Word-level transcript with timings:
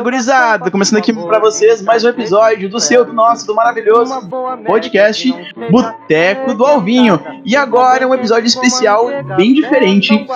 Fala, 0.00 0.02
gurizada! 0.02 0.70
Começando 0.70 0.98
aqui 0.98 1.12
pra 1.12 1.38
vocês 1.38 1.82
mais 1.82 2.02
um 2.02 2.08
episódio 2.08 2.70
do 2.70 2.80
seu, 2.80 3.04
do 3.04 3.12
nosso, 3.12 3.46
do 3.46 3.54
maravilhoso 3.54 4.28
podcast 4.66 5.30
Boteco 5.70 6.54
do 6.54 6.64
Alvinho. 6.64 7.20
E 7.44 7.54
agora 7.54 8.04
é 8.04 8.06
um 8.06 8.14
episódio 8.14 8.46
especial 8.46 9.08
bem 9.36 9.52
diferente, 9.52 10.26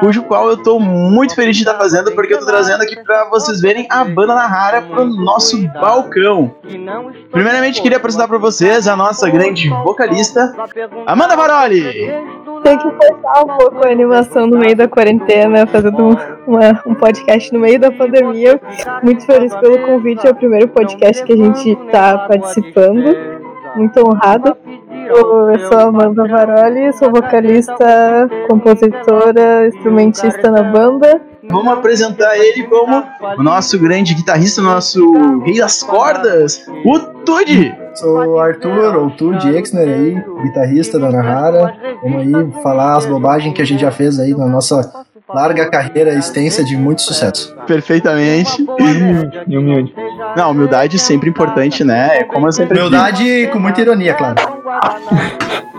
cujo 0.00 0.24
qual 0.24 0.48
eu 0.48 0.56
tô 0.56 0.80
muito 0.80 1.36
feliz 1.36 1.56
de 1.56 1.62
estar 1.62 1.78
fazendo, 1.78 2.10
porque 2.12 2.34
eu 2.34 2.40
tô 2.40 2.46
trazendo 2.46 2.82
aqui 2.82 2.96
pra 3.04 3.28
vocês 3.30 3.60
verem 3.60 3.86
a 3.88 4.04
banda 4.04 4.34
Nahara 4.34 4.82
pro 4.82 5.04
nosso 5.04 5.56
balcão. 5.80 6.52
Primeiramente, 7.30 7.80
queria 7.80 7.98
apresentar 7.98 8.26
pra 8.26 8.38
vocês 8.38 8.88
a 8.88 8.96
nossa 8.96 9.30
grande 9.30 9.68
vocalista, 9.68 10.52
Amanda 11.06 11.36
Varoli. 11.36 11.82
Tem 12.62 12.78
que 12.78 12.84
forçar 12.90 13.44
um 13.44 13.56
pouco 13.58 13.86
a 13.86 13.90
animação 13.90 14.46
no 14.46 14.56
meio 14.58 14.76
da 14.76 14.86
quarentena, 14.86 15.66
fazendo 15.66 16.16
uma, 16.46 16.82
um 16.86 16.94
podcast 16.94 17.52
no 17.52 17.60
meio 17.60 17.78
da 17.78 17.90
pandemia. 17.90 18.60
Muito 19.02 19.24
feliz 19.24 19.54
pelo 19.56 19.78
convite, 19.86 20.26
é 20.26 20.30
o 20.30 20.34
primeiro 20.34 20.68
podcast 20.68 21.24
que 21.24 21.32
a 21.32 21.36
gente 21.36 21.70
está 21.70 22.18
participando. 22.18 23.42
Muito 23.76 24.00
honrada. 24.06 24.56
Eu 25.08 25.68
sou 25.68 25.78
a 25.78 25.82
Amanda 25.84 26.26
Varoli, 26.26 26.92
sou 26.92 27.10
vocalista, 27.10 28.28
compositora, 28.48 29.66
instrumentista 29.68 30.50
na 30.50 30.62
banda. 30.62 31.20
Vamos 31.50 31.72
apresentar 31.72 32.36
ele 32.38 32.62
como 32.64 33.02
o 33.36 33.42
nosso 33.42 33.78
grande 33.78 34.14
guitarrista, 34.14 34.62
nosso 34.62 35.40
rei 35.40 35.58
das 35.58 35.82
cordas, 35.82 36.64
o 36.84 36.98
Tudy. 37.24 37.74
Sou 37.94 38.26
o 38.26 38.38
Arthur, 38.38 38.96
ou 38.96 39.10
Tudy 39.10 39.54
Exner 39.56 39.88
aí, 39.88 40.14
guitarrista 40.44 40.98
da 40.98 41.10
Nahara. 41.10 41.74
Vamos 42.02 42.20
aí 42.20 42.62
falar 42.62 42.96
as 42.96 43.06
bobagens 43.06 43.54
que 43.54 43.60
a 43.60 43.66
gente 43.66 43.80
já 43.80 43.90
fez 43.90 44.18
aí 44.18 44.34
na 44.34 44.46
nossa 44.46 45.04
larga 45.34 45.68
carreira 45.70 46.14
extensa 46.14 46.64
de 46.64 46.76
muito 46.76 47.02
sucesso. 47.02 47.54
Perfeitamente. 47.66 48.64
E 49.46 49.58
humilde. 49.58 49.94
Não, 50.36 50.50
humildade 50.50 50.98
sempre 50.98 51.28
importante, 51.28 51.84
né? 51.84 52.18
É 52.18 52.24
como 52.24 52.46
eu 52.46 52.52
sempre 52.52 52.74
digo. 52.74 52.86
Humildade 52.86 53.48
com 53.52 53.58
muita 53.58 53.80
ironia, 53.80 54.14
claro. 54.14 54.36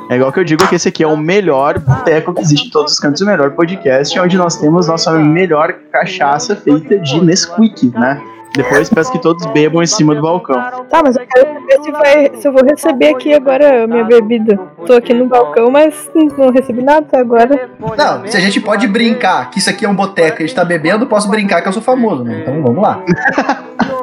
É 0.10 0.16
igual 0.16 0.32
que 0.32 0.40
eu 0.40 0.44
digo 0.44 0.68
que 0.68 0.76
esse 0.76 0.90
aqui 0.90 1.04
é 1.04 1.08
o 1.08 1.18
melhor 1.18 1.80
boteco 1.80 2.34
que 2.34 2.42
existe 2.42 2.68
em 2.68 2.72
todos 2.72 2.94
os 2.94 3.00
cantos, 3.00 3.22
o 3.22 3.26
melhor 3.26 3.52
podcast, 3.52 4.20
onde 4.20 4.38
nós 4.38 4.58
temos 4.58 4.88
nossa 4.88 5.12
melhor 5.14 5.74
cachaça 5.92 6.56
feita 6.56 7.00
de 7.00 7.24
Nesquik, 7.24 7.92
né? 7.98 8.22
Depois 8.56 8.90
peço 8.90 9.12
que 9.12 9.20
todos 9.20 9.46
bebam 9.48 9.82
em 9.82 9.88
cima 9.88 10.14
do 10.14 10.22
balcão. 10.22 10.56
Tá, 10.90 11.02
mas 11.04 11.16
eu 11.16 11.26
quero 11.26 11.54
saber 11.54 11.84
se, 11.84 11.92
vai, 11.92 12.32
se 12.36 12.48
eu 12.48 12.54
vou 12.54 12.64
receber 12.64 13.08
aqui 13.08 13.34
agora 13.34 13.84
a 13.84 13.88
minha 13.88 14.04
bebida. 14.04 14.60
Tô 14.86 14.94
aqui 14.94 15.14
no 15.14 15.26
balcão, 15.26 15.72
mas 15.72 16.10
não 16.38 16.52
recebi 16.52 16.84
nada 16.84 17.00
até 17.00 17.20
agora. 17.20 17.70
Não, 17.80 18.28
se 18.28 18.38
a 18.38 18.40
gente 18.40 18.62
pode 18.62 18.88
brincar 18.88 19.50
que 19.50 19.60
isso 19.60 19.70
aqui 19.70 19.86
é 19.86 19.90
um 19.90 19.96
boteco 19.96 20.42
e 20.42 20.44
a 20.44 20.48
gente 20.48 20.56
tá 20.56 20.64
bebendo, 20.64 21.08
posso 21.08 21.30
brincar 21.30 21.62
que 21.62 21.68
eu 21.68 21.74
sou 21.74 21.82
famoso, 21.82 22.24
né? 22.24 22.42
Então 22.42 22.62
vamos 22.62 22.82
lá. 22.82 23.04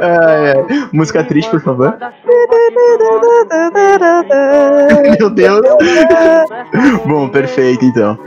É, 0.00 0.52
é. 0.52 0.66
Música 0.92 1.24
triste, 1.24 1.50
por 1.50 1.60
favor. 1.60 1.96
Meu 5.18 5.30
Deus. 5.30 5.60
Bom, 7.06 7.28
perfeito 7.28 7.84
então. 7.84 8.18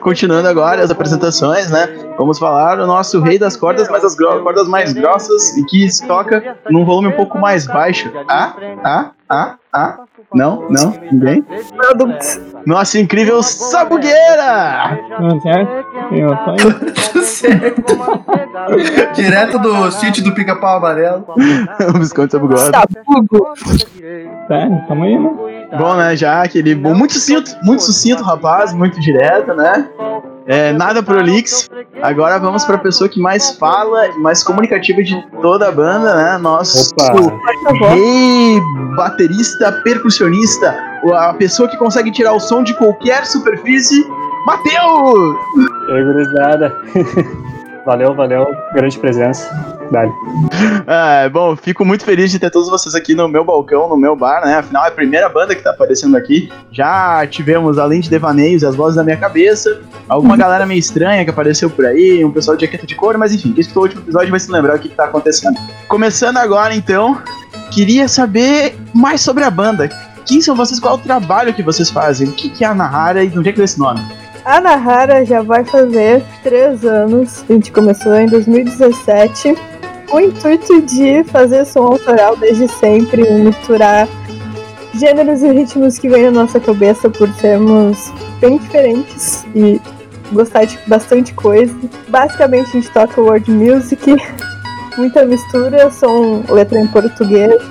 Continuando 0.00 0.48
agora 0.48 0.82
as 0.82 0.90
apresentações, 0.90 1.70
né? 1.70 1.86
Vamos 2.16 2.38
falar 2.38 2.76
do 2.76 2.86
nosso 2.86 3.20
rei 3.20 3.38
das 3.38 3.56
cordas, 3.56 3.88
mas 3.90 4.04
as 4.04 4.16
cordas 4.16 4.68
mais 4.68 4.92
grossas 4.92 5.56
e 5.56 5.64
que 5.64 5.90
se 5.90 6.06
toca 6.06 6.56
num 6.70 6.84
volume 6.84 7.08
um 7.08 7.16
pouco 7.16 7.38
mais 7.38 7.66
baixo. 7.66 8.10
Ah, 8.28 8.54
ah, 8.84 9.10
ah, 9.28 9.56
ah. 9.72 9.98
Não, 10.34 10.68
não, 10.68 10.94
ninguém. 11.10 11.44
Nossa 12.66 12.98
incrível 12.98 13.42
Sabugueira! 13.42 14.98
Tudo 17.12 17.24
certo? 17.24 17.84
Direto 19.14 19.58
do 19.58 19.90
sítio 19.92 20.24
do 20.24 20.34
Pica-Pau 20.34 20.76
Amarelo. 20.76 21.24
o 21.94 21.98
Visconde 21.98 22.32
Sabugosa. 22.32 22.72
Sabugo. 22.72 23.54
Tá, 24.48 24.84
tamo 24.86 25.04
aí, 25.04 25.18
né? 25.18 25.30
Bom, 25.78 25.94
né? 25.94 26.16
Já 26.16 26.42
aquele 26.42 26.74
bom, 26.74 26.94
muito 26.94 27.14
sucinto, 27.14 27.56
muito 27.62 27.82
sucinto, 27.82 28.22
rapaz, 28.22 28.72
muito 28.72 29.00
direto, 29.00 29.54
né? 29.54 29.88
É, 30.48 30.72
nada 30.72 31.02
prolixo. 31.02 31.68
Agora 32.02 32.38
vamos 32.38 32.64
para 32.64 32.76
a 32.76 32.78
pessoa 32.78 33.06
que 33.06 33.20
mais 33.20 33.50
fala 33.58 34.08
e 34.08 34.18
mais 34.18 34.42
comunicativa 34.42 35.02
de 35.02 35.14
toda 35.42 35.68
a 35.68 35.72
banda, 35.72 36.16
né? 36.16 36.38
Nosso 36.38 36.94
rei 37.78 38.58
baterista, 38.96 39.70
percussionista, 39.84 40.74
a 41.14 41.34
pessoa 41.34 41.68
que 41.68 41.76
consegue 41.76 42.10
tirar 42.10 42.32
o 42.32 42.40
som 42.40 42.62
de 42.62 42.72
qualquer 42.74 43.26
superfície, 43.26 44.02
Matheus! 44.46 45.36
Oi, 45.90 46.04
gurizada. 46.04 46.74
valeu, 47.84 48.14
valeu. 48.14 48.46
Grande 48.72 48.98
presença. 48.98 49.77
Dale. 49.90 50.12
Ah, 50.86 51.28
bom, 51.30 51.56
fico 51.56 51.84
muito 51.84 52.04
feliz 52.04 52.30
de 52.30 52.38
ter 52.38 52.50
todos 52.50 52.68
vocês 52.68 52.94
aqui 52.94 53.14
no 53.14 53.28
meu 53.28 53.44
balcão, 53.44 53.88
no 53.88 53.96
meu 53.96 54.14
bar, 54.14 54.44
né? 54.44 54.56
Afinal, 54.56 54.84
é 54.84 54.88
a 54.88 54.90
primeira 54.90 55.28
banda 55.28 55.54
que 55.54 55.62
tá 55.62 55.70
aparecendo 55.70 56.16
aqui. 56.16 56.50
Já 56.70 57.26
tivemos, 57.26 57.78
além 57.78 58.00
de 58.00 58.10
devaneios 58.10 58.62
e 58.62 58.66
as 58.66 58.74
vozes 58.74 58.96
da 58.96 59.04
minha 59.04 59.16
cabeça, 59.16 59.80
alguma 60.08 60.36
galera 60.38 60.66
meio 60.66 60.78
estranha 60.78 61.24
que 61.24 61.30
apareceu 61.30 61.70
por 61.70 61.86
aí, 61.86 62.24
um 62.24 62.30
pessoal 62.30 62.56
de 62.56 62.64
jaqueta 62.64 62.86
de 62.86 62.94
couro, 62.94 63.18
mas 63.18 63.34
enfim, 63.34 63.52
quem 63.52 63.60
escutou 63.60 63.82
o 63.82 63.86
último 63.86 64.02
episódio 64.02 64.30
vai 64.30 64.40
se 64.40 64.50
lembrar 64.50 64.76
o 64.76 64.78
que, 64.78 64.88
que 64.88 64.94
tá 64.94 65.04
acontecendo. 65.04 65.58
Começando 65.88 66.36
agora, 66.36 66.74
então, 66.74 67.20
queria 67.70 68.08
saber 68.08 68.76
mais 68.94 69.20
sobre 69.20 69.44
a 69.44 69.50
banda. 69.50 69.88
Quem 70.26 70.42
são 70.42 70.54
vocês? 70.54 70.78
Qual 70.78 70.94
é 70.94 70.98
o 70.98 71.00
trabalho 71.00 71.54
que 71.54 71.62
vocês 71.62 71.88
fazem? 71.88 72.28
O 72.28 72.32
que, 72.32 72.50
que 72.50 72.62
é 72.62 72.66
a 72.66 72.74
Nahara 72.74 73.24
e 73.24 73.28
de 73.28 73.38
onde 73.38 73.48
é 73.48 73.52
que 73.52 73.56
veio 73.56 73.64
esse 73.64 73.78
nome? 73.78 74.00
A 74.44 74.60
Nahara 74.60 75.24
já 75.24 75.42
vai 75.42 75.64
fazer 75.64 76.22
três 76.42 76.84
anos. 76.84 77.44
A 77.48 77.52
gente 77.52 77.72
começou 77.72 78.14
em 78.14 78.26
2017. 78.26 79.54
O 80.10 80.20
intuito 80.20 80.80
de 80.82 81.22
fazer 81.24 81.66
som 81.66 81.80
autoral 81.80 82.36
desde 82.36 82.66
sempre, 82.66 83.30
misturar 83.30 84.08
gêneros 84.94 85.42
e 85.42 85.52
ritmos 85.52 85.98
que 85.98 86.08
vêm 86.08 86.24
na 86.24 86.30
nossa 86.30 86.58
cabeça 86.58 87.10
por 87.10 87.28
sermos 87.34 88.12
bem 88.40 88.56
diferentes 88.56 89.46
e 89.54 89.80
gostar 90.32 90.64
de 90.64 90.78
bastante 90.86 91.34
coisa. 91.34 91.74
Basicamente 92.08 92.68
a 92.68 92.72
gente 92.72 92.90
toca 92.90 93.20
world 93.20 93.50
music, 93.50 94.16
muita 94.96 95.24
mistura, 95.24 95.90
som, 95.90 96.42
letra 96.48 96.80
em 96.80 96.86
português, 96.86 97.62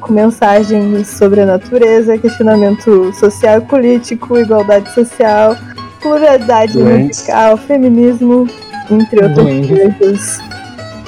com 0.00 0.12
mensagens 0.12 1.08
sobre 1.08 1.40
a 1.40 1.46
natureza, 1.46 2.16
questionamento 2.18 3.12
social 3.14 3.58
e 3.58 3.62
político, 3.62 4.38
igualdade 4.38 4.92
social, 4.94 5.56
pluralidade 6.00 6.74
Doentes. 6.74 7.20
musical, 7.20 7.56
feminismo, 7.56 8.46
entre 8.90 9.24
outras 9.24 9.44
Doentes. 9.44 9.96
coisas. 9.98 10.53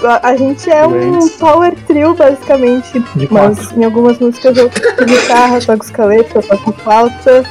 A 0.05 0.29
a 0.29 0.37
gente 0.37 0.71
é 0.71 0.87
um 0.87 1.29
power 1.39 1.75
trio, 1.87 2.15
basicamente, 2.15 3.03
De 3.15 3.33
mas 3.33 3.73
em 3.73 3.84
algumas 3.84 4.19
músicas 4.19 4.57
eu 4.57 4.69
toco 4.69 5.05
guitarra, 5.05 5.61
toco 5.61 5.84
escaleta, 5.84 6.43
toco 6.43 6.73
flauta, 6.73 7.45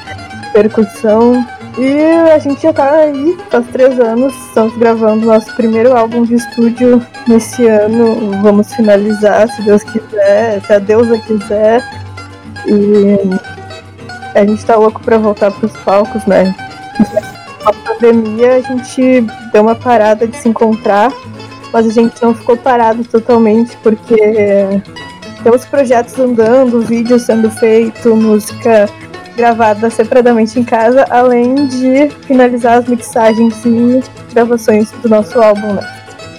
percussão. 0.54 1.46
E 1.78 2.02
a 2.32 2.38
gente 2.38 2.62
já 2.62 2.72
tá 2.72 2.90
aí 2.90 3.38
faz 3.50 3.66
três 3.68 4.00
anos, 4.00 4.34
estamos 4.48 4.78
gravando 4.78 5.26
nosso 5.26 5.54
primeiro 5.56 5.96
álbum 5.96 6.24
de 6.24 6.36
estúdio 6.36 7.06
nesse 7.28 7.68
ano. 7.68 8.42
Vamos 8.42 8.74
finalizar, 8.74 9.50
se 9.50 9.62
Deus 9.64 9.84
quiser, 9.84 10.62
se 10.62 10.72
a 10.72 10.80
deusa 10.80 11.18
quiser. 11.20 11.84
E 12.66 13.18
a 14.34 14.46
gente 14.46 14.66
tá 14.66 14.78
louco 14.78 15.02
pra 15.02 15.18
voltar 15.18 15.52
pros 15.52 15.72
palcos, 15.78 16.26
né? 16.26 16.56
A 17.66 17.74
pandemia 17.74 18.56
a 18.56 18.62
gente 18.62 19.22
deu 19.52 19.64
uma 19.64 19.76
parada 19.76 20.26
de 20.28 20.38
se 20.38 20.48
encontrar, 20.48 21.12
mas 21.76 21.88
a 21.88 21.92
gente 21.92 22.22
não 22.22 22.34
ficou 22.34 22.56
parado 22.56 23.04
totalmente 23.04 23.76
porque 23.84 24.16
temos 25.44 25.66
projetos 25.66 26.18
andando, 26.18 26.80
vídeos 26.80 27.24
sendo 27.24 27.52
feito, 27.52 28.16
música 28.16 28.88
gravada 29.36 29.90
separadamente 29.90 30.58
em 30.58 30.64
casa, 30.64 31.06
além 31.10 31.68
de 31.68 32.10
finalizar 32.28 32.78
as 32.78 32.88
mixagens 32.88 33.54
e 33.66 34.02
gravações 34.34 34.90
do 35.04 35.10
nosso 35.10 35.38
álbum, 35.38 35.74
né? 35.74 35.86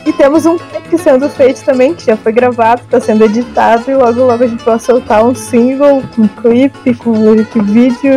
E 0.06 0.12
temos 0.14 0.46
um 0.46 0.56
clipe 0.56 0.96
sendo 0.96 1.28
feito 1.28 1.62
também, 1.66 1.92
que 1.92 2.06
já 2.06 2.16
foi 2.16 2.32
gravado, 2.32 2.80
está 2.80 2.98
sendo 2.98 3.26
editado, 3.26 3.90
e 3.90 3.94
logo 3.94 4.24
logo 4.24 4.42
a 4.42 4.46
gente 4.46 4.64
vai 4.64 4.78
soltar 4.78 5.22
um 5.22 5.34
single 5.34 6.02
com 6.14 6.26
clipe, 6.28 6.94
com 6.94 7.12
lyric 7.12 7.60
vídeo. 7.60 8.16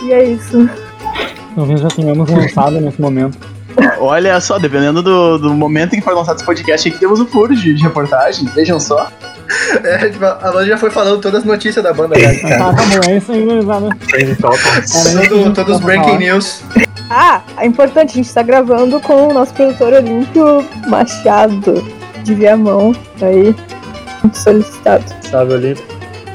E 0.00 0.10
é 0.10 0.24
isso. 0.24 0.70
Talvez 1.54 1.80
já 1.82 1.88
tenhamos 1.88 2.30
lançado 2.30 2.80
nesse 2.80 2.98
momento. 2.98 3.59
Olha 3.98 4.40
só, 4.40 4.58
dependendo 4.58 5.02
do, 5.02 5.38
do 5.38 5.54
momento 5.54 5.94
em 5.94 5.98
que 5.98 6.04
for 6.04 6.14
lançado 6.14 6.36
esse 6.36 6.44
podcast, 6.44 6.88
aqui 6.88 6.98
temos 6.98 7.20
um 7.20 7.26
furo 7.26 7.54
de, 7.54 7.74
de 7.74 7.82
reportagem, 7.82 8.46
vejam 8.54 8.80
só. 8.80 9.08
É, 9.82 10.08
tipo, 10.08 10.24
a 10.24 10.38
Amanda 10.42 10.66
já 10.66 10.78
foi 10.78 10.90
falando 10.90 11.20
todas 11.20 11.40
as 11.40 11.44
notícias 11.44 11.82
da 11.82 11.92
banda, 11.92 12.16
né? 12.16 12.34
Tá, 12.36 12.70
acabou, 12.70 13.00
é 13.08 13.16
isso 13.16 13.32
aí, 13.32 14.36
tocam. 14.36 15.28
Todo, 15.28 15.54
todos 15.54 15.76
os 15.76 15.80
breaking 15.80 16.18
news. 16.18 16.62
Ah, 17.10 17.40
é 17.58 17.66
importante, 17.66 18.12
a 18.12 18.14
gente 18.14 18.28
está 18.28 18.42
gravando 18.42 19.00
com 19.00 19.28
o 19.28 19.34
nosso 19.34 19.52
produtor 19.52 19.92
Olímpio 19.92 20.64
Machado, 20.86 21.84
de 22.22 22.34
Viamão, 22.34 22.94
aí, 23.20 23.54
muito 24.22 24.38
solicitado. 24.38 25.04
Sabe 25.28 25.54
ali? 25.54 25.76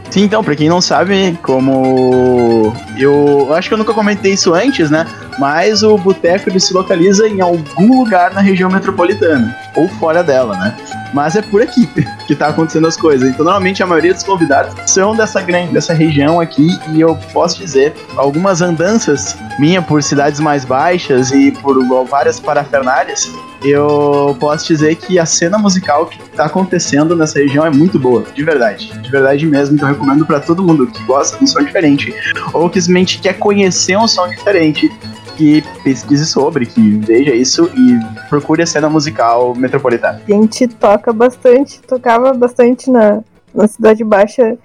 Sim, 0.10 0.24
então, 0.24 0.44
pra 0.44 0.56
quem 0.56 0.70
não 0.70 0.82
sabe, 0.82 1.38
como 1.42 2.74
eu 2.98 3.54
acho 3.54 3.68
que 3.68 3.74
eu 3.74 3.78
nunca 3.78 3.94
comentei 3.94 4.34
isso 4.34 4.54
antes, 4.54 4.90
né? 4.90 5.06
Mas 5.38 5.84
o 5.84 5.98
boteco 5.98 6.50
ele 6.50 6.60
se 6.60 6.74
localiza 6.74 7.28
em 7.28 7.42
algum 7.42 8.00
lugar 8.00 8.34
na 8.34 8.42
região 8.42 8.70
metropolitana, 8.70 9.56
ou 9.76 9.88
fora 9.88 10.24
dela, 10.24 10.58
né? 10.58 10.76
Mas 11.14 11.36
é 11.36 11.42
por 11.42 11.62
aqui 11.62 11.88
que 12.28 12.36
tá 12.36 12.48
acontecendo 12.48 12.88
as 12.88 12.98
coisas. 12.98 13.30
Então, 13.30 13.46
normalmente, 13.46 13.84
a 13.84 13.86
maioria 13.86 14.14
dos 14.14 14.24
convidados 14.24 14.74
são 14.90 15.16
dessa 15.16 15.42
grande, 15.42 15.74
dessa 15.74 15.94
região 15.94 16.40
aqui, 16.40 16.68
e 16.90 17.02
eu 17.02 17.18
posso 17.32 17.58
dizer, 17.58 17.94
algumas 18.16 18.62
andanças 18.62 19.38
minha 19.60 19.82
por 19.82 20.02
cidades 20.04 20.40
mais 20.40 20.66
baixas 20.66 21.32
e 21.32 21.52
por 21.52 21.76
várias 22.06 22.40
parafernálias, 22.40 23.32
eu 23.64 24.36
posso 24.40 24.68
dizer 24.68 24.96
que 24.96 25.18
a 25.18 25.26
cena 25.26 25.58
musical 25.58 26.06
que 26.06 26.20
tá 26.30 26.46
acontecendo 26.46 27.16
nessa 27.16 27.40
região 27.40 27.66
é 27.66 27.70
muito 27.70 27.98
boa, 27.98 28.24
de 28.34 28.44
verdade. 28.44 28.92
De 29.00 29.10
verdade 29.10 29.46
mesmo, 29.46 29.76
então 29.76 29.88
eu 29.88 29.94
recomendo 29.94 30.26
para 30.26 30.40
todo 30.40 30.64
mundo 30.64 30.88
que 30.88 31.04
gosta 31.04 31.38
de 31.38 31.44
um 31.44 31.48
som 31.48 31.64
diferente, 31.64 32.14
ou 32.54 32.70
que 32.70 32.80
simplesmente 32.80 33.20
quer 33.20 33.34
conhecer 33.34 33.98
um 33.98 34.08
som 34.08 34.28
diferente, 34.30 34.92
que 35.36 35.64
pesquise 35.84 36.26
sobre, 36.26 36.66
que 36.66 36.98
veja 36.98 37.34
isso 37.34 37.70
e 37.76 38.28
procure 38.30 38.64
a 38.64 38.66
cena 38.66 38.90
musical 38.90 39.54
metropolitana. 39.56 40.22
A 40.28 40.32
gente 40.32 40.68
toca 40.68 41.12
bastante, 41.14 41.82
tocava 41.82 42.34
bastante 42.34 42.90
na, 42.90 43.22
na 43.54 43.68
Cidade 43.68 44.04
Baixa. 44.04 44.58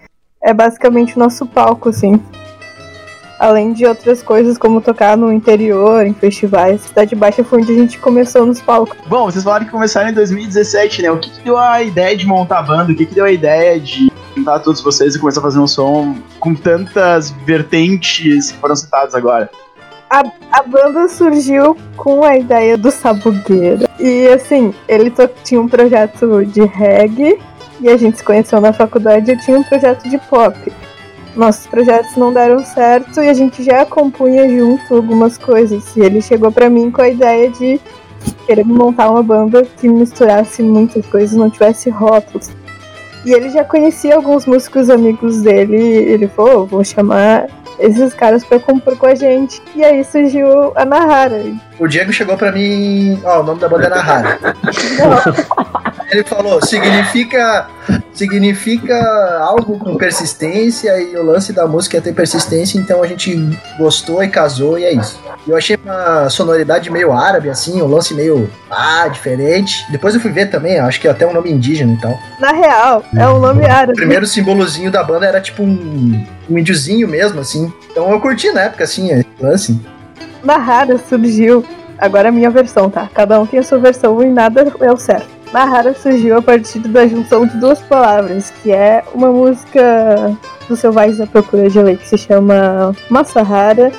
É 0.43 0.55
basicamente 0.55 1.17
o 1.17 1.19
nosso 1.19 1.46
palco, 1.46 1.90
assim. 1.90 2.20
Além 3.38 3.72
de 3.72 3.87
outras 3.87 4.22
coisas, 4.22 4.58
como 4.58 4.82
tocar 4.82 5.17
no 5.17 5.32
interior, 5.32 6.06
em 6.06 6.12
festivais. 6.12 6.82
Cidade 6.82 7.14
Baixa 7.14 7.43
foi 7.43 7.62
onde 7.62 7.72
a 7.72 7.75
gente 7.75 7.99
começou 7.99 8.44
nos 8.44 8.61
palcos. 8.61 8.99
Bom, 9.06 9.25
vocês 9.25 9.43
falaram 9.43 9.64
que 9.64 9.70
começaram 9.70 10.11
em 10.11 10.14
2017, 10.14 11.02
né? 11.02 11.11
O 11.11 11.19
que, 11.19 11.31
que 11.31 11.43
deu 11.43 11.56
a 11.56 11.82
ideia 11.82 12.17
de 12.17 12.26
montar 12.26 12.58
a 12.58 12.62
banda? 12.62 12.93
O 12.93 12.96
que, 12.96 13.06
que 13.06 13.14
deu 13.14 13.25
a 13.25 13.32
ideia 13.32 13.81
de 13.81 14.12
juntar 14.37 14.58
todos 14.61 14.81
vocês 14.81 15.14
e 15.14 15.19
começar 15.19 15.40
a 15.40 15.43
fazer 15.43 15.58
um 15.58 15.67
som 15.67 16.17
com 16.38 16.55
tantas 16.55 17.31
vertentes 17.31 18.52
que 18.52 18.58
foram 18.58 18.76
citadas 18.76 19.14
agora? 19.14 19.50
A, 20.11 20.25
a 20.51 20.62
banda 20.65 21.09
surgiu 21.09 21.77
com 21.97 22.25
a 22.25 22.37
ideia 22.37 22.77
do 22.77 22.91
Sabugueira. 22.91 23.89
E 23.99 24.27
assim, 24.29 24.75
ele 24.89 25.12
tinha 25.45 25.61
um 25.61 25.69
projeto 25.69 26.45
de 26.45 26.65
reggae 26.65 27.39
e 27.81 27.89
a 27.89 27.97
gente 27.97 28.19
se 28.19 28.25
conheceu 28.25 28.61
na 28.61 28.73
faculdade 28.73 29.31
eu 29.31 29.41
tinha 29.41 29.59
um 29.59 29.62
projeto 29.62 30.09
de 30.09 30.19
pop 30.19 30.55
nossos 31.37 31.67
projetos 31.67 32.17
não 32.17 32.33
deram 32.33 32.65
certo 32.65 33.21
e 33.23 33.29
a 33.29 33.35
gente 33.35 33.62
já 33.62 33.85
compunha 33.87 34.49
junto 34.49 34.95
algumas 34.95 35.39
coisas. 35.39 35.97
E 35.97 36.01
ele 36.01 36.21
chegou 36.21 36.51
para 36.51 36.69
mim 36.69 36.91
com 36.91 37.03
a 37.03 37.09
ideia 37.09 37.51
de 37.51 37.81
querer 38.47 38.65
montar 38.65 39.11
uma 39.11 39.23
banda 39.23 39.65
que 39.65 39.89
misturasse 39.89 40.63
muitas 40.63 41.06
coisas, 41.06 41.37
não 41.37 41.51
tivesse 41.51 41.91
rótulos. 41.91 42.51
E 43.25 43.33
ele 43.33 43.51
já 43.51 43.65
conhecia 43.65 44.17
alguns 44.17 44.47
músicos 44.47 44.89
amigos 44.89 45.43
dele, 45.43 45.77
ele 45.77 46.27
falou: 46.27 46.63
oh, 46.63 46.67
vou 46.67 46.85
chamar 46.85 47.47
esses 47.81 48.15
caras 48.15 48.44
pra 48.44 48.61
compor 48.61 48.97
com 48.97 49.06
a 49.06 49.15
gente. 49.15 49.61
E 49.75 49.82
aí 49.82 50.05
surgiu 50.05 50.73
a 50.77 50.85
Nahara. 50.85 51.43
O 51.79 51.88
Diego 51.88 52.12
chegou 52.12 52.37
pra 52.37 52.53
mim. 52.53 53.21
Ó, 53.25 53.38
oh, 53.38 53.41
o 53.41 53.43
nome 53.43 53.61
da 53.61 53.69
banda 53.69 53.87
é 53.87 53.88
Nahara. 53.91 54.38
Ele 56.11 56.25
falou: 56.25 56.65
significa 56.65 57.69
significa 58.12 58.97
algo 59.41 59.79
com 59.79 59.97
persistência 59.97 61.01
e 61.01 61.17
o 61.17 61.23
lance 61.23 61.53
da 61.53 61.67
música 61.67 61.97
é 61.99 62.01
ter 62.01 62.12
persistência, 62.12 62.79
então 62.79 63.03
a 63.03 63.07
gente 63.07 63.35
gostou 63.79 64.23
e 64.23 64.29
casou 64.29 64.79
e 64.79 64.85
é 64.85 64.93
isso. 64.93 65.19
Eu 65.47 65.57
achei 65.57 65.79
uma 65.83 66.29
sonoridade 66.29 66.91
meio 66.91 67.12
árabe, 67.12 67.49
assim, 67.49 67.81
um 67.81 67.87
lance 67.87 68.12
meio 68.12 68.51
ah, 68.71 69.09
diferente. 69.09 69.87
Depois 69.91 70.15
eu 70.15 70.21
fui 70.21 70.31
ver 70.31 70.51
também, 70.51 70.79
acho 70.79 71.01
que 71.01 71.09
até 71.09 71.27
um 71.27 71.33
nome 71.33 71.51
indígena 71.51 71.95
e 71.95 71.97
tal. 71.97 72.19
Na 72.39 72.53
real, 72.53 73.05
é 73.17 73.29
um 73.29 73.39
nome 73.39 73.65
árabe. 73.65 73.93
O 73.93 73.97
primeiro 73.97 74.27
símbolozinho 74.27 74.91
da 74.91 75.03
banda 75.03 75.27
era 75.27 75.41
tipo 75.41 75.63
um, 75.63 76.27
um 76.49 76.59
índiozinho 76.59 77.09
mesmo, 77.09 77.41
assim. 77.41 77.73
Então 77.91 78.11
eu 78.11 78.21
curti 78.21 78.51
na 78.53 78.63
época, 78.63 78.85
assim, 78.85 79.11
esse 79.13 79.27
lance. 79.41 79.81
Nahara 80.43 80.99
surgiu. 81.09 81.65
Agora 81.99 82.29
é 82.29 82.31
a 82.31 82.33
minha 82.33 82.51
versão, 82.51 82.89
tá? 82.89 83.09
Cada 83.15 83.39
um 83.39 83.47
tem 83.47 83.61
a 83.61 83.63
sua 83.63 83.79
versão 83.79 84.23
e 84.23 84.27
nada 84.27 84.73
é 84.81 84.91
o 84.91 84.97
certo. 84.97 85.40
Mahara 85.52 85.94
surgiu 85.94 86.38
a 86.38 86.43
partir 86.43 86.79
da 86.81 87.06
junção 87.06 87.44
de 87.47 87.56
duas 87.56 87.81
palavras, 87.81 88.50
que 88.62 88.70
é 88.70 89.02
uma 89.12 89.32
música 89.32 90.37
do 90.69 90.76
Selvagens 90.76 91.20
à 91.20 91.26
Procura 91.26 91.69
de 91.69 91.82
Lei 91.82 91.97
que 91.97 92.06
se 92.06 92.17
chama 92.17 92.94
Massahara 93.08 93.91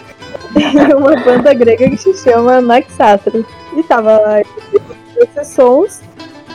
e 0.55 0.77
uma 0.95 1.15
banda 1.17 1.53
grega 1.53 1.89
que 1.89 1.97
se 1.97 2.13
chama 2.15 2.61
Naxatra. 2.61 3.43
E 3.75 3.83
tava 3.83 4.17
lá 4.17 4.41
esses 5.17 5.47
sons 5.47 6.01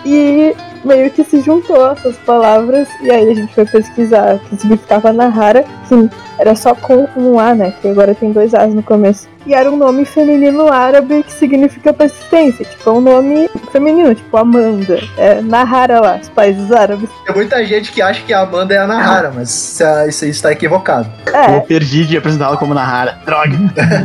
e 0.05 0.55
meio 0.87 1.11
que 1.11 1.25
se 1.25 1.41
juntou 1.41 1.91
essas 1.91 2.17
palavras 2.19 2.89
e 3.03 3.11
aí 3.11 3.31
a 3.31 3.35
gente 3.35 3.53
foi 3.55 3.67
pesquisar 3.67 4.37
o 4.37 4.39
que 4.39 4.57
significava 4.57 5.13
Nahara, 5.13 5.65
que 5.89 6.09
era 6.39 6.55
só 6.55 6.75
com 6.75 7.09
um 7.17 7.39
A, 7.39 7.55
né? 7.55 7.73
Que 7.81 7.89
agora 7.89 8.15
tem 8.15 8.33
dois 8.33 8.55
As 8.55 8.73
no 8.73 8.83
começo. 8.83 9.29
E 9.47 9.55
era 9.55 9.71
um 9.71 9.77
nome 9.77 10.05
feminino 10.05 10.71
árabe 10.73 11.23
que 11.23 11.33
significa 11.33 11.93
persistência. 11.93 12.65
Tipo, 12.65 12.91
é 12.91 12.93
um 12.93 13.01
nome 13.01 13.49
feminino, 13.71 14.15
tipo 14.15 14.37
Amanda. 14.37 15.01
É 15.17 15.41
Nahara 15.41 16.01
lá, 16.01 16.19
os 16.21 16.29
países 16.29 16.71
árabes. 16.73 17.09
Tem 17.25 17.35
muita 17.35 17.65
gente 17.65 17.93
que 17.93 18.03
acha 18.03 18.23
que 18.23 18.33
a 18.33 18.41
Amanda 18.41 18.75
é 18.75 18.79
a 18.79 18.87
Nahara, 18.87 19.33
mas 19.35 19.81
isso 20.09 20.25
aí 20.25 20.31
está 20.31 20.53
equivocado. 20.53 21.09
É. 21.33 21.57
Eu 21.57 21.61
perdi 21.63 22.05
de 22.05 22.17
apresentá-la 22.17 22.57
como 22.57 22.75
Nahara. 22.75 23.19
Droga! 23.25 23.57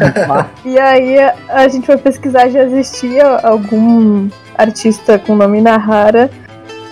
e 0.64 0.80
aí 0.80 1.18
a 1.50 1.68
gente 1.68 1.86
foi 1.86 1.98
pesquisar, 1.98 2.50
já 2.50 2.64
existia 2.64 3.26
algum 3.44 4.30
artista 4.58 5.18
com 5.18 5.34
o 5.34 5.36
nome 5.36 5.60
Nahara 5.60 6.30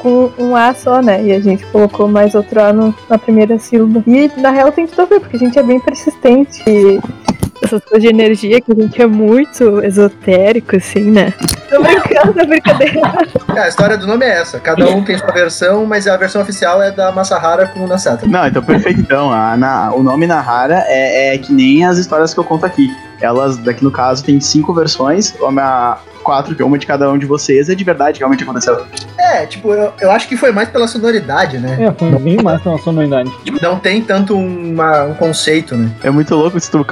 com 0.01 0.31
um 0.37 0.55
A 0.55 0.73
só, 0.73 1.01
né? 1.01 1.23
E 1.23 1.31
a 1.31 1.39
gente 1.39 1.65
colocou 1.67 2.07
mais 2.07 2.35
outro 2.35 2.61
A 2.61 2.73
no, 2.73 2.93
na 3.09 3.17
primeira 3.17 3.57
sílaba. 3.59 4.03
E 4.07 4.31
na 4.37 4.51
real 4.51 4.71
tem 4.71 4.87
tudo 4.87 5.01
a 5.03 5.05
ver, 5.05 5.19
porque 5.19 5.35
a 5.35 5.39
gente 5.39 5.57
é 5.57 5.63
bem 5.63 5.79
persistente. 5.79 6.63
E 6.67 6.99
essas 7.61 7.83
coisas 7.83 8.01
de 8.01 8.07
energia 8.07 8.59
que 8.61 8.71
a 8.71 8.75
gente 8.75 9.01
é 9.01 9.05
muito 9.05 9.83
esotérico, 9.83 10.75
assim, 10.75 11.11
né? 11.11 11.33
Tô 11.69 11.81
brincando, 11.81 12.39
é 12.39 12.45
brincadeira. 12.45 12.99
É, 13.55 13.61
a 13.61 13.67
história 13.67 13.97
do 13.97 14.05
nome 14.05 14.25
é 14.25 14.39
essa. 14.39 14.59
Cada 14.59 14.87
um 14.89 15.03
tem 15.03 15.17
sua 15.17 15.31
versão, 15.31 15.85
mas 15.85 16.07
a 16.07 16.15
versão 16.15 16.41
oficial 16.41 16.81
é 16.81 16.91
da 16.91 17.11
Masahara 17.11 17.67
com 17.67 17.81
o 17.81 17.87
Nasata. 17.87 18.25
Não, 18.27 18.47
então 18.47 18.63
perfeito. 18.63 19.01
Então, 19.01 19.33
a, 19.33 19.57
na, 19.57 19.91
o 19.91 20.03
nome 20.03 20.27
Nahara 20.27 20.83
é, 20.87 21.33
é 21.33 21.37
que 21.37 21.51
nem 21.51 21.83
as 21.83 21.97
histórias 21.97 22.33
que 22.33 22.39
eu 22.39 22.43
conto 22.43 22.65
aqui. 22.65 22.89
Elas, 23.21 23.57
daqui 23.57 23.83
no 23.83 23.91
caso, 23.91 24.23
tem 24.23 24.39
cinco 24.39 24.73
versões. 24.73 25.33
A, 25.41 25.97
quatro, 26.29 26.55
que 26.55 26.61
é 26.61 26.65
uma 26.65 26.77
de 26.77 26.85
cada 26.85 27.09
um 27.11 27.17
de 27.17 27.25
vocês, 27.25 27.69
é 27.69 27.75
de 27.75 27.83
verdade 27.83 28.19
realmente 28.19 28.43
aconteceu. 28.43 28.85
É, 29.17 29.45
tipo, 29.45 29.73
eu, 29.73 29.91
eu 29.99 30.11
acho 30.11 30.27
que 30.27 30.37
foi 30.37 30.51
mais 30.51 30.69
pela 30.69 30.87
sonoridade, 30.87 31.57
né? 31.57 31.77
É, 31.79 31.91
foi 31.91 32.11
bem 32.19 32.37
mais 32.43 32.61
pela 32.61 32.77
sonoridade. 32.77 33.31
Tipo, 33.43 33.59
não 33.61 33.79
tem 33.79 34.01
tanto 34.01 34.37
uma, 34.37 35.05
um 35.05 35.13
conceito, 35.15 35.75
né? 35.75 35.89
É 36.03 36.09
muito 36.09 36.35
louco 36.35 36.59
se 36.59 36.69
tu 36.69 36.85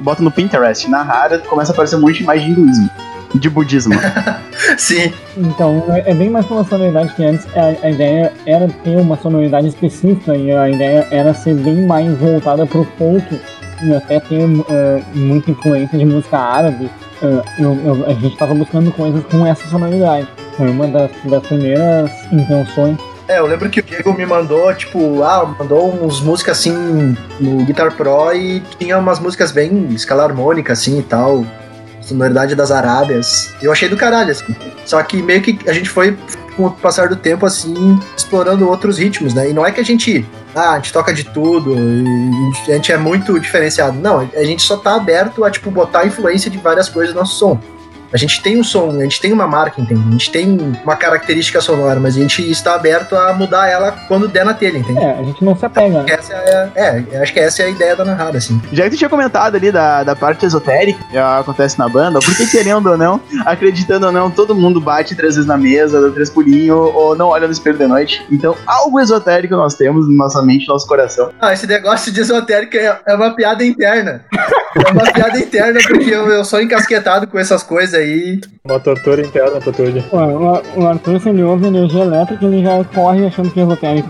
bota 0.00 0.22
no 0.22 0.30
Pinterest, 0.30 0.88
na 0.88 1.02
rara, 1.02 1.38
começa 1.38 1.72
a 1.72 1.74
aparecer 1.74 1.96
um 1.96 2.00
monte 2.00 2.18
de 2.18 2.22
imagem 2.22 2.54
de 2.54 2.60
hinduísmo. 2.60 2.90
De 3.34 3.50
budismo. 3.50 3.94
Sim. 4.78 5.12
Então, 5.36 5.84
é, 5.88 6.12
é, 6.12 6.14
bem 6.14 6.30
mais 6.30 6.46
pela 6.46 6.62
sonoridade 6.62 7.12
que 7.14 7.24
antes 7.24 7.44
a, 7.56 7.86
a, 7.86 7.90
ideia 7.90 8.32
era 8.46 8.68
ter 8.68 8.96
uma 8.96 9.16
sonoridade 9.16 9.66
específica 9.66 10.36
e 10.36 10.52
a 10.52 10.70
ideia 10.70 11.08
era 11.10 11.34
ser 11.34 11.54
bem 11.54 11.84
mais 11.84 12.16
voltada 12.16 12.64
pro 12.64 12.86
folk 12.96 13.40
e 13.82 13.94
até 13.94 14.20
ter 14.20 14.44
uh, 14.44 14.64
muita 15.14 15.50
influência 15.50 15.98
de 15.98 16.04
música 16.04 16.38
árabe 16.38 16.90
eu, 17.58 17.74
eu, 17.84 18.06
a 18.06 18.12
gente 18.12 18.32
estava 18.32 18.54
buscando 18.54 18.92
coisas 18.92 19.24
com 19.24 19.46
essa 19.46 19.66
sonoridade. 19.68 20.28
Foi 20.56 20.68
uma 20.68 20.86
das, 20.88 21.10
das 21.24 21.46
primeiras 21.46 22.10
intenções. 22.32 22.98
É, 23.26 23.38
eu 23.38 23.46
lembro 23.46 23.70
que 23.70 23.80
o 23.80 23.82
Diego 23.82 24.12
me 24.12 24.26
mandou, 24.26 24.72
tipo, 24.74 25.22
ah, 25.22 25.54
mandou 25.58 26.04
uns 26.04 26.20
músicas 26.20 26.58
assim 26.58 27.16
no 27.40 27.64
Guitar 27.64 27.96
Pro 27.96 28.34
e 28.34 28.60
tinha 28.78 28.98
umas 28.98 29.18
músicas 29.18 29.50
bem 29.50 29.88
escala 29.94 30.24
harmônica, 30.24 30.72
assim 30.72 30.98
e 30.98 31.02
tal. 31.02 31.44
Sonoridade 32.02 32.54
das 32.54 32.70
Arábias. 32.70 33.54
Eu 33.62 33.72
achei 33.72 33.88
do 33.88 33.96
caralho, 33.96 34.30
assim. 34.30 34.54
Só 34.84 35.02
que 35.02 35.22
meio 35.22 35.40
que 35.40 35.58
a 35.66 35.72
gente 35.72 35.88
foi 35.88 36.18
com 36.54 36.66
o 36.66 36.70
passar 36.70 37.08
do 37.08 37.16
tempo, 37.16 37.46
assim, 37.46 37.98
explorando 38.14 38.68
outros 38.68 38.98
ritmos, 38.98 39.32
né? 39.32 39.48
E 39.48 39.54
não 39.54 39.64
é 39.64 39.72
que 39.72 39.80
a 39.80 39.84
gente, 39.84 40.26
ah, 40.54 40.72
a 40.72 40.76
gente 40.76 40.92
toca 40.92 41.12
de 41.12 41.24
tudo 41.24 41.74
a 42.68 42.72
gente 42.72 42.92
é 42.92 42.96
muito 42.96 43.38
diferenciado. 43.38 43.98
Não, 43.98 44.20
a 44.20 44.44
gente 44.44 44.62
só 44.62 44.76
tá 44.76 44.94
aberto 44.94 45.44
a, 45.44 45.50
tipo, 45.50 45.70
botar 45.70 46.00
a 46.00 46.06
influência 46.06 46.50
de 46.50 46.58
várias 46.58 46.88
coisas 46.88 47.14
no 47.14 47.20
nosso 47.20 47.36
som. 47.36 47.60
A 48.14 48.16
gente 48.16 48.40
tem 48.40 48.56
um 48.56 48.62
som, 48.62 48.90
a 48.90 49.02
gente 49.02 49.20
tem 49.20 49.32
uma 49.32 49.44
marca, 49.44 49.80
entende? 49.80 50.00
A 50.06 50.10
gente 50.12 50.30
tem 50.30 50.56
uma 50.84 50.94
característica 50.94 51.60
sonora, 51.60 51.98
mas 51.98 52.16
a 52.16 52.20
gente 52.20 52.48
está 52.48 52.76
aberto 52.76 53.16
a 53.16 53.32
mudar 53.32 53.68
ela 53.68 53.90
quando 54.06 54.28
der 54.28 54.44
na 54.44 54.54
telha, 54.54 54.78
entende? 54.78 55.00
É, 55.00 55.18
a 55.18 55.22
gente 55.24 55.44
não 55.44 55.56
se 55.56 55.66
apega. 55.66 56.04
Né? 56.04 56.06
Essa 56.10 56.32
é, 56.32 56.70
é, 56.76 57.18
acho 57.20 57.32
que 57.32 57.40
essa 57.40 57.62
é 57.62 57.66
a 57.66 57.68
ideia 57.70 57.96
da 57.96 58.04
narrada, 58.04 58.38
assim. 58.38 58.62
Já 58.72 58.84
que 58.84 58.90
tu 58.90 58.98
tinha 58.98 59.10
comentado 59.10 59.56
ali 59.56 59.72
da, 59.72 60.04
da 60.04 60.14
parte 60.14 60.46
esotérica 60.46 61.02
que 61.10 61.18
acontece 61.18 61.76
na 61.76 61.88
banda, 61.88 62.20
porque 62.20 62.46
querendo 62.46 62.88
ou 62.88 62.96
não, 62.96 63.20
acreditando 63.44 64.06
ou 64.06 64.12
não, 64.12 64.30
todo 64.30 64.54
mundo 64.54 64.80
bate 64.80 65.16
três 65.16 65.34
vezes 65.34 65.48
na 65.48 65.56
mesa, 65.56 66.00
dá 66.00 66.14
três 66.14 66.30
pulinhos, 66.30 66.78
ou 66.94 67.16
não 67.16 67.26
olha 67.26 67.48
no 67.48 67.52
espelho 67.52 67.78
de 67.78 67.86
noite. 67.88 68.24
Então, 68.30 68.56
algo 68.64 69.00
esotérico 69.00 69.56
nós 69.56 69.74
temos 69.74 70.08
na 70.08 70.14
nossa 70.14 70.40
mente, 70.40 70.68
no 70.68 70.74
nosso 70.74 70.86
coração. 70.86 71.32
Ah, 71.40 71.52
esse 71.52 71.66
negócio 71.66 72.12
de 72.12 72.20
esotérico 72.20 72.76
é, 72.76 72.96
é 73.08 73.14
uma 73.16 73.34
piada 73.34 73.64
interna. 73.64 74.24
É 74.32 74.90
uma 74.92 75.12
piada 75.12 75.38
interna, 75.38 75.80
porque 75.84 76.10
eu, 76.10 76.28
eu 76.28 76.44
sou 76.44 76.60
encasquetado 76.60 77.26
com 77.26 77.38
essas 77.38 77.62
coisas 77.64 77.94
aí. 77.94 78.03
Uma 78.64 78.80
tortura 78.80 79.20
interna. 79.20 79.60
Ué, 80.12 80.62
o, 80.76 80.86
Arthur, 80.86 81.20
se 81.20 81.28
ele 81.28 81.42
ouve 81.42 81.66
energia 81.66 82.02
elétrica, 82.02 82.44
ele 82.44 82.62
já 82.62 82.82
corre 82.84 83.26
achando 83.26 83.50
que 83.50 83.60
é 83.60 83.62
esotérico. 83.62 84.08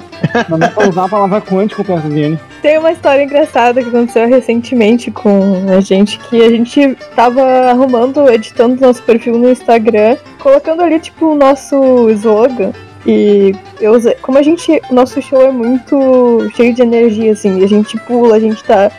Não 0.49 0.59
dá 0.59 0.69
pra 0.69 0.89
usar 0.89 1.05
a 1.05 1.09
palavra 1.09 1.41
quântico 1.41 1.85
perto 1.85 2.09
dele. 2.09 2.39
Tem 2.63 2.79
uma 2.79 2.93
história 2.93 3.23
engraçada 3.23 3.83
que 3.83 3.89
aconteceu 3.89 4.29
recentemente 4.29 5.11
com 5.11 5.67
a 5.77 5.81
gente, 5.81 6.19
que 6.19 6.43
a 6.43 6.49
gente 6.49 6.97
tava 7.15 7.43
arrumando, 7.43 8.31
editando 8.31 8.81
nosso 8.81 9.03
perfil 9.03 9.39
no 9.39 9.51
Instagram, 9.51 10.17
colocando 10.39 10.83
ali, 10.83 10.99
tipo, 11.01 11.27
o 11.27 11.35
nosso 11.35 12.09
slogan. 12.11 12.73
E 13.07 13.55
eu 13.81 13.93
usei, 13.93 14.15
como 14.23 14.39
a 14.39 14.43
gente, 14.43 14.81
o 14.91 14.95
nosso 14.95 15.21
show 15.21 15.43
é 15.43 15.51
muito 15.51 16.49
cheio 16.57 16.73
de 16.73 16.83
energia, 16.83 17.33
assim, 17.33 17.63
a 17.63 17.67
gente 17.67 17.99
pula, 18.01 18.37
a 18.37 18.41
gente 18.41 18.65
tá, 18.65 18.91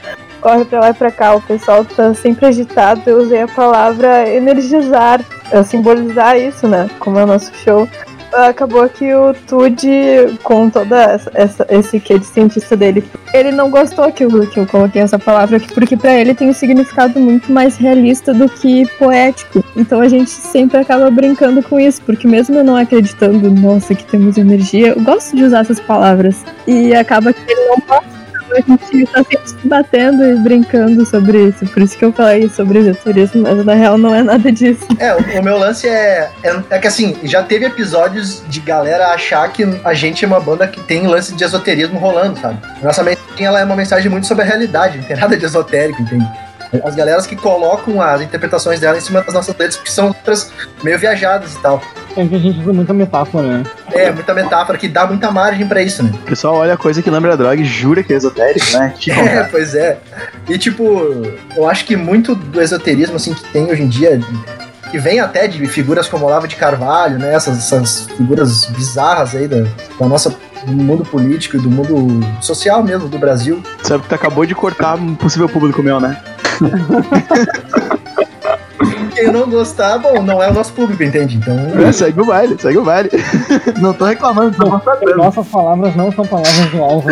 corre 0.45 0.63
pra 0.63 0.79
lá 0.79 0.89
e 0.91 0.93
pra 0.93 1.09
cá, 1.09 1.33
o 1.33 1.41
pessoal 1.41 1.83
tá 1.83 2.13
sempre 2.13 2.45
agitado, 2.45 3.01
eu 3.07 3.17
usei 3.23 3.41
a 3.41 3.47
palavra 3.47 4.29
energizar, 4.29 5.19
é, 5.49 5.63
simbolizar 5.63 6.37
isso, 6.37 6.67
né, 6.67 6.87
como 6.99 7.17
é 7.17 7.23
o 7.23 7.27
nosso 7.27 7.51
show. 7.63 7.89
Acabou 8.31 8.87
que 8.89 9.11
o 9.15 9.33
Tude, 9.47 10.37
com 10.43 10.69
toda 10.69 11.01
essa, 11.01 11.31
essa- 11.33 11.65
esse 11.69 11.99
que 11.99 12.19
de 12.19 12.25
cientista 12.25 12.75
dele, 12.77 13.03
ele 13.33 13.51
não 13.51 13.71
gostou 13.71 14.11
que 14.11 14.23
eu, 14.25 14.45
que 14.47 14.59
eu 14.59 14.67
coloquei 14.67 15.01
essa 15.01 15.17
palavra, 15.17 15.57
aqui, 15.57 15.73
porque 15.73 15.95
pra 15.97 16.13
ele 16.13 16.35
tem 16.35 16.49
um 16.49 16.53
significado 16.53 17.19
muito 17.19 17.51
mais 17.51 17.77
realista 17.77 18.31
do 18.33 18.47
que 18.49 18.85
poético. 18.99 19.63
Então 19.75 19.99
a 20.01 20.07
gente 20.09 20.29
sempre 20.29 20.77
acaba 20.79 21.09
brincando 21.09 21.63
com 21.63 21.79
isso, 21.79 22.01
porque 22.03 22.27
mesmo 22.27 22.55
eu 22.57 22.63
não 22.63 22.75
acreditando, 22.75 23.49
nossa, 23.49 23.95
que 23.95 24.03
temos 24.03 24.37
energia, 24.37 24.89
eu 24.89 25.01
gosto 25.01 25.35
de 25.35 25.43
usar 25.43 25.61
essas 25.61 25.79
palavras. 25.79 26.43
E 26.67 26.93
acaba 26.93 27.31
que 27.33 27.39
ele 27.49 27.67
não 27.69 27.77
gosta, 27.87 28.14
a 28.55 28.91
gente 28.91 29.05
tá 29.11 29.23
sempre 29.23 29.49
se 29.49 29.67
batendo 29.67 30.23
e 30.23 30.35
brincando 30.35 31.05
sobre 31.05 31.49
isso. 31.49 31.65
Por 31.67 31.81
isso 31.81 31.97
que 31.97 32.05
eu 32.05 32.11
falei 32.11 32.49
sobre 32.49 32.79
esoterismo, 32.79 33.43
mas 33.43 33.65
na 33.65 33.73
real 33.73 33.97
não 33.97 34.13
é 34.13 34.23
nada 34.23 34.51
disso. 34.51 34.85
É, 34.99 35.13
o, 35.15 35.39
o 35.39 35.43
meu 35.43 35.57
lance 35.57 35.87
é, 35.87 36.29
é. 36.43 36.63
é 36.69 36.79
que 36.79 36.87
assim, 36.87 37.15
já 37.23 37.43
teve 37.43 37.65
episódios 37.65 38.43
de 38.47 38.59
galera 38.59 39.07
achar 39.07 39.51
que 39.51 39.63
a 39.83 39.93
gente 39.93 40.23
é 40.23 40.27
uma 40.27 40.39
banda 40.39 40.67
que 40.67 40.81
tem 40.81 41.07
lance 41.07 41.33
de 41.33 41.43
esoterismo 41.43 41.99
rolando, 41.99 42.39
sabe? 42.39 42.59
Nossa 42.81 43.03
mensagem 43.03 43.45
ela 43.45 43.59
é 43.59 43.63
uma 43.63 43.75
mensagem 43.75 44.09
muito 44.09 44.27
sobre 44.27 44.43
a 44.43 44.47
realidade, 44.47 44.97
não 44.97 45.05
tem 45.05 45.17
nada 45.17 45.37
de 45.37 45.45
esotérico, 45.45 46.01
entende? 46.01 46.25
As 46.83 46.95
galeras 46.95 47.25
que 47.25 47.35
colocam 47.35 48.01
as 48.01 48.21
interpretações 48.21 48.79
dela 48.79 48.97
em 48.97 49.01
cima 49.01 49.21
das 49.21 49.33
nossas 49.33 49.55
letras, 49.55 49.77
que 49.77 49.91
são 49.91 50.07
outras 50.07 50.51
meio 50.83 50.97
viajadas 50.99 51.53
e 51.53 51.59
tal. 51.59 51.81
É 52.17 52.25
que 52.25 52.35
a 52.35 52.39
gente 52.39 52.59
usa 52.61 52.71
muita 52.73 52.93
metáfora, 52.93 53.45
né? 53.45 53.63
É, 53.91 54.11
muita 54.11 54.33
metáfora 54.33 54.77
que 54.77 54.87
dá 54.87 55.05
muita 55.05 55.31
margem 55.31 55.67
pra 55.67 55.81
isso, 55.81 56.01
né? 56.01 56.11
O 56.13 56.25
pessoal 56.25 56.55
olha 56.55 56.77
coisa 56.77 57.01
que 57.01 57.09
lembra 57.09 57.35
droga 57.35 57.61
e 57.61 57.65
jura 57.65 58.03
que 58.03 58.13
é 58.13 58.15
esotérico, 58.15 58.65
né? 58.77 58.93
Tipo, 58.97 59.19
É, 59.25 59.43
pois 59.43 59.75
é. 59.75 59.97
E 60.47 60.57
tipo, 60.57 60.85
eu 61.55 61.67
acho 61.67 61.85
que 61.85 61.95
muito 61.95 62.35
do 62.35 62.61
esoterismo 62.61 63.17
assim 63.17 63.33
que 63.33 63.43
tem 63.51 63.65
hoje 63.69 63.83
em 63.83 63.87
dia, 63.87 64.19
que 64.91 64.97
vem 64.97 65.19
até 65.19 65.47
de 65.47 65.65
figuras 65.67 66.07
como 66.07 66.25
Olavo 66.25 66.47
de 66.47 66.55
Carvalho, 66.55 67.19
né? 67.19 67.33
Essas, 67.33 67.57
essas 67.57 68.07
figuras 68.15 68.65
bizarras 68.65 69.35
aí 69.35 69.47
da, 69.47 69.65
da 69.99 70.07
nossa 70.07 70.33
do 70.65 70.71
mundo 70.71 71.05
político 71.05 71.57
e 71.57 71.59
do 71.59 71.69
mundo 71.69 72.25
social 72.41 72.81
mesmo 72.81 73.07
do 73.07 73.19
Brasil. 73.19 73.61
sabe 73.83 74.03
que 74.03 74.09
tu 74.09 74.15
acabou 74.15 74.45
de 74.45 74.55
cortar 74.55 74.95
um 74.95 75.13
possível 75.13 75.47
público 75.47 75.83
meu, 75.83 75.99
né? 75.99 76.19
Quem 79.13 79.31
não 79.31 79.49
gostar, 79.49 79.97
bom, 79.97 80.21
não 80.21 80.43
é 80.43 80.49
o 80.49 80.53
nosso 80.53 80.73
público, 80.73 81.01
entende? 81.01 81.37
Então, 81.37 81.55
É, 81.87 81.91
segue 81.93 82.19
o 82.19 82.25
baile, 82.25 82.57
segue 82.59 82.77
o 82.77 82.83
baile. 82.83 83.09
Não 83.79 83.93
tô 83.93 84.03
reclamando, 84.05 84.57
tô 84.57 84.69
constatando. 84.69 85.15
Nossas 85.15 85.47
palavras 85.47 85.95
não 85.95 86.11
são 86.11 86.25
palavras 86.25 86.69
do 86.69 86.83
alvo. 86.83 87.09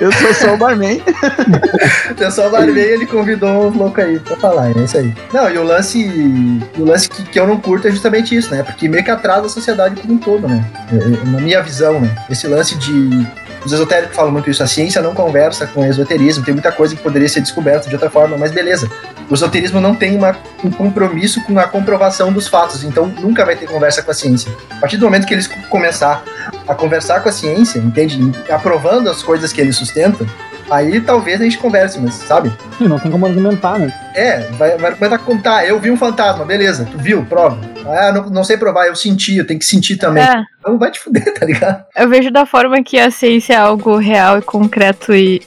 Eu 0.00 0.10
sou 0.12 0.34
só 0.34 0.54
o 0.54 0.56
barman. 0.56 1.00
o 2.10 2.14
pessoal 2.16 2.50
vai 2.50 2.66
ver 2.66 2.94
ele 2.94 3.06
convidou 3.06 3.68
uns 3.68 3.76
loucos 3.76 4.02
aí 4.02 4.18
pra 4.18 4.36
falar, 4.36 4.76
é 4.76 4.80
isso 4.82 4.98
aí. 4.98 5.14
Não, 5.32 5.48
e 5.48 5.56
o 5.56 5.62
lance, 5.62 6.60
o 6.76 6.84
lance 6.84 7.08
que, 7.08 7.22
que 7.22 7.38
eu 7.38 7.46
não 7.46 7.58
curto 7.58 7.86
é 7.86 7.90
justamente 7.92 8.34
isso, 8.34 8.52
né? 8.52 8.64
Porque 8.64 8.88
meio 8.88 9.04
que 9.04 9.10
atrasa 9.10 9.46
a 9.46 9.48
sociedade 9.48 10.00
como 10.00 10.14
um 10.14 10.18
todo, 10.18 10.48
né? 10.48 10.64
É, 10.92 11.26
Na 11.30 11.40
minha 11.40 11.62
visão, 11.62 12.00
né? 12.00 12.10
Esse 12.28 12.48
lance 12.48 12.76
de 12.76 13.24
os 13.64 13.72
esotéricos 13.72 14.16
falam 14.16 14.32
muito 14.32 14.50
isso, 14.50 14.62
a 14.62 14.66
ciência 14.66 15.02
não 15.02 15.14
conversa 15.14 15.66
com 15.66 15.82
o 15.82 15.86
esoterismo, 15.86 16.44
tem 16.44 16.54
muita 16.54 16.72
coisa 16.72 16.96
que 16.96 17.02
poderia 17.02 17.28
ser 17.28 17.40
descoberta 17.40 17.88
de 17.88 17.94
outra 17.94 18.10
forma, 18.10 18.36
mas 18.36 18.52
beleza. 18.52 18.90
O 19.28 19.34
esoterismo 19.34 19.80
não 19.80 19.94
tem 19.94 20.16
uma, 20.16 20.36
um 20.64 20.70
compromisso 20.70 21.42
com 21.44 21.58
a 21.58 21.64
comprovação 21.64 22.32
dos 22.32 22.48
fatos, 22.48 22.82
então 22.82 23.06
nunca 23.06 23.44
vai 23.44 23.56
ter 23.56 23.66
conversa 23.66 24.02
com 24.02 24.10
a 24.10 24.14
ciência. 24.14 24.50
A 24.70 24.76
partir 24.76 24.96
do 24.96 25.04
momento 25.04 25.26
que 25.26 25.34
eles 25.34 25.46
começar 25.68 26.24
a 26.66 26.74
conversar 26.74 27.20
com 27.20 27.28
a 27.28 27.32
ciência, 27.32 27.78
entende? 27.78 28.18
Aprovando 28.48 29.08
as 29.08 29.22
coisas 29.22 29.52
que 29.52 29.60
eles 29.60 29.76
sustentam, 29.76 30.26
aí 30.70 31.00
talvez 31.00 31.40
a 31.40 31.44
gente 31.44 31.58
converse, 31.58 31.98
mas 31.98 32.14
sabe? 32.14 32.52
Sim, 32.78 32.88
não 32.88 32.98
tem 32.98 33.10
como 33.10 33.26
argumentar, 33.26 33.78
né? 33.78 33.92
É, 34.14 34.40
vai, 34.52 34.76
vai, 34.76 35.08
dar 35.08 35.18
contar, 35.18 35.66
eu 35.66 35.78
vi 35.78 35.90
um 35.90 35.96
fantasma, 35.96 36.44
beleza, 36.44 36.86
tu 36.90 36.98
viu, 36.98 37.24
prova. 37.24 37.58
Ah, 37.86 38.12
não, 38.12 38.30
não 38.30 38.44
sei 38.44 38.56
provar, 38.56 38.86
eu 38.86 38.94
senti, 38.94 39.36
eu 39.36 39.46
tenho 39.46 39.58
que 39.58 39.66
sentir 39.66 39.96
também. 39.96 40.22
É, 40.22 40.44
Então 40.60 40.78
vai 40.78 40.90
te 40.90 41.00
fuder, 41.00 41.32
tá 41.34 41.44
ligado? 41.46 41.84
eu 41.96 42.08
vejo 42.08 42.30
da 42.30 42.46
forma 42.46 42.82
que 42.82 42.98
a 42.98 43.10
ciência 43.10 43.54
é 43.54 43.56
algo 43.56 43.96
real 43.96 44.38
e 44.38 44.42
concreto 44.42 45.14
e 45.14 45.42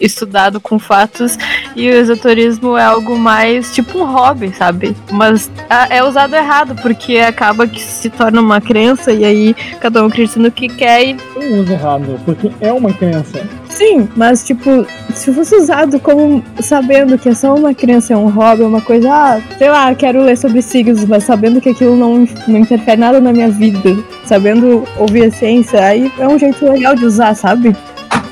estudado 0.00 0.60
com 0.60 0.78
fatos 0.78 1.38
e 1.74 1.88
o 1.88 1.92
esoterismo 1.92 2.76
é 2.76 2.84
algo 2.84 3.18
mais 3.18 3.74
tipo 3.74 3.98
um 3.98 4.04
hobby, 4.04 4.52
sabe? 4.54 4.96
Mas 5.10 5.50
ah, 5.68 5.86
é 5.90 6.02
usado 6.02 6.34
errado 6.34 6.74
porque 6.80 7.18
acaba 7.18 7.66
que 7.66 7.80
se 7.80 8.10
torna 8.10 8.40
uma 8.40 8.60
crença 8.60 9.12
e 9.12 9.24
aí 9.24 9.54
cada 9.80 10.02
um 10.02 10.06
acredita 10.06 10.40
no 10.40 10.50
que 10.50 10.68
quer 10.68 11.04
e 11.04 11.16
Eu 11.36 11.60
uso 11.62 11.72
errado, 11.72 12.20
porque 12.24 12.50
é 12.60 12.72
uma 12.72 12.92
crença. 12.92 13.46
Sim, 13.68 14.08
mas 14.16 14.44
tipo, 14.44 14.86
se 15.14 15.32
fosse 15.32 15.54
usado 15.54 15.98
como 16.00 16.42
sabendo 16.60 17.18
que 17.18 17.28
é 17.28 17.34
só 17.34 17.54
uma 17.54 17.74
criança, 17.74 18.14
é 18.14 18.16
um 18.16 18.28
hobby, 18.28 18.62
é 18.62 18.66
uma 18.66 18.80
coisa, 18.80 19.12
ah, 19.12 19.40
sei 19.58 19.68
lá, 19.68 19.94
quero 19.94 20.22
ler 20.22 20.36
sobre 20.36 20.62
signos, 20.62 21.04
mas 21.04 21.24
sabendo 21.24 21.60
que 21.60 21.70
aquilo 21.70 21.96
não, 21.96 22.26
não 22.48 22.58
interfere 22.58 23.00
nada 23.00 23.20
na 23.20 23.32
minha 23.32 23.48
vida, 23.48 23.96
sabendo 24.24 24.84
ouvir 24.96 25.24
a 25.24 25.30
ciência, 25.30 25.84
aí 25.84 26.10
é 26.18 26.26
um 26.26 26.38
jeito 26.38 26.64
legal 26.64 26.94
de 26.94 27.04
usar, 27.04 27.34
sabe? 27.34 27.76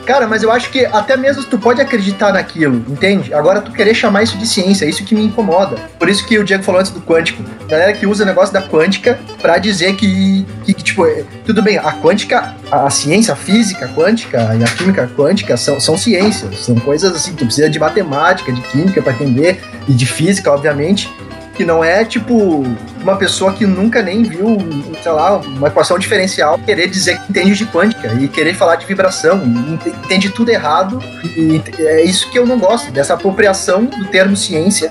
Cara, 0.04 0.26
mas 0.26 0.42
eu 0.42 0.52
acho 0.52 0.70
que 0.70 0.84
até 0.84 1.16
mesmo 1.16 1.44
tu 1.44 1.58
pode 1.58 1.80
acreditar 1.80 2.32
naquilo, 2.32 2.84
entende? 2.88 3.32
Agora 3.32 3.60
tu 3.60 3.72
querer 3.72 3.94
chamar 3.94 4.22
isso 4.22 4.36
de 4.36 4.46
ciência, 4.46 4.84
é 4.84 4.88
isso 4.88 5.04
que 5.04 5.14
me 5.14 5.22
incomoda. 5.24 5.76
Por 5.98 6.08
isso 6.08 6.26
que 6.26 6.38
o 6.38 6.44
Diego 6.44 6.62
falou 6.62 6.80
antes 6.80 6.92
do 6.92 7.00
quântico. 7.00 7.42
Galera 7.66 7.92
que 7.92 8.06
usa 8.06 8.22
o 8.22 8.26
negócio 8.26 8.52
da 8.52 8.60
quântica 8.62 9.18
pra 9.40 9.56
dizer 9.58 9.96
que, 9.96 10.46
que, 10.64 10.74
que, 10.74 10.82
tipo, 10.82 11.06
é- 11.06 11.24
tudo 11.46 11.62
bem, 11.62 11.78
a 11.78 11.92
quântica, 11.92 12.54
a, 12.70 12.86
a 12.86 12.90
ciência, 12.90 13.32
a 13.32 13.36
física 13.36 13.88
quântica 13.88 14.54
e 14.58 14.62
a 14.62 14.66
química 14.66 15.10
quântica 15.16 15.56
são, 15.56 15.80
são 15.80 15.96
ciências, 15.96 16.58
são 16.64 16.74
coisas 16.76 17.14
assim, 17.14 17.32
tu 17.34 17.44
precisa 17.46 17.70
de 17.70 17.78
matemática, 17.78 18.52
de 18.52 18.60
química 18.62 19.00
pra 19.00 19.12
entender, 19.12 19.60
e 19.88 19.92
de 19.92 20.06
física, 20.06 20.50
obviamente, 20.50 21.10
que 21.54 21.64
não 21.64 21.82
é 21.84 22.04
tipo 22.04 22.64
uma 23.02 23.16
pessoa 23.16 23.52
que 23.52 23.66
nunca 23.66 24.02
nem 24.02 24.22
viu, 24.22 24.56
sei 25.02 25.12
lá, 25.12 25.36
uma 25.36 25.68
equação 25.68 25.98
diferencial 25.98 26.58
querer 26.58 26.88
dizer 26.88 27.18
que 27.20 27.30
entende 27.30 27.54
de 27.54 27.66
quântica 27.66 28.08
e 28.20 28.26
querer 28.28 28.54
falar 28.54 28.76
de 28.76 28.86
vibração, 28.86 29.42
ente- 29.44 29.90
entende 29.90 30.30
tudo 30.30 30.50
errado 30.50 30.98
e 31.36 31.62
é 31.78 32.02
isso 32.04 32.30
que 32.30 32.38
eu 32.38 32.46
não 32.46 32.58
gosto, 32.58 32.90
dessa 32.90 33.14
apropriação 33.14 33.84
do 33.84 34.04
termo 34.06 34.36
ciência 34.36 34.90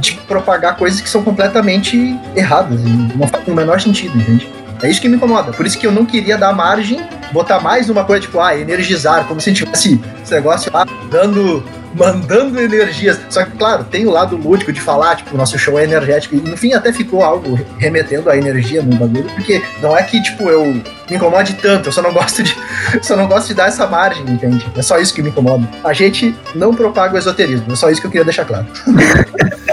de 0.00 0.12
propagar 0.28 0.76
coisas 0.76 1.00
que 1.00 1.08
são 1.08 1.22
completamente 1.22 2.16
erradas 2.36 2.80
não 3.16 3.26
faz 3.26 3.46
o 3.48 3.52
menor 3.54 3.80
sentido, 3.80 4.16
entende? 4.16 4.48
É 4.80 4.88
isso 4.88 5.00
que 5.00 5.08
me 5.08 5.16
incomoda. 5.16 5.50
Por 5.52 5.66
isso 5.66 5.76
que 5.76 5.84
eu 5.84 5.90
não 5.90 6.06
queria 6.06 6.38
dar 6.38 6.52
margem, 6.52 7.04
botar 7.32 7.58
mais 7.58 7.90
uma 7.90 8.04
coisa 8.04 8.22
tipo, 8.22 8.38
ah, 8.38 8.56
energizar, 8.56 9.24
como 9.24 9.40
se 9.40 9.52
tivesse 9.52 10.00
esse 10.22 10.32
negócio 10.32 10.70
lá 10.72 10.86
dando 11.10 11.64
mandando 11.94 12.60
energias. 12.60 13.18
Só 13.30 13.44
que, 13.44 13.52
claro, 13.52 13.84
tem 13.84 14.06
o 14.06 14.10
lado 14.10 14.36
lúdico 14.36 14.72
de 14.72 14.80
falar, 14.80 15.16
tipo, 15.16 15.34
o 15.34 15.38
nosso 15.38 15.58
show 15.58 15.78
é 15.78 15.84
energético. 15.84 16.36
E 16.36 16.40
no 16.40 16.56
fim 16.56 16.72
até 16.72 16.92
ficou 16.92 17.22
algo 17.22 17.58
remetendo 17.78 18.30
a 18.30 18.36
energia 18.36 18.82
no 18.82 18.96
bagulho, 18.96 19.28
porque 19.34 19.62
não 19.82 19.96
é 19.96 20.02
que, 20.02 20.22
tipo, 20.22 20.48
eu 20.48 20.64
me 20.64 21.16
incomode 21.16 21.54
tanto, 21.54 21.88
eu 21.88 21.92
só 21.92 22.02
não 22.02 22.12
gosto 22.14 22.42
de. 22.42 22.56
só 23.02 23.16
não 23.16 23.26
gosto 23.26 23.48
de 23.48 23.54
dar 23.54 23.68
essa 23.68 23.86
margem, 23.86 24.22
entende? 24.28 24.66
É 24.76 24.82
só 24.82 24.98
isso 24.98 25.14
que 25.14 25.22
me 25.22 25.30
incomoda. 25.30 25.68
A 25.84 25.92
gente 25.92 26.34
não 26.54 26.74
propaga 26.74 27.14
o 27.14 27.18
esoterismo, 27.18 27.72
é 27.72 27.76
só 27.76 27.90
isso 27.90 28.00
que 28.00 28.06
eu 28.06 28.10
queria 28.10 28.24
deixar 28.24 28.44
claro. 28.44 28.66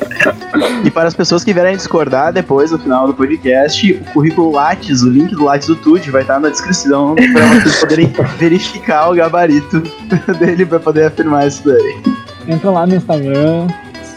E 0.83 0.89
para 0.89 1.07
as 1.07 1.13
pessoas 1.13 1.43
que 1.43 1.53
vierem 1.53 1.75
discordar 1.75 2.31
depois, 2.33 2.71
no 2.71 2.79
final 2.79 3.07
do 3.07 3.13
podcast, 3.13 3.93
o 3.93 4.13
currículo 4.13 4.51
Lattes, 4.51 5.01
o 5.01 5.09
link 5.09 5.35
do 5.35 5.43
Lattes 5.45 5.67
do 5.67 5.75
Tude 5.75 6.11
vai 6.11 6.21
estar 6.21 6.39
na 6.39 6.49
descrição 6.49 7.15
para 7.15 7.59
vocês 7.59 7.79
poderem 7.79 8.13
verificar 8.37 9.09
o 9.11 9.15
gabarito 9.15 9.81
dele 10.39 10.65
para 10.65 10.79
poder 10.79 11.05
afirmar 11.05 11.47
isso 11.47 11.63
daí. 11.65 12.01
Entra 12.47 12.69
lá 12.69 12.85
no 12.85 12.95
Instagram, 12.95 13.67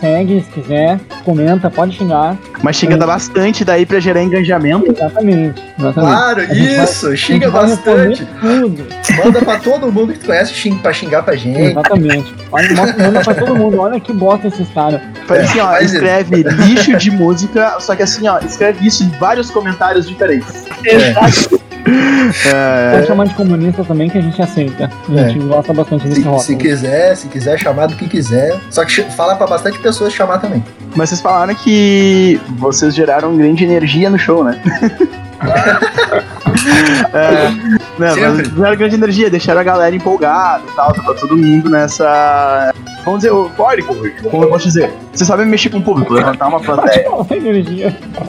segue 0.00 0.42
se 0.42 0.50
quiser, 0.60 0.98
comenta, 1.24 1.70
pode 1.70 1.96
xingar. 1.96 2.36
Mas 2.62 2.76
chega 2.76 2.94
a 2.94 2.98
dar 2.98 3.06
bastante 3.06 3.64
daí 3.64 3.84
para 3.86 4.00
gerar 4.00 4.22
engajamento. 4.22 4.90
Exatamente. 4.90 5.62
exatamente. 5.78 5.94
Claro, 6.16 6.46
vai- 6.46 6.56
isso! 6.58 7.16
Xinga 7.16 7.50
vai 7.50 7.66
responder 7.66 8.08
bastante! 8.08 8.28
Tudo. 8.40 8.86
Manda 9.24 9.38
pra 9.40 9.58
todo 9.58 9.92
mundo 9.92 10.12
que 10.12 10.18
tu 10.20 10.26
conhece 10.26 10.54
xing, 10.54 10.76
pra 10.78 10.92
xingar 10.92 11.22
pra 11.22 11.34
gente. 11.36 11.60
Exatamente. 11.60 12.34
Olha, 12.50 12.68
manda 12.74 13.20
pra 13.22 13.34
todo 13.34 13.56
mundo. 13.56 13.80
Olha 13.80 14.00
que 14.00 14.12
bosta 14.12 14.48
esses 14.48 14.68
caras. 14.70 15.00
Faz 15.26 15.44
assim, 15.50 15.60
ó, 15.60 15.66
faz 15.68 15.84
isso. 15.86 15.94
escreve 15.96 16.42
lixo 16.42 16.96
de 16.96 17.10
música, 17.10 17.76
só 17.80 17.94
que 17.94 18.02
assim, 18.02 18.26
ó, 18.28 18.38
escreve 18.38 18.86
isso 18.86 19.02
em 19.04 19.08
vários 19.20 19.50
comentários 19.50 20.08
diferentes. 20.08 20.64
É. 20.86 21.67
É, 22.46 22.92
Pode 22.92 23.06
chamar 23.06 23.26
de 23.26 23.34
comunista 23.34 23.82
também 23.84 24.08
que 24.10 24.18
a 24.18 24.20
gente 24.20 24.40
aceita. 24.40 24.90
A 25.08 25.28
gente 25.28 25.38
gosta 25.46 25.72
bastante 25.72 26.06
desse 26.08 26.22
Se, 26.22 26.46
se 26.46 26.56
quiser, 26.56 27.16
se 27.16 27.28
quiser 27.28 27.58
chamar 27.58 27.86
do 27.86 27.94
que 27.96 28.08
quiser. 28.08 28.58
Só 28.70 28.84
que 28.84 29.02
fala 29.12 29.34
pra 29.36 29.46
bastante 29.46 29.78
pessoas 29.78 30.12
chamar 30.12 30.38
também. 30.38 30.62
mas 30.94 31.08
vocês 31.08 31.20
falaram 31.20 31.54
que 31.54 32.40
vocês 32.58 32.94
geraram 32.94 33.36
grande 33.36 33.64
energia 33.64 34.10
no 34.10 34.18
show, 34.18 34.44
né? 34.44 34.60
é, 37.14 37.50
não, 37.98 38.14
Sempre. 38.14 38.28
mas 38.28 38.48
geraram 38.48 38.76
grande 38.76 38.94
energia, 38.96 39.30
deixaram 39.30 39.60
a 39.60 39.64
galera 39.64 39.94
empolgada 39.94 40.62
e 40.70 40.74
tal, 40.74 40.92
tava 40.92 41.14
todo 41.14 41.36
mundo 41.36 41.70
nessa. 41.70 42.72
Vamos 43.04 43.20
dizer, 43.20 43.30
eufórico, 43.30 43.94
como 44.30 44.44
eu 44.44 44.48
posso 44.50 44.64
dizer? 44.66 44.92
Vocês 45.12 45.26
sabem 45.26 45.46
mexer 45.46 45.70
com 45.70 45.78
o 45.78 45.82
público, 45.82 46.12
levantar 46.12 46.48
uma 46.48 46.60
plateia. 46.60 47.04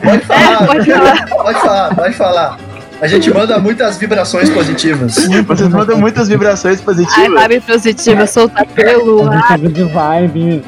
Pode 0.01 0.20
falar, 0.25 0.68
pode 0.68 0.86
falar. 0.92 1.28
pode 1.28 1.60
falar, 1.60 1.96
pode 1.96 2.13
falar. 2.16 2.58
A 3.01 3.08
gente 3.08 3.32
manda 3.34 3.58
muitas 3.60 3.98
vibrações 3.98 4.50
positivas. 4.50 5.15
Vocês 5.48 5.70
mandam 5.70 5.98
muitas 5.98 6.27
vibrações 6.27 6.79
Ai, 6.79 6.86
positivas. 6.86 7.34
vibe 7.34 7.62
positiva, 7.62 8.27
soltar 8.27 8.65
pelo. 8.68 9.29
A 9.29 9.56
gente 9.58 9.74
de 9.74 9.84
vibe. 9.84 10.63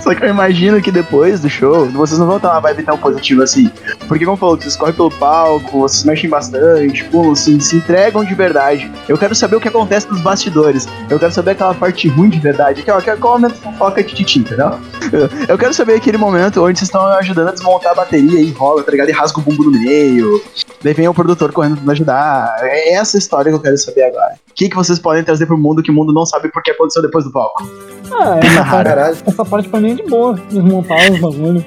Só 0.00 0.12
que 0.14 0.24
eu 0.24 0.28
imagino 0.30 0.82
que 0.82 0.90
depois 0.90 1.40
do 1.40 1.48
show, 1.48 1.86
vocês 1.90 2.18
não 2.18 2.26
vão 2.26 2.36
estar 2.36 2.50
uma 2.50 2.60
vibe 2.60 2.82
tão 2.82 2.98
positiva 2.98 3.44
assim. 3.44 3.70
Porque, 4.08 4.24
como 4.24 4.36
falou, 4.36 4.56
vocês 4.56 4.74
correm 4.76 4.92
pelo 4.94 5.10
palco, 5.12 5.78
vocês 5.80 6.02
mexem 6.04 6.28
bastante, 6.28 7.04
pô, 7.04 7.34
se, 7.36 7.58
se 7.60 7.76
entregam 7.76 8.24
de 8.24 8.34
verdade. 8.34 8.90
Eu 9.08 9.16
quero 9.16 9.32
saber 9.34 9.54
o 9.56 9.60
que 9.60 9.68
acontece 9.68 10.08
nos 10.10 10.20
bastidores. 10.20 10.88
Eu 11.08 11.20
quero 11.20 11.30
saber 11.32 11.52
aquela 11.52 11.72
parte 11.72 12.08
ruim 12.08 12.28
de 12.28 12.40
verdade. 12.40 12.80
Aquela, 12.80 12.98
aquele 12.98 13.16
momento 13.16 13.54
fofoca 13.54 14.02
de 14.02 14.12
titi, 14.12 14.40
entendeu? 14.40 14.72
Eu- 15.12 15.30
Eu 15.48 15.56
quero 15.58 15.72
saber 15.72 15.94
aquele 15.94 16.18
momento 16.18 16.62
onde 16.64 16.78
vocês 16.80 16.88
estão 16.88 17.06
ajudando 17.06 17.48
a 17.48 17.52
desmontar 17.52 17.92
a 17.92 17.94
bateria 17.94 18.40
e 18.40 18.50
rola, 18.50 18.82
tá 18.82 18.90
ligado? 18.90 19.08
E 19.08 19.12
rasga 19.12 19.38
o 19.38 19.42
bumbo 19.42 19.62
no 19.64 19.70
meio. 19.70 20.42
Daí 20.82 20.92
vem 20.94 21.06
o 21.08 21.14
produtor 21.14 21.52
correndo 21.52 21.76
pra 21.80 21.92
ajudar. 21.92 22.56
É 22.62 22.94
essa 22.94 23.16
história 23.16 23.50
que 23.50 23.56
eu 23.56 23.60
quero 23.60 23.76
saber 23.78 24.02
agora. 24.04 24.34
O 24.50 24.54
que, 24.54 24.68
que 24.68 24.74
vocês 24.76 24.98
podem 24.98 25.22
trazer 25.22 25.46
pro 25.46 25.56
mundo 25.56 25.82
que 25.82 25.90
o 25.90 25.94
mundo 25.94 26.12
não 26.12 26.26
sabe 26.26 26.48
porque 26.50 26.70
aconteceu 26.72 27.00
depois 27.02 27.24
do 27.24 27.30
palco? 27.32 27.62
Ah, 28.12 28.38
essa 28.42 28.64
parte, 28.64 28.88
Caralho. 28.88 29.16
essa 29.26 29.44
parte 29.44 29.68
pra 29.68 29.80
mim 29.80 29.92
é 29.92 29.94
de 29.94 30.02
boa. 30.02 30.34
Desmontar 30.50 31.10
os 31.12 31.18
bagulhos. 31.20 31.64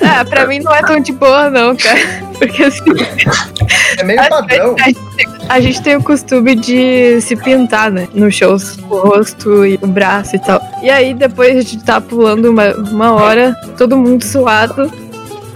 Ah, 0.00 0.24
pra 0.24 0.46
mim 0.46 0.60
não 0.60 0.74
é 0.74 0.82
tão 0.82 1.00
de 1.00 1.10
boa, 1.12 1.48
não, 1.50 1.74
cara. 1.74 1.98
Porque 2.38 2.64
assim, 2.64 2.84
É 3.98 4.04
meio 4.04 4.28
padrão. 4.28 4.76
a 4.78 4.84
gente, 4.84 5.00
a 5.48 5.60
gente 5.60 5.82
tem 5.82 5.96
o 5.96 6.02
costume 6.02 6.54
de 6.54 7.18
se 7.22 7.34
pintar, 7.34 7.90
né? 7.90 8.06
Nos 8.12 8.34
shows, 8.34 8.76
o 8.90 8.96
rosto 8.98 9.64
e 9.64 9.78
o 9.82 9.86
braço 9.86 10.36
e 10.36 10.38
tal. 10.38 10.60
E 10.82 10.90
aí, 10.90 11.14
depois 11.14 11.64
de 11.64 11.78
estar 11.78 12.00
pulando 12.02 12.50
uma, 12.50 12.74
uma 12.74 13.12
hora, 13.14 13.54
todo 13.78 13.96
mundo 13.96 14.22
suado. 14.22 14.92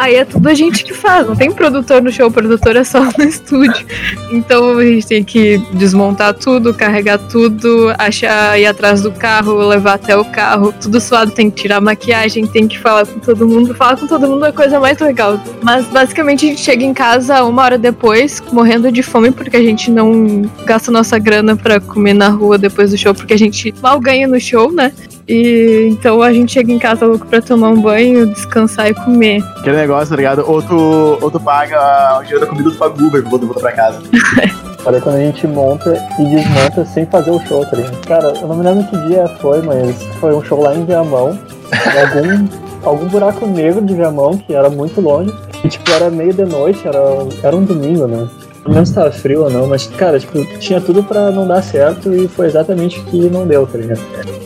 Aí 0.01 0.15
é 0.15 0.25
tudo 0.25 0.49
a 0.49 0.55
gente 0.55 0.83
que 0.83 0.95
faz, 0.95 1.27
não 1.27 1.37
tem 1.37 1.53
produtor 1.53 2.01
no 2.01 2.11
show, 2.11 2.29
o 2.29 2.33
produtor 2.33 2.75
é 2.75 2.83
só 2.83 3.05
no 3.19 3.23
estúdio. 3.23 3.87
Então 4.33 4.79
a 4.79 4.83
gente 4.83 5.07
tem 5.07 5.23
que 5.23 5.59
desmontar 5.75 6.33
tudo, 6.33 6.73
carregar 6.73 7.19
tudo, 7.19 7.93
achar, 7.99 8.59
ir 8.59 8.65
atrás 8.65 9.03
do 9.03 9.13
carro, 9.13 9.59
levar 9.59 9.97
até 9.97 10.17
o 10.17 10.25
carro, 10.25 10.73
tudo 10.73 10.99
suado, 11.03 11.33
tem 11.33 11.51
que 11.51 11.61
tirar 11.61 11.77
a 11.77 11.81
maquiagem, 11.83 12.47
tem 12.47 12.67
que 12.67 12.79
falar 12.79 13.07
com 13.07 13.21
todo 13.21 13.47
mundo. 13.47 13.75
Falar 13.75 13.99
com 13.99 14.07
todo 14.07 14.27
mundo 14.27 14.47
é 14.47 14.49
a 14.49 14.53
coisa 14.55 14.81
mais 14.81 14.99
legal. 14.99 15.39
Mas 15.63 15.85
basicamente 15.85 16.47
a 16.47 16.49
gente 16.49 16.63
chega 16.63 16.83
em 16.83 16.95
casa 16.95 17.45
uma 17.45 17.63
hora 17.63 17.77
depois, 17.77 18.43
morrendo 18.51 18.91
de 18.91 19.03
fome, 19.03 19.31
porque 19.31 19.59
a 19.59 19.63
gente 19.63 19.91
não 19.91 20.51
gasta 20.65 20.91
nossa 20.91 21.19
grana 21.19 21.57
pra 21.57 21.79
comer 21.79 22.15
na 22.15 22.29
rua 22.31 22.57
depois 22.57 22.91
do 22.91 22.97
show, 22.97 23.15
porque 23.15 23.35
a 23.35 23.39
gente 23.39 23.75
mal 23.83 24.01
ganha 24.01 24.27
no 24.27 24.41
show, 24.41 24.73
né? 24.73 24.95
E 25.31 25.87
então 25.89 26.21
a 26.21 26.33
gente 26.33 26.55
chega 26.55 26.73
em 26.73 26.79
casa 26.79 27.07
louco 27.07 27.25
pra 27.25 27.41
tomar 27.41 27.69
um 27.69 27.81
banho, 27.81 28.27
descansar 28.27 28.89
e 28.89 28.95
comer. 28.95 29.41
Aquele 29.59 29.77
negócio, 29.77 30.09
tá 30.09 30.17
ligado? 30.17 30.45
Ou 30.45 30.61
tu, 30.61 31.19
ou 31.21 31.31
tu 31.31 31.39
paga 31.39 32.19
o 32.19 32.23
dinheiro 32.23 32.41
da 32.41 32.47
comida, 32.49 32.69
tu 32.69 32.77
paga 32.77 33.01
o 33.01 33.07
Uber 33.07 33.23
pra 33.23 33.39
voltar 33.39 33.61
pra 33.61 33.73
casa. 33.73 34.03
Olha 34.85 35.01
quando 35.01 35.17
a 35.17 35.21
gente 35.21 35.47
monta 35.47 35.95
e 36.19 36.25
desmonta 36.25 36.85
sem 36.85 37.07
fazer 37.07 37.31
o 37.31 37.39
show, 37.47 37.65
tá 37.65 37.77
ligado? 37.77 38.07
Cara, 38.09 38.33
eu 38.41 38.49
não 38.49 38.57
me 38.57 38.65
lembro 38.65 38.85
que 38.89 38.97
dia 39.07 39.29
foi, 39.41 39.63
mas 39.63 40.03
foi 40.19 40.35
um 40.35 40.43
show 40.43 40.61
lá 40.61 40.75
em 40.75 40.85
Viamão. 40.85 41.39
em 41.71 42.01
algum, 42.01 42.49
algum 42.83 43.07
buraco 43.07 43.47
negro 43.47 43.83
de 43.83 43.95
Viamão, 43.95 44.37
que 44.37 44.53
era 44.53 44.69
muito 44.69 45.01
longe. 45.01 45.33
E 45.63 45.69
tipo, 45.69 45.89
era 45.93 46.11
meio 46.11 46.33
de 46.33 46.45
noite, 46.45 46.89
era, 46.89 46.99
era 47.45 47.55
um 47.55 47.63
domingo, 47.63 48.09
né? 48.09 48.29
Não 48.65 48.73
lembro 48.73 48.87
se 48.87 48.95
tava 48.95 49.13
frio 49.13 49.45
ou 49.45 49.51
não, 49.51 49.67
mas, 49.69 49.87
cara, 49.87 50.19
tipo, 50.19 50.45
tinha 50.59 50.81
tudo 50.81 51.05
pra 51.05 51.31
não 51.31 51.47
dar 51.47 51.63
certo 51.63 52.13
e 52.13 52.27
foi 52.27 52.47
exatamente 52.47 52.99
o 52.99 53.05
que 53.05 53.31
não 53.31 53.47
deu, 53.47 53.67
tá 53.67 53.79
ligado? 53.79 54.01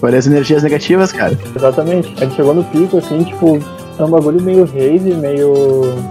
Olha 0.05 0.19
as 0.19 0.27
energias 0.27 0.62
negativas, 0.62 1.12
cara. 1.12 1.38
Exatamente. 1.57 2.12
A 2.19 2.25
gente 2.25 2.37
chegou 2.37 2.53
no 2.53 2.62
pico, 2.64 2.99
assim, 2.99 3.25
tipo, 3.25 3.59
era 3.97 4.05
um 4.05 4.11
bagulho 4.11 4.43
meio 4.43 4.64
rave, 4.67 5.14
meio. 5.14 5.55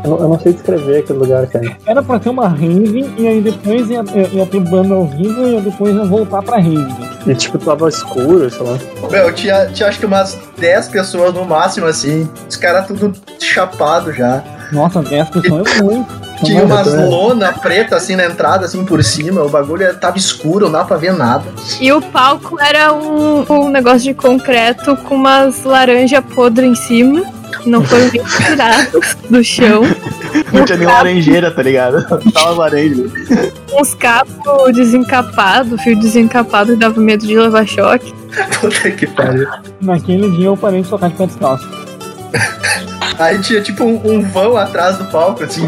Eu 0.04 0.10
não, 0.10 0.18
eu 0.20 0.30
não 0.30 0.40
sei 0.40 0.54
descrever 0.54 1.00
aquele 1.00 1.20
lugar, 1.20 1.46
cara. 1.46 1.78
Era 1.86 2.02
pra 2.02 2.18
ter 2.18 2.30
uma 2.30 2.48
rave 2.48 3.14
e 3.18 3.28
aí 3.28 3.40
depois 3.40 3.90
ia, 3.92 4.04
ia, 4.16 4.28
ia 4.30 4.46
ter 4.48 4.62
banda 4.62 4.96
ao 4.96 5.06
vivo 5.06 5.48
e 5.48 5.62
depois 5.62 5.96
ia 5.96 6.06
voltar 6.06 6.42
pra 6.42 6.58
rave. 6.58 6.96
E 7.28 7.36
tipo, 7.36 7.60
tava 7.60 7.88
escuro, 7.88 8.50
sei 8.50 8.66
lá. 8.66 8.80
Meu, 9.12 9.32
tinha, 9.32 9.68
tinha 9.68 9.90
acho 9.90 10.00
que 10.00 10.06
umas 10.08 10.40
10 10.58 10.88
pessoas 10.88 11.34
no 11.34 11.46
máximo, 11.46 11.86
assim. 11.86 12.28
Os 12.50 12.56
caras 12.56 12.88
tudo 12.88 13.14
chapado 13.40 14.12
já. 14.12 14.44
Nossa, 14.72 15.04
10 15.04 15.30
pessoas 15.30 15.78
é 15.78 15.84
muito. 15.84 16.33
Tinha 16.44 16.66
Nossa, 16.66 16.90
umas 16.90 17.10
lona 17.10 17.54
preta 17.54 17.96
assim 17.96 18.16
na 18.16 18.26
entrada, 18.26 18.66
assim 18.66 18.84
por 18.86 19.04
cima. 19.04 19.42
O 19.44 19.50
bagulho 19.50 19.94
tava 19.96 20.18
escuro, 20.18 20.66
não 20.66 20.74
dava 20.74 20.86
pra 20.86 20.98
ver 20.98 21.14
nada. 21.14 21.46
E 21.80 21.92
o 21.92 22.02
palco 22.02 22.60
era 22.60 22.94
um, 22.94 23.46
um 23.50 23.70
negócio 23.70 24.02
de 24.02 24.14
concreto 24.14 24.96
com 24.98 25.16
umas 25.16 25.64
laranja 25.64 26.22
podre 26.22 26.66
em 26.66 26.76
cima. 26.76 27.22
que 27.62 27.70
Não 27.70 27.84
foram 27.84 28.10
nem 28.12 28.24
tiradas 28.26 29.18
do 29.30 29.44
chão. 29.44 29.84
Não 30.52 30.66
tinha 30.66 30.78
nem 30.78 30.88
laranjeira, 30.88 31.52
tá 31.52 31.62
ligado? 31.62 32.06
Tava 32.34 32.52
laranja. 32.52 33.06
Uns 33.74 33.94
cabos 33.96 34.74
desencapados, 34.74 35.82
fio 35.82 35.98
desencapado 35.98 36.74
e 36.74 36.76
dava 36.76 37.00
medo 37.00 37.26
de 37.26 37.38
levar 37.38 37.68
choque. 37.68 38.14
Puta 38.60 38.92
que 38.92 39.08
pariu. 39.08 39.48
Naquele 39.82 40.30
dia 40.32 40.48
eu 40.48 40.58
parei 40.58 40.82
de 40.82 40.90
tocar 40.90 41.10
de 41.10 41.16
pé 41.16 41.26
descalço. 41.28 41.70
Aí 43.18 43.40
tinha 43.40 43.62
tipo 43.62 43.84
um, 43.84 44.02
um 44.04 44.22
vão 44.22 44.58
atrás 44.58 44.98
do 44.98 45.06
palco, 45.06 45.44
assim, 45.44 45.66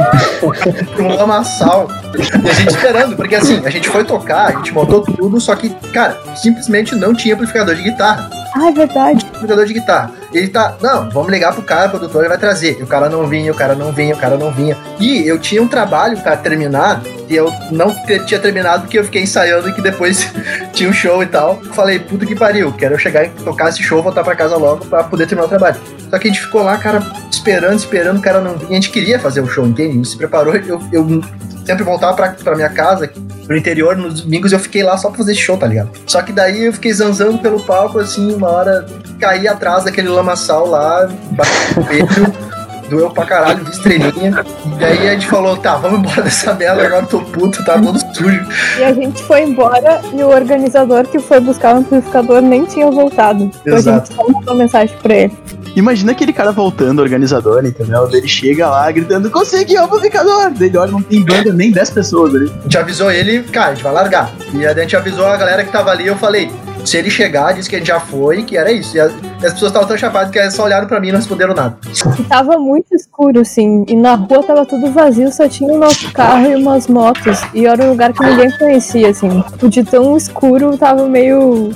um 0.99 1.15
lamaçal. 1.15 1.87
E 2.17 2.49
a 2.49 2.53
gente 2.53 2.69
esperando, 2.69 3.15
porque 3.15 3.35
assim, 3.35 3.65
a 3.65 3.69
gente 3.69 3.89
foi 3.89 4.03
tocar, 4.03 4.47
a 4.47 4.51
gente 4.53 4.73
montou 4.73 5.01
tudo, 5.01 5.39
só 5.39 5.55
que, 5.55 5.69
cara, 5.91 6.17
simplesmente 6.35 6.95
não 6.95 7.13
tinha 7.13 7.35
amplificador 7.35 7.75
de 7.75 7.83
guitarra. 7.83 8.29
Ah, 8.55 8.69
é 8.69 8.71
verdade. 8.71 9.25
Amplificador 9.25 9.65
de 9.65 9.73
guitarra. 9.73 10.11
E 10.33 10.37
ele 10.37 10.47
tá, 10.47 10.75
não, 10.81 11.09
vamos 11.09 11.29
ligar 11.29 11.53
pro 11.53 11.61
cara, 11.61 11.87
o 11.87 11.89
produtor, 11.91 12.21
ele 12.21 12.29
vai 12.29 12.37
trazer. 12.37 12.77
E 12.79 12.83
o 12.83 12.87
cara 12.87 13.09
não 13.09 13.27
vinha, 13.27 13.51
o 13.51 13.55
cara 13.55 13.75
não 13.75 13.91
vinha, 13.91 14.15
o 14.15 14.17
cara 14.17 14.37
não 14.37 14.51
vinha. 14.51 14.77
E 14.99 15.27
eu 15.27 15.37
tinha 15.39 15.61
um 15.61 15.67
trabalho 15.67 16.17
pra 16.19 16.37
terminar, 16.37 17.01
e 17.29 17.35
eu 17.35 17.51
não 17.71 17.93
tinha 18.25 18.39
terminado 18.39 18.83
porque 18.83 18.99
eu 18.99 19.03
fiquei 19.03 19.23
ensaiando 19.23 19.73
que 19.73 19.81
depois 19.81 20.31
tinha 20.73 20.89
um 20.89 20.93
show 20.93 21.21
e 21.21 21.25
tal. 21.25 21.61
Falei, 21.73 21.99
puta 21.99 22.25
que 22.25 22.35
pariu, 22.35 22.71
quero 22.71 22.97
chegar 22.97 23.25
e 23.25 23.29
tocar 23.29 23.69
esse 23.69 23.83
show, 23.83 24.01
voltar 24.01 24.23
pra 24.23 24.35
casa 24.35 24.55
logo 24.55 24.85
pra 24.85 25.03
poder 25.03 25.27
terminar 25.27 25.47
o 25.47 25.49
trabalho. 25.49 25.75
Só 26.09 26.19
que 26.19 26.27
a 26.27 26.31
gente 26.31 26.41
ficou 26.41 26.63
lá, 26.63 26.77
cara, 26.77 27.01
esperando, 27.31 27.77
esperando, 27.77 28.17
o 28.17 28.21
cara 28.21 28.39
não 28.39 28.57
vinha. 28.57 28.71
A 28.71 28.73
gente 28.75 28.89
queria 28.89 29.19
fazer 29.19 29.41
o 29.41 29.47
show, 29.47 29.65
entende? 29.65 29.91
A 29.91 29.95
gente 29.95 30.07
se 30.09 30.17
preparou, 30.17 30.55
eu, 30.55 30.81
eu 30.91 31.21
sempre 31.65 31.83
voltava 31.83 32.15
pra, 32.15 32.29
pra 32.29 32.55
minha 32.55 32.69
casa, 32.69 33.11
pro 33.45 33.57
interior, 33.57 33.97
nos 33.97 34.21
domingos 34.21 34.51
eu 34.51 34.59
fiquei 34.59 34.83
lá 34.83 34.97
só 34.97 35.09
pra 35.09 35.17
fazer 35.17 35.35
show, 35.35 35.57
tá 35.57 35.67
ligado? 35.67 35.89
Só 36.05 36.21
que 36.21 36.31
daí 36.31 36.65
eu 36.65 36.73
fiquei 36.73 36.93
zanzando 36.93 37.39
pelo 37.39 37.59
palco, 37.59 37.99
assim, 37.99 38.33
uma 38.33 38.49
hora 38.49 38.85
caí 39.19 39.47
atrás 39.47 39.85
daquele 39.85 40.09
lamaçal 40.09 40.67
lá, 40.67 41.09
bati 41.31 41.75
no 41.75 41.85
peito, 41.85 42.33
doeu 42.89 43.09
pra 43.09 43.25
caralho, 43.25 43.63
vi 43.63 43.71
estrelinha. 43.71 44.45
E 44.65 44.79
daí 44.79 45.09
a 45.09 45.13
gente 45.13 45.27
falou, 45.27 45.57
tá, 45.57 45.75
vamos 45.75 45.99
embora 45.99 46.21
dessa 46.21 46.53
merda, 46.53 46.85
agora 46.85 47.03
eu 47.03 47.07
tô 47.07 47.19
puto, 47.21 47.63
tá 47.65 47.79
todo 47.79 47.99
sujo. 48.15 48.47
E 48.79 48.83
a 48.83 48.93
gente 48.93 49.23
foi 49.23 49.41
embora 49.41 50.01
e 50.13 50.23
o 50.23 50.29
organizador 50.29 51.07
que 51.07 51.19
foi 51.19 51.39
buscar 51.39 51.75
o 51.75 51.79
amplificador 51.79 52.41
nem 52.41 52.65
tinha 52.65 52.89
voltado. 52.91 53.51
Então 53.61 53.77
Exato. 53.77 54.13
a 54.13 54.15
gente 54.15 54.15
só 54.15 54.31
mandou 54.31 54.55
mensagem 54.55 54.95
pra 55.01 55.15
ele. 55.15 55.37
Imagina 55.75 56.13
aquele 56.13 56.31
cara 56.31 56.51
voltando, 56.51 57.01
organizador, 57.01 57.65
entendeu? 57.65 58.09
Ele 58.11 58.27
chega 58.27 58.69
lá 58.69 58.89
gritando, 58.91 59.29
consegui 59.29 59.77
o 59.77 59.83
amplificador! 59.83 60.51
Daí 60.51 60.67
ele 60.69 60.77
olha, 60.77 60.91
não 60.91 61.01
tem 61.01 61.23
banda, 61.23 61.51
nem 61.51 61.71
10 61.71 61.89
pessoas 61.89 62.33
ali. 62.33 62.51
A 62.59 62.63
gente 62.63 62.77
avisou 62.77 63.11
ele, 63.11 63.43
cara, 63.43 63.71
a 63.71 63.75
gente 63.75 63.83
vai 63.83 63.93
largar. 63.93 64.31
E 64.53 64.65
aí 64.65 64.73
a 64.73 64.81
gente 64.81 64.95
avisou 64.95 65.25
a 65.25 65.35
galera 65.37 65.63
que 65.63 65.71
tava 65.71 65.91
ali, 65.91 66.07
eu 66.07 66.15
falei, 66.15 66.49
se 66.85 66.97
ele 66.97 67.09
chegar, 67.09 67.53
disse 67.53 67.69
que 67.69 67.75
a 67.75 67.79
gente 67.79 67.87
já 67.87 67.99
foi, 67.99 68.43
que 68.43 68.55
era 68.55 68.71
isso. 68.71 68.95
E 68.95 68.99
as, 68.99 69.11
as 69.11 69.53
pessoas 69.53 69.71
estavam 69.71 69.87
tão 69.87 69.97
chapadas 69.97 70.29
que 70.31 70.51
só 70.51 70.63
olharam 70.63 70.87
pra 70.87 70.99
mim 70.99 71.09
e 71.09 71.11
não 71.11 71.19
responderam 71.19 71.53
nada. 71.53 71.77
E 72.19 72.23
tava 72.23 72.57
muito 72.57 72.93
escuro, 72.93 73.41
assim. 73.41 73.83
E 73.87 73.95
na 73.95 74.13
rua 74.15 74.43
tava 74.43 74.65
tudo 74.65 74.91
vazio, 74.91 75.31
só 75.31 75.49
tinha 75.49 75.73
o 75.73 75.79
nosso 75.79 76.11
carro 76.13 76.51
e 76.51 76.55
umas 76.55 76.87
motos. 76.87 77.41
E 77.53 77.65
era 77.65 77.83
um 77.83 77.89
lugar 77.89 78.13
que 78.13 78.23
ninguém 78.23 78.51
conhecia, 78.57 79.09
assim. 79.09 79.43
O 79.61 79.67
de 79.67 79.83
tão 79.83 80.15
escuro 80.15 80.77
tava 80.77 81.07
meio 81.07 81.71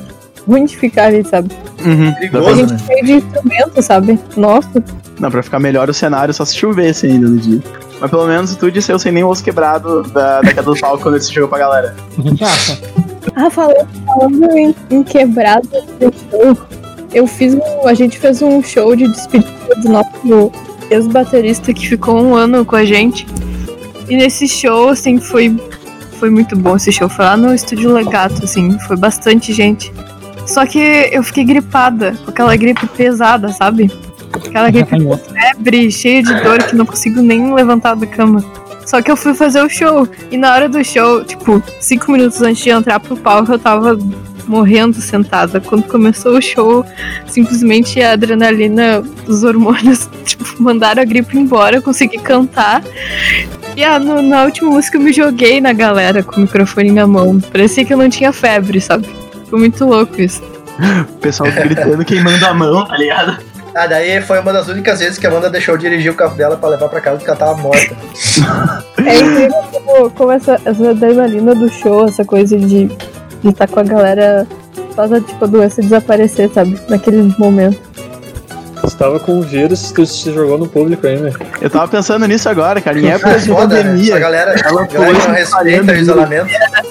ruim 0.47 0.65
de 0.65 0.78
ficar 0.78 1.06
ali, 1.06 1.23
sabe? 1.25 1.49
Uhum. 1.84 2.47
A 2.47 2.54
gente 2.54 2.73
né? 2.73 2.80
cheio 2.86 3.06
de 3.06 3.12
instrumento, 3.13 3.82
sabe? 3.82 4.19
Nossa. 4.36 4.84
Não, 5.19 5.30
pra 5.30 5.43
ficar 5.43 5.60
melhor 5.60 5.89
o 5.89 5.93
cenário, 5.93 6.34
só 6.34 6.45
se 6.45 6.56
chovesse 6.56 7.08
ainda 7.08 7.28
no 7.28 7.38
dia. 7.38 7.62
Mas 7.99 8.10
pelo 8.10 8.25
menos 8.25 8.56
tu 8.56 8.71
disse 8.71 8.91
eu 8.91 8.99
sem 8.99 9.12
nem 9.12 9.23
o 9.23 9.28
osso 9.28 9.43
quebrado 9.43 10.04
da, 10.04 10.41
da 10.41 10.54
queda 10.54 10.63
do 10.63 10.80
palco 10.80 11.04
quando 11.04 11.17
esse 11.17 11.32
chegou 11.32 11.49
pra 11.49 11.60
galera. 11.60 11.95
A 12.17 12.21
gente 12.21 12.43
acha. 12.43 12.80
Ah, 13.36 13.49
falando, 13.49 13.88
falando 14.06 14.58
em, 14.58 14.75
em 14.89 15.04
quebrado 15.04 15.67
do 15.67 16.13
show, 16.32 16.58
eu 17.13 17.28
fiz 17.28 17.54
um. 17.54 17.88
A 17.88 17.93
gente 17.93 18.17
fez 18.17 18.41
um 18.41 18.62
show 18.63 18.95
de 18.95 19.08
despedida 19.08 19.75
do 19.82 19.89
nosso 19.89 20.52
ex-baterista 20.89 21.73
que 21.73 21.88
ficou 21.88 22.21
um 22.21 22.36
ano 22.36 22.65
com 22.65 22.75
a 22.75 22.86
gente. 22.86 23.28
E 24.10 24.15
nesse 24.15 24.47
show, 24.47 24.89
assim, 24.89 25.19
foi, 25.19 25.56
foi 26.19 26.30
muito 26.30 26.56
bom 26.56 26.75
esse 26.75 26.91
show. 26.91 27.10
Foi 27.10 27.25
lá 27.25 27.38
no 27.38 27.54
Estúdio 27.54 27.93
Legato, 27.93 28.43
assim, 28.43 28.78
foi 28.80 28.97
bastante 28.97 29.54
gente. 29.54 29.91
Só 30.50 30.66
que 30.66 30.80
eu 31.12 31.22
fiquei 31.22 31.44
gripada, 31.44 32.16
com 32.26 32.32
aquela 32.32 32.56
gripe 32.56 32.88
pesada, 32.88 33.50
sabe? 33.50 33.92
Aquela 34.34 34.70
gripe 34.72 35.04
com 35.04 35.18
febre, 35.18 35.92
cheia 35.92 36.24
de 36.24 36.34
dor, 36.42 36.64
que 36.64 36.76
não 36.76 36.88
consigo 36.88 37.22
nem 37.22 37.54
levantar 37.54 37.96
da 37.96 38.08
cama. 38.08 38.44
Só 38.84 39.00
que 39.00 39.12
eu 39.12 39.16
fui 39.16 39.36
fazer 39.36 39.62
o 39.62 39.70
show. 39.70 40.08
E 40.32 40.38
na 40.38 40.52
hora 40.52 40.68
do 40.68 40.84
show, 40.84 41.24
tipo, 41.24 41.62
cinco 41.80 42.12
minutos 42.12 42.42
antes 42.42 42.64
de 42.64 42.72
entrar 42.72 43.00
pro 43.00 43.16
palco, 43.16 43.52
eu 43.52 43.60
tava 43.60 43.96
morrendo 44.48 45.00
sentada. 45.00 45.62
Quando 45.62 45.84
começou 45.84 46.36
o 46.36 46.42
show, 46.42 46.84
simplesmente 47.28 48.02
a 48.02 48.14
adrenalina, 48.14 49.04
os 49.28 49.44
hormônios, 49.44 50.10
tipo, 50.26 50.44
mandaram 50.58 51.04
a 51.04 51.06
gripe 51.06 51.38
embora, 51.38 51.76
eu 51.76 51.82
consegui 51.84 52.18
cantar. 52.18 52.82
E 53.78 53.84
ah, 53.84 54.00
no, 54.00 54.20
na 54.24 54.46
última 54.46 54.72
música 54.72 54.98
eu 54.98 55.02
me 55.02 55.14
joguei 55.14 55.62
na 55.62 55.74
galera 55.74 56.24
com 56.24 56.38
o 56.38 56.40
microfone 56.40 56.92
na 56.92 57.06
mão. 57.06 57.40
Parecia 57.40 57.86
que 57.86 57.94
eu 57.94 57.98
não 57.98 58.10
tinha 58.10 58.34
febre, 58.34 58.82
sabe? 58.82 59.08
Foi 59.50 59.60
muito 59.60 59.86
louco 59.86 60.22
isso. 60.22 60.42
O 61.10 61.18
pessoal 61.18 61.52
gritando, 61.52 62.06
queimando 62.06 62.46
a 62.46 62.54
mão, 62.54 62.86
tá 62.86 62.98
ligado? 62.98 63.38
Ah, 63.76 63.86
daí 63.86 64.22
foi 64.22 64.40
uma 64.40 64.54
das 64.54 64.68
únicas 64.68 65.00
vezes 65.00 65.18
que 65.18 65.28
a 65.28 65.30
Amanda 65.30 65.50
deixou 65.50 65.78
dirigir 65.78 66.12
o 66.12 66.16
carro 66.16 66.36
dela 66.36 66.58
pra 66.58 66.70
levar 66.70 66.90
pra 66.90 67.02
casa 67.02 67.18
porque 67.18 67.30
ela 67.30 67.40
tava 67.40 67.56
morta. 67.62 67.96
É 69.06 69.20
incrível 69.20 69.64
como, 69.72 70.10
como 70.12 70.32
essa, 70.32 70.60
essa 70.66 70.90
adrenalina 70.90 71.54
do 71.54 71.70
show, 71.70 72.08
essa 72.08 72.26
coisa 72.26 72.58
de 72.58 72.90
de 73.42 73.50
estar 73.50 73.68
tá 73.68 73.74
com 73.74 73.80
a 73.80 73.84
galera, 73.84 74.48
faz 74.96 75.12
a 75.12 75.22
tipo, 75.22 75.44
a 75.44 75.48
doença 75.48 75.82
desaparecer, 75.82 76.50
sabe? 76.50 76.80
Naquele 76.90 77.34
momento. 77.38 77.88
Você 78.82 78.98
tava 78.98 79.20
com 79.20 79.39
o 79.39 79.42
vírus, 79.42 79.92
tu 79.92 80.06
se 80.06 80.32
jogou 80.34 80.58
no 80.58 80.68
público 80.68 81.06
ainda. 81.06 81.32
Eu 81.62 81.70
tava 81.70 81.88
pensando 81.88 82.26
nisso 82.28 82.50
agora, 82.50 82.82
cara. 82.82 83.00
Em 83.00 83.08
época 83.08 83.38
de 83.39 83.48
Foda, 83.48 83.76
né? 83.76 83.84
pandemia. 83.84 84.15
A 84.15 84.20
galera, 84.20 84.52
Ela 84.65 84.84
a 84.84 84.86
galera 84.86 85.15
foi 85.20 85.28
não 85.28 85.36
respeita 85.36 85.92
o 85.92 85.96
isolamento. 85.96 86.48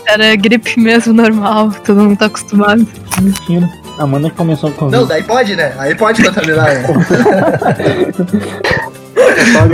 Era 0.07 0.37
gripe 0.37 0.79
mesmo, 0.81 1.13
normal, 1.13 1.71
todo 1.85 2.01
mundo 2.01 2.19
tá 2.19 2.27
acostumado. 2.27 2.87
Mentira. 3.21 3.69
A 3.99 4.03
Amanda 4.05 4.31
que 4.31 4.37
começou 4.37 4.71
com 4.73 4.89
Não, 4.91 5.07
daí 5.07 5.23
pode, 5.23 5.57
né? 5.57 5.73
Aí 5.79 5.95
pode 5.95 6.23
contaminar, 6.23 6.67
né? 6.67 6.85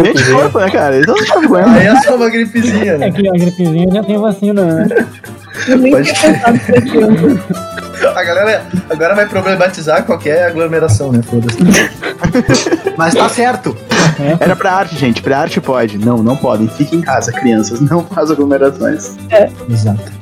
Nem 0.02 0.12
de 0.14 0.24
corpo, 0.32 0.58
né, 0.58 0.70
cara? 0.70 0.98
Então 1.00 1.14
não 1.14 1.40
problema. 1.42 1.76
Aí 1.76 1.86
é 1.86 1.96
só 2.02 2.16
uma 2.16 2.30
gripezinha, 2.30 2.92
É 2.92 2.98
né? 2.98 3.10
que 3.10 3.28
a 3.28 3.32
gripezinha 3.32 3.88
já 3.92 4.02
tem 4.02 4.18
vacina, 4.18 4.62
né? 4.64 5.06
Nem 5.68 5.92
Pode 5.92 6.10
aquilo. 6.10 7.40
A 8.14 8.24
galera 8.24 8.66
agora 8.90 9.14
vai 9.14 9.26
problematizar 9.26 10.04
qualquer 10.04 10.46
aglomeração, 10.46 11.12
né? 11.12 11.20
Foda-se. 11.22 11.58
Mas 12.96 13.14
tá 13.14 13.28
certo. 13.28 13.76
Era 14.40 14.54
pra 14.56 14.72
arte, 14.72 14.96
gente. 14.96 15.22
Pra 15.22 15.38
arte 15.38 15.60
pode. 15.60 15.98
Não, 15.98 16.22
não 16.22 16.36
podem. 16.36 16.68
Fiquem 16.68 16.98
em 16.98 17.02
casa, 17.02 17.32
crianças. 17.32 17.80
Não 17.80 18.04
faz 18.04 18.30
aglomerações. 18.30 19.16
Exato. 19.68 20.12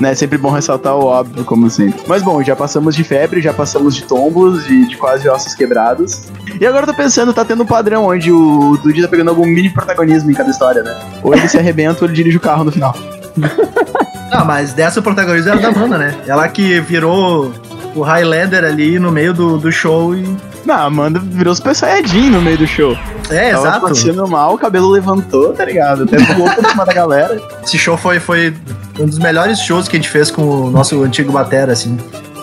Né, 0.00 0.12
é 0.12 0.14
sempre 0.14 0.38
bom 0.38 0.50
ressaltar 0.50 0.94
o 0.94 1.04
óbvio, 1.04 1.44
como 1.44 1.68
sempre. 1.68 2.00
Mas 2.06 2.22
bom, 2.22 2.40
já 2.42 2.54
passamos 2.54 2.94
de 2.94 3.02
febre, 3.02 3.42
já 3.42 3.52
passamos 3.52 3.96
de 3.96 4.04
tombos, 4.04 4.64
de, 4.64 4.86
de 4.86 4.96
quase 4.96 5.28
ossos 5.28 5.54
quebrados. 5.54 6.22
E 6.60 6.64
agora 6.64 6.84
eu 6.84 6.86
tô 6.86 6.94
pensando, 6.94 7.34
tá 7.34 7.44
tendo 7.44 7.64
um 7.64 7.66
padrão 7.66 8.06
onde 8.06 8.30
o 8.30 8.76
Dudy 8.76 9.02
tá 9.02 9.08
pegando 9.08 9.30
algum 9.30 9.44
mini 9.44 9.70
protagonismo 9.70 10.30
em 10.30 10.34
cada 10.34 10.50
história, 10.50 10.84
né? 10.84 10.96
Ou 11.22 11.34
ele 11.34 11.48
se 11.48 11.58
arrebenta 11.58 12.02
ou 12.02 12.06
ele 12.06 12.14
dirige 12.14 12.36
o 12.36 12.40
carro 12.40 12.62
no 12.62 12.70
final. 12.70 12.94
Não, 14.30 14.44
mas 14.44 14.72
dessa 14.72 15.00
o 15.00 15.02
protagonista 15.02 15.50
era 15.50 15.60
da 15.60 15.68
Amanda, 15.68 15.98
né? 15.98 16.14
Ela 16.26 16.48
que 16.48 16.80
virou 16.80 17.52
o 17.94 18.02
Highlander 18.02 18.64
ali 18.64 18.98
no 18.98 19.10
meio 19.10 19.32
do, 19.32 19.58
do 19.58 19.72
show 19.72 20.14
e. 20.14 20.36
Não, 20.64 20.74
a 20.74 20.84
Amanda 20.84 21.18
virou 21.18 21.54
Super 21.54 21.74
Saiyajin 21.74 22.30
no 22.30 22.40
meio 22.42 22.58
do 22.58 22.66
show. 22.66 22.96
É, 23.30 23.52
Tava 23.52 23.68
exato. 23.68 23.88
passando 23.88 24.28
mal, 24.28 24.54
o 24.54 24.58
cabelo 24.58 24.90
levantou, 24.90 25.52
tá 25.52 25.64
ligado? 25.64 26.02
Até 26.04 26.22
pulou 26.24 26.50
por 26.50 26.64
cima 26.66 26.84
da 26.84 26.92
galera. 26.92 27.40
Esse 27.64 27.78
show 27.78 27.96
foi, 27.96 28.20
foi 28.20 28.54
um 28.98 29.06
dos 29.06 29.18
melhores 29.18 29.60
shows 29.60 29.88
que 29.88 29.96
a 29.96 29.98
gente 29.98 30.10
fez 30.10 30.30
com 30.30 30.42
o 30.42 30.70
nosso 30.70 31.02
antigo 31.02 31.32
Batera, 31.32 31.72
assim. 31.72 31.98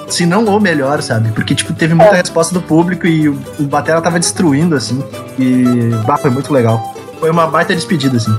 Se 0.07 0.25
não 0.25 0.45
o 0.45 0.59
melhor, 0.59 1.01
sabe? 1.01 1.31
Porque, 1.31 1.53
tipo, 1.53 1.73
teve 1.73 1.93
muita 1.93 2.15
resposta 2.15 2.53
do 2.53 2.61
público 2.61 3.05
e 3.07 3.27
o, 3.27 3.39
o 3.59 3.63
Batera 3.63 4.01
tava 4.01 4.19
destruindo, 4.19 4.75
assim. 4.75 5.03
E, 5.37 5.91
bah, 6.05 6.17
foi 6.17 6.29
muito 6.29 6.53
legal. 6.53 6.95
Foi 7.19 7.29
uma 7.29 7.47
baita 7.47 7.75
despedida, 7.75 8.17
assim. 8.17 8.35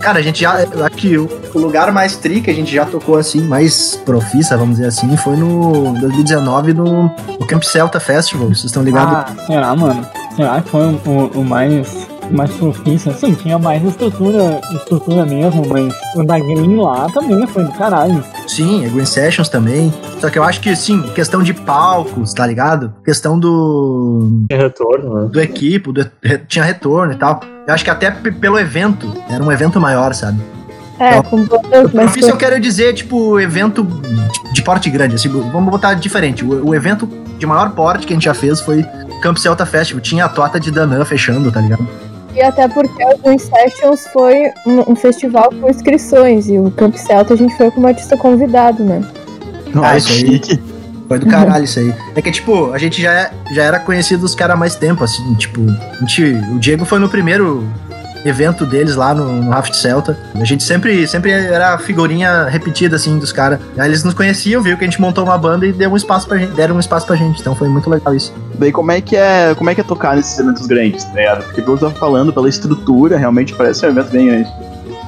Cara, 0.00 0.18
a 0.18 0.22
gente 0.22 0.40
já. 0.40 0.64
que 0.96 1.18
o, 1.18 1.28
lugar 1.54 1.92
mais 1.92 2.16
tri 2.16 2.40
que 2.40 2.50
a 2.50 2.54
gente 2.54 2.74
já 2.74 2.86
tocou, 2.86 3.16
assim, 3.16 3.40
mais 3.42 3.96
profissa, 4.04 4.56
vamos 4.56 4.76
dizer 4.76 4.88
assim, 4.88 5.14
foi 5.18 5.36
no 5.36 5.92
2019 6.00 6.72
no, 6.72 7.02
no 7.38 7.46
Camp 7.46 7.62
Celta 7.62 8.00
Festival. 8.00 8.48
Vocês 8.48 8.64
estão 8.64 8.82
ligados? 8.82 9.14
Ah, 9.14 9.44
será, 9.46 9.76
mano? 9.76 10.06
Será 10.34 10.60
que 10.62 10.70
foi 10.70 10.86
o- 11.06 11.30
o 11.40 11.44
mais, 11.44 12.08
mais 12.30 12.50
propício? 12.52 13.12
Sim, 13.14 13.34
tinha 13.34 13.58
mais 13.58 13.82
estrutura, 13.84 14.60
estrutura 14.74 15.24
mesmo, 15.26 15.66
mas 15.68 15.94
o 16.16 16.22
da 16.24 16.38
Green 16.38 16.76
lá 16.76 17.06
também 17.12 17.46
foi 17.46 17.64
do 17.64 17.72
caralho. 17.72 18.22
Sim, 18.46 18.84
é 18.84 18.88
Green 18.88 19.04
Sessions 19.04 19.48
também. 19.48 19.92
Só 20.20 20.28
que 20.30 20.38
eu 20.38 20.44
acho 20.44 20.60
que, 20.60 20.74
sim, 20.76 21.02
questão 21.14 21.42
de 21.42 21.52
palcos, 21.54 22.32
tá 22.34 22.46
ligado? 22.46 22.92
Questão 23.04 23.38
do. 23.38 24.44
Tem 24.48 24.58
retorno, 24.58 25.22
né? 25.22 25.28
do 25.30 25.40
equipe, 25.40 25.92
do- 25.92 26.10
re- 26.22 26.38
tinha 26.48 26.64
retorno 26.64 27.12
e 27.12 27.16
tal. 27.16 27.40
Eu 27.66 27.74
acho 27.74 27.84
que 27.84 27.90
até 27.90 28.10
pelo 28.10 28.58
evento, 28.58 29.12
era 29.28 29.42
um 29.42 29.50
evento 29.52 29.80
maior, 29.80 30.12
sabe? 30.14 30.40
É, 30.98 31.22
com 31.22 31.44
bandas 31.46 31.70
mais 31.70 32.10
Profício 32.10 32.30
eu 32.30 32.36
quero 32.36 32.60
dizer, 32.60 32.92
tipo, 32.92 33.40
evento 33.40 33.82
de, 33.82 34.52
de 34.52 34.62
porte 34.62 34.90
grande, 34.90 35.14
assim, 35.14 35.28
vamos 35.28 35.70
botar 35.70 35.94
diferente. 35.94 36.44
O, 36.44 36.68
o 36.68 36.74
evento 36.74 37.08
de 37.38 37.46
maior 37.46 37.70
porte 37.70 38.06
que 38.06 38.12
a 38.12 38.16
gente 38.16 38.24
já 38.24 38.34
fez 38.34 38.60
foi 38.60 38.84
Camp 39.22 39.38
Celta 39.38 39.64
Festival. 39.64 40.02
Tinha 40.02 40.26
a 40.26 40.28
tota 40.28 40.60
de 40.60 40.70
Danã 40.70 41.02
fechando, 41.06 41.50
tá 41.50 41.58
ligado? 41.60 41.88
E 42.34 42.40
até 42.40 42.68
porque 42.68 43.04
o 43.04 43.18
Green 43.18 43.38
Sessions 43.38 44.06
foi 44.12 44.50
um, 44.66 44.92
um 44.92 44.96
festival 44.96 45.50
com 45.50 45.68
inscrições 45.68 46.48
e 46.48 46.58
o 46.58 46.70
Camp 46.70 46.94
Celta 46.94 47.34
a 47.34 47.36
gente 47.36 47.56
foi 47.56 47.70
como 47.70 47.86
artista 47.86 48.16
convidado, 48.16 48.84
né? 48.84 49.02
Nossa, 49.74 49.96
isso 49.98 50.24
aí. 50.24 50.60
Foi 51.08 51.18
do 51.18 51.26
caralho 51.26 51.64
isso 51.64 51.80
aí. 51.80 51.92
É 52.14 52.22
que, 52.22 52.30
tipo, 52.30 52.72
a 52.72 52.78
gente 52.78 53.02
já, 53.02 53.32
já 53.52 53.64
era 53.64 53.80
conhecido 53.80 54.20
dos 54.20 54.32
caras 54.32 54.54
há 54.54 54.56
mais 54.56 54.76
tempo, 54.76 55.02
assim, 55.02 55.34
tipo, 55.34 55.60
a 55.68 55.96
gente, 56.00 56.22
o 56.22 56.58
Diego 56.60 56.84
foi 56.84 57.00
no 57.00 57.08
primeiro 57.08 57.66
evento 58.24 58.66
deles 58.66 58.96
lá 58.96 59.14
no, 59.14 59.42
no 59.42 59.50
Raft 59.50 59.74
Celta. 59.74 60.18
A 60.34 60.44
gente 60.44 60.62
sempre, 60.62 61.06
sempre 61.06 61.30
era 61.30 61.76
figurinha 61.78 62.44
repetida, 62.44 62.96
assim, 62.96 63.18
dos 63.18 63.32
caras. 63.32 63.58
Aí 63.78 63.88
eles 63.88 64.04
nos 64.04 64.14
conheciam, 64.14 64.62
viu 64.62 64.76
que 64.76 64.84
a 64.84 64.86
gente 64.86 65.00
montou 65.00 65.24
uma 65.24 65.38
banda 65.38 65.66
e 65.66 65.72
deu 65.72 65.90
um 65.90 65.96
espaço 65.96 66.26
pra 66.26 66.38
gente, 66.38 66.52
deram 66.52 66.76
um 66.76 66.80
espaço 66.80 67.06
pra 67.06 67.16
gente. 67.16 67.40
Então 67.40 67.54
foi 67.54 67.68
muito 67.68 67.88
legal 67.88 68.14
isso. 68.14 68.32
Daí 68.54 68.72
como 68.72 68.92
é 68.92 69.00
que 69.00 69.16
é, 69.16 69.54
como 69.54 69.70
é 69.70 69.74
que 69.74 69.80
é 69.80 69.84
tocar 69.84 70.16
nesses 70.16 70.38
eventos 70.38 70.66
grandes, 70.66 71.04
tá 71.04 71.14
ligado? 71.14 71.44
Porque 71.44 71.62
que 71.62 71.68
eu 71.68 71.78
tava 71.78 71.94
falando, 71.94 72.32
pela 72.32 72.48
estrutura, 72.48 73.16
realmente 73.16 73.54
parece 73.54 73.86
um 73.86 73.90
evento 73.90 74.10
bem 74.10 74.26
grande. 74.26 74.50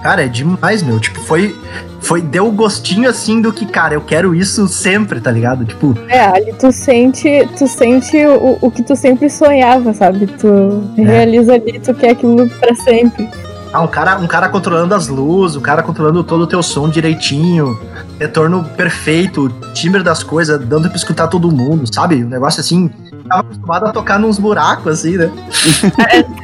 Cara, 0.02 0.24
é 0.24 0.28
demais, 0.28 0.82
meu. 0.82 0.98
Tipo, 0.98 1.20
foi. 1.20 1.56
Foi, 2.00 2.20
deu 2.20 2.48
o 2.48 2.52
gostinho 2.52 3.08
assim 3.08 3.40
do 3.40 3.52
que, 3.52 3.64
cara, 3.64 3.94
eu 3.94 4.00
quero 4.00 4.34
isso 4.34 4.66
sempre, 4.66 5.20
tá 5.20 5.30
ligado? 5.30 5.64
Tipo, 5.64 5.96
É, 6.08 6.24
ali 6.24 6.52
tu 6.54 6.72
sente, 6.72 7.48
tu 7.56 7.68
sente 7.68 8.16
o, 8.26 8.58
o 8.60 8.70
que 8.72 8.82
tu 8.82 8.96
sempre 8.96 9.30
sonhava, 9.30 9.94
sabe? 9.94 10.26
Tu 10.26 10.92
realiza 10.96 11.54
ali, 11.54 11.78
tu 11.78 11.94
quer 11.94 12.10
aquilo 12.10 12.48
pra 12.48 12.74
sempre. 12.74 13.30
Ah, 13.72 13.80
um 13.82 13.86
cara, 13.86 14.18
um 14.18 14.26
cara 14.26 14.48
controlando 14.48 14.94
as 14.94 15.06
luzes, 15.06 15.56
o 15.56 15.60
cara 15.60 15.82
controlando 15.82 16.24
todo 16.24 16.42
o 16.42 16.46
teu 16.46 16.62
som 16.62 16.90
direitinho, 16.90 17.78
retorno 18.18 18.64
perfeito, 18.76 19.48
timbre 19.72 20.02
das 20.02 20.22
coisas, 20.24 20.62
dando 20.62 20.88
pra 20.88 20.96
escutar 20.96 21.28
todo 21.28 21.50
mundo, 21.50 21.84
sabe? 21.94 22.22
Um 22.22 22.28
negócio 22.28 22.60
assim. 22.60 22.90
Tava 23.32 23.40
acostumado 23.40 23.86
a 23.86 23.92
tocar 23.92 24.18
nos 24.18 24.38
buracos, 24.38 24.92
assim, 24.92 25.16
né? 25.16 25.30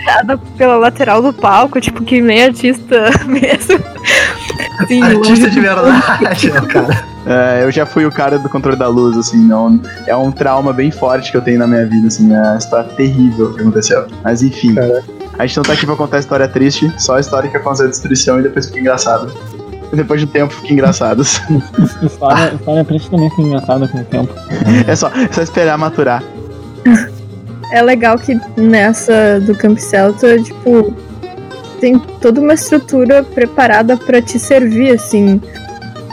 Nada 0.06 0.38
pela 0.56 0.78
lateral 0.78 1.20
do 1.20 1.34
palco, 1.34 1.78
tipo, 1.82 2.02
que 2.02 2.22
nem 2.22 2.44
artista 2.44 3.10
mesmo. 3.28 3.78
Sim, 4.86 5.02
Artista 5.02 5.50
de 5.50 5.60
verdade, 5.60 6.50
né, 6.50 6.60
cara? 6.62 7.04
É, 7.26 7.64
eu 7.64 7.70
já 7.70 7.84
fui 7.84 8.06
o 8.06 8.10
cara 8.10 8.38
do 8.38 8.48
controle 8.48 8.78
da 8.78 8.88
luz, 8.88 9.18
assim, 9.18 9.36
não. 9.36 9.78
É 10.06 10.16
um 10.16 10.32
trauma 10.32 10.72
bem 10.72 10.90
forte 10.90 11.30
que 11.30 11.36
eu 11.36 11.42
tenho 11.42 11.58
na 11.58 11.66
minha 11.66 11.84
vida, 11.84 12.08
assim, 12.08 12.32
é 12.32 12.40
uma 12.40 12.56
história 12.56 12.88
terrível 12.92 13.52
que 13.52 13.60
aconteceu. 13.60 14.06
Mas 14.24 14.42
enfim. 14.42 14.74
A 15.38 15.46
gente 15.46 15.58
não 15.58 15.64
tá 15.64 15.74
aqui 15.74 15.84
pra 15.84 15.94
contar 15.94 16.16
a 16.16 16.20
história 16.20 16.48
triste, 16.48 16.90
só 16.96 17.16
a 17.16 17.20
história 17.20 17.50
que 17.50 17.56
aconteceu 17.58 17.84
a 17.84 17.90
destruição 17.90 18.40
e 18.40 18.44
depois 18.44 18.64
fica 18.64 18.80
engraçado. 18.80 19.30
Depois 19.92 20.22
de 20.22 20.26
um 20.26 20.30
tempo 20.30 20.54
fica 20.54 20.72
engraçado. 20.72 21.20
História, 22.02 22.54
história 22.54 22.84
triste 22.84 23.10
também 23.10 23.30
foi 23.30 23.44
engraçada 23.44 23.88
com 23.88 23.98
o 23.98 24.04
tempo. 24.04 24.34
é 24.86 24.94
só, 24.94 25.08
é 25.08 25.32
só 25.32 25.42
esperar 25.42 25.78
maturar. 25.78 26.22
É 27.72 27.82
legal 27.82 28.18
que 28.18 28.38
nessa 28.56 29.38
do 29.40 29.54
Camp 29.54 29.78
Celta, 29.78 30.42
tipo, 30.42 30.94
tem 31.80 31.98
toda 32.20 32.40
uma 32.40 32.54
estrutura 32.54 33.22
preparada 33.22 33.96
pra 33.96 34.22
te 34.22 34.38
servir, 34.38 34.92
assim, 34.92 35.40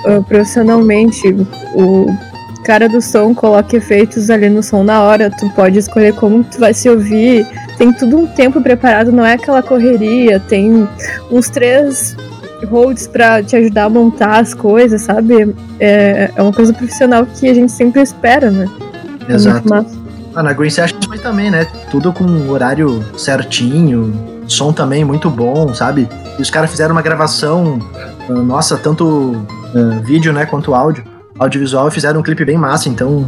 ah, 0.06 0.22
profissionalmente. 0.28 1.28
O 1.74 2.08
cara 2.66 2.90
do 2.90 3.02
som 3.02 3.34
coloca 3.34 3.78
efeitos 3.78 4.30
ali 4.30 4.50
no 4.50 4.62
som 4.62 4.84
na 4.84 5.02
hora, 5.04 5.30
tu 5.30 5.50
pode 5.52 5.78
escolher 5.78 6.14
como 6.16 6.44
tu 6.44 6.60
vai 6.60 6.74
se 6.74 6.90
ouvir. 6.90 7.48
Tem 7.78 7.92
tudo 7.94 8.18
um 8.18 8.28
tempo 8.28 8.62
preparado, 8.62 9.12
não 9.12 9.26
é 9.26 9.34
aquela 9.34 9.62
correria. 9.62 10.40
Tem 10.40 10.88
uns 11.32 11.50
três 11.50 12.16
holds 12.70 13.08
pra 13.08 13.44
te 13.44 13.56
ajudar 13.56 13.86
a 13.86 13.90
montar 13.90 14.40
as 14.40 14.54
coisas, 14.54 15.02
sabe? 15.02 15.56
É, 15.80 16.32
é 16.36 16.42
uma 16.42 16.54
coisa 16.54 16.74
profissional 16.74 17.26
que 17.26 17.48
a 17.48 17.54
gente 17.54 17.72
sempre 17.72 18.02
espera, 18.02 18.50
né? 18.50 18.68
É 19.30 19.34
Exato. 19.34 19.68
massa. 19.70 20.05
Ah, 20.36 20.44
na 20.44 20.52
Green 20.52 20.70
Sessions 20.70 21.06
foi 21.06 21.18
também, 21.18 21.50
né? 21.50 21.66
Tudo 21.90 22.12
com 22.12 22.50
horário 22.50 23.04
certinho, 23.18 24.14
som 24.48 24.74
também 24.74 25.06
muito 25.06 25.30
bom, 25.30 25.74
sabe? 25.74 26.10
E 26.38 26.42
os 26.42 26.50
caras 26.50 26.70
fizeram 26.70 26.94
uma 26.94 27.02
gravação, 27.02 27.80
ah, 28.30 28.34
nossa, 28.34 28.78
tanto 28.78 29.46
ah, 29.74 30.00
vídeo, 30.04 30.34
né, 30.34 30.46
quanto 30.46 30.76
áudio, 30.76 31.06
audiovisual, 31.40 31.88
e 31.88 31.92
fizeram 31.92 32.20
um 32.20 32.24
clipe 32.24 32.44
bem 32.44 32.58
massa, 32.58 32.90
então 32.90 33.28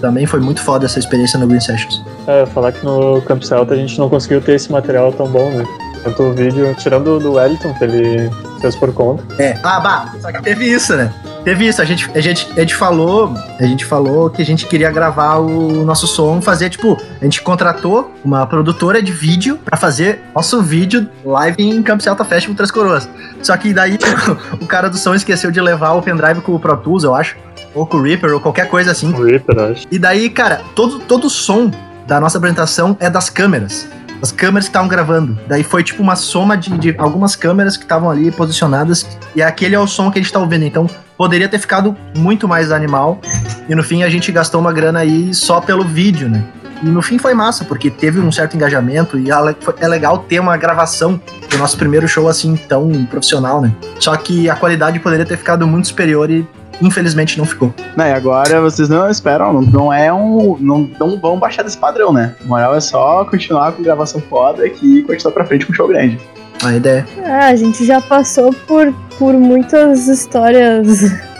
também 0.00 0.26
foi 0.26 0.40
muito 0.40 0.60
foda 0.60 0.86
essa 0.86 0.98
experiência 0.98 1.38
no 1.38 1.46
Green 1.46 1.60
Sessions. 1.60 2.02
É, 2.26 2.44
falar 2.46 2.72
que 2.72 2.84
no 2.84 3.22
Camp 3.22 3.42
Celta 3.42 3.74
a 3.74 3.76
gente 3.76 3.96
não 3.98 4.08
conseguiu 4.08 4.40
ter 4.40 4.54
esse 4.54 4.70
material 4.70 5.12
tão 5.12 5.28
bom, 5.28 5.50
né? 5.50 5.64
Tanto 6.02 6.22
o 6.24 6.32
vídeo, 6.32 6.74
tirando 6.76 7.18
do 7.18 7.32
Wellington, 7.34 7.74
que 7.74 7.84
ele 7.84 8.30
fez 8.60 8.76
por 8.76 8.92
conta. 8.92 9.24
É, 9.42 9.58
ah, 9.62 9.80
bah, 9.80 10.14
só 10.20 10.32
que 10.32 10.42
teve 10.42 10.66
isso, 10.66 10.94
né? 10.96 11.12
Teve 11.44 11.66
isso, 11.66 11.80
a 11.80 11.84
gente, 11.84 12.10
a, 12.14 12.20
gente, 12.20 12.48
a 12.56 12.60
gente 12.60 12.74
falou, 12.74 13.34
a 13.58 13.64
gente 13.64 13.84
falou 13.84 14.28
que 14.28 14.42
a 14.42 14.44
gente 14.44 14.66
queria 14.66 14.90
gravar 14.90 15.36
o 15.36 15.84
nosso 15.84 16.06
som, 16.06 16.42
fazer, 16.42 16.68
tipo, 16.68 16.98
a 17.20 17.24
gente 17.24 17.40
contratou 17.40 18.12
uma 18.24 18.46
produtora 18.46 19.02
de 19.02 19.12
vídeo 19.12 19.58
pra 19.64 19.76
fazer 19.76 20.20
nosso 20.34 20.60
vídeo 20.60 21.08
live 21.24 21.62
em 21.62 21.82
Camp 21.82 22.00
Celta 22.00 22.24
Festival 22.24 22.56
Três 22.56 22.70
Coroas. 22.70 23.08
Só 23.42 23.56
que 23.56 23.72
daí 23.72 23.98
o 24.60 24.66
cara 24.66 24.90
do 24.90 24.98
som 24.98 25.14
esqueceu 25.14 25.50
de 25.50 25.60
levar 25.60 25.92
o 25.92 26.02
pendrive 26.02 26.40
com 26.40 26.54
o 26.54 26.60
Pro 26.60 26.76
Tools, 26.76 27.04
eu 27.04 27.14
acho, 27.14 27.36
ou 27.74 27.86
com 27.86 27.98
o 27.98 28.02
Reaper, 28.02 28.34
ou 28.34 28.40
qualquer 28.40 28.68
coisa 28.68 28.90
assim. 28.90 29.12
O 29.12 29.24
Reaper, 29.24 29.58
acho. 29.58 29.86
E 29.90 29.98
daí, 29.98 30.28
cara, 30.28 30.60
todo, 30.74 30.98
todo 30.98 31.28
o 31.28 31.30
som 31.30 31.70
da 32.06 32.18
nossa 32.20 32.38
apresentação 32.38 32.96
é 32.98 33.08
das 33.08 33.30
câmeras. 33.30 33.88
As 34.22 34.32
câmeras 34.32 34.64
que 34.64 34.70
estavam 34.70 34.88
gravando. 34.88 35.38
Daí 35.46 35.62
foi 35.62 35.82
tipo 35.82 36.02
uma 36.02 36.16
soma 36.16 36.56
de, 36.56 36.76
de 36.78 36.94
algumas 36.98 37.36
câmeras 37.36 37.76
que 37.76 37.84
estavam 37.84 38.10
ali 38.10 38.30
posicionadas. 38.30 39.18
E 39.34 39.42
aquele 39.42 39.74
é 39.74 39.78
o 39.78 39.86
som 39.86 40.10
que 40.10 40.18
a 40.18 40.22
gente 40.22 40.32
tá 40.32 40.38
ouvindo. 40.38 40.64
Então 40.64 40.88
poderia 41.16 41.48
ter 41.48 41.58
ficado 41.58 41.96
muito 42.16 42.48
mais 42.48 42.72
animal. 42.72 43.20
E 43.68 43.74
no 43.74 43.82
fim 43.82 44.02
a 44.02 44.08
gente 44.08 44.30
gastou 44.32 44.60
uma 44.60 44.72
grana 44.72 45.00
aí 45.00 45.34
só 45.34 45.60
pelo 45.60 45.84
vídeo, 45.84 46.28
né? 46.28 46.44
E 46.82 46.86
no 46.86 47.02
fim 47.02 47.18
foi 47.18 47.34
massa, 47.34 47.64
porque 47.64 47.90
teve 47.90 48.20
um 48.20 48.30
certo 48.30 48.54
engajamento 48.54 49.18
e 49.18 49.30
é 49.30 49.34
é 49.80 49.88
legal 49.88 50.18
ter 50.18 50.38
uma 50.38 50.56
gravação 50.56 51.20
do 51.50 51.58
nosso 51.58 51.76
primeiro 51.76 52.06
show 52.06 52.28
assim 52.28 52.56
tão 52.56 53.04
profissional, 53.06 53.60
né? 53.60 53.72
Só 53.98 54.16
que 54.16 54.48
a 54.48 54.54
qualidade 54.54 55.00
poderia 55.00 55.26
ter 55.26 55.36
ficado 55.36 55.66
muito 55.66 55.88
superior 55.88 56.30
e 56.30 56.46
infelizmente 56.80 57.38
não 57.38 57.44
ficou. 57.44 57.72
Né, 57.96 58.10
e 58.10 58.12
agora 58.12 58.60
vocês 58.60 58.88
não 58.88 59.08
esperam, 59.10 59.52
não, 59.52 59.62
não 59.62 59.92
é 59.92 60.12
um. 60.12 60.56
Não, 60.60 60.88
não 60.98 61.18
vão 61.18 61.38
baixar 61.38 61.62
desse 61.62 61.78
padrão, 61.78 62.12
né? 62.12 62.34
O 62.44 62.48
moral 62.48 62.74
é 62.74 62.80
só 62.80 63.24
continuar 63.24 63.72
com 63.72 63.82
gravação 63.82 64.20
foda 64.28 64.66
e 64.66 65.02
continuar 65.02 65.32
pra 65.32 65.44
frente 65.44 65.66
com 65.66 65.72
show 65.72 65.88
grande. 65.88 66.18
A 66.64 66.74
ideia. 66.74 67.06
Ah, 67.24 67.46
a 67.46 67.54
gente 67.56 67.84
já 67.84 68.00
passou 68.00 68.52
por, 68.66 68.92
por 69.16 69.32
muitas 69.34 70.08
histórias 70.08 70.88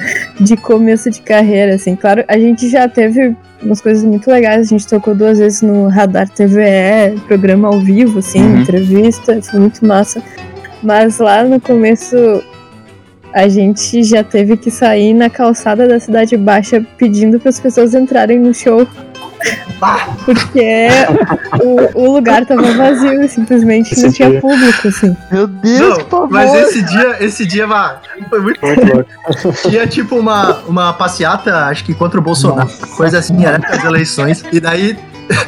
de 0.38 0.57
começo 0.57 1.11
de 1.11 1.20
carreira, 1.20 1.74
assim. 1.74 1.96
Claro, 1.96 2.24
a 2.29 2.38
gente 2.38 2.68
já 2.68 2.88
teve 2.88 3.35
umas 3.61 3.81
coisas 3.81 4.05
muito 4.05 4.31
legais. 4.31 4.61
A 4.61 4.70
gente 4.70 4.87
tocou 4.87 5.16
duas 5.16 5.38
vezes 5.40 5.61
no 5.61 5.88
Radar 5.88 6.29
TVE, 6.29 7.18
programa 7.27 7.66
ao 7.66 7.81
vivo, 7.81 8.20
assim, 8.20 8.40
Uhum. 8.40 8.61
entrevista. 8.61 9.42
Foi 9.42 9.59
muito 9.59 9.85
massa. 9.85 10.22
Mas 10.85 11.18
lá 11.18 11.42
no 11.42 11.61
começo, 11.61 12.16
a 13.38 13.48
gente 13.48 14.03
já 14.03 14.24
teve 14.24 14.57
que 14.57 14.68
sair 14.68 15.14
na 15.14 15.31
calçada 15.31 15.87
da 15.87 16.01
Cidade 16.01 16.37
Baixa 16.37 16.85
pedindo 16.96 17.38
para 17.38 17.51
as 17.51 17.61
pessoas 17.61 17.94
entrarem 17.94 18.40
no 18.40 18.53
show. 18.53 18.85
Porque 20.24 20.88
o, 21.62 22.03
o 22.03 22.12
lugar 22.14 22.44
tava 22.44 22.72
vazio 22.72 23.22
e 23.22 23.29
simplesmente 23.29 23.96
não 23.96 24.07
Esse 24.09 24.16
tinha 24.16 24.31
dia. 24.31 24.40
público, 24.40 24.88
assim. 24.88 25.16
Meu 25.31 25.46
Deus, 25.46 25.79
Não, 25.81 25.96
que 25.98 26.05
pavor! 26.05 26.31
mas 26.33 26.53
esse 26.53 26.83
dia, 26.83 27.16
esse 27.20 27.46
dia, 27.46 27.66
foi 28.29 28.40
muito. 28.40 28.61
Tinha 29.70 29.87
tipo 29.87 30.16
uma, 30.16 30.59
uma 30.66 30.92
passeata, 30.92 31.66
acho 31.66 31.85
que 31.85 31.94
contra 31.94 32.18
o 32.18 32.22
Bolsonaro, 32.22 32.68
coisa 32.96 33.20
assim, 33.20 33.44
era 33.44 33.61
as 33.68 33.85
eleições. 33.85 34.44
E 34.51 34.59
daí. 34.59 34.98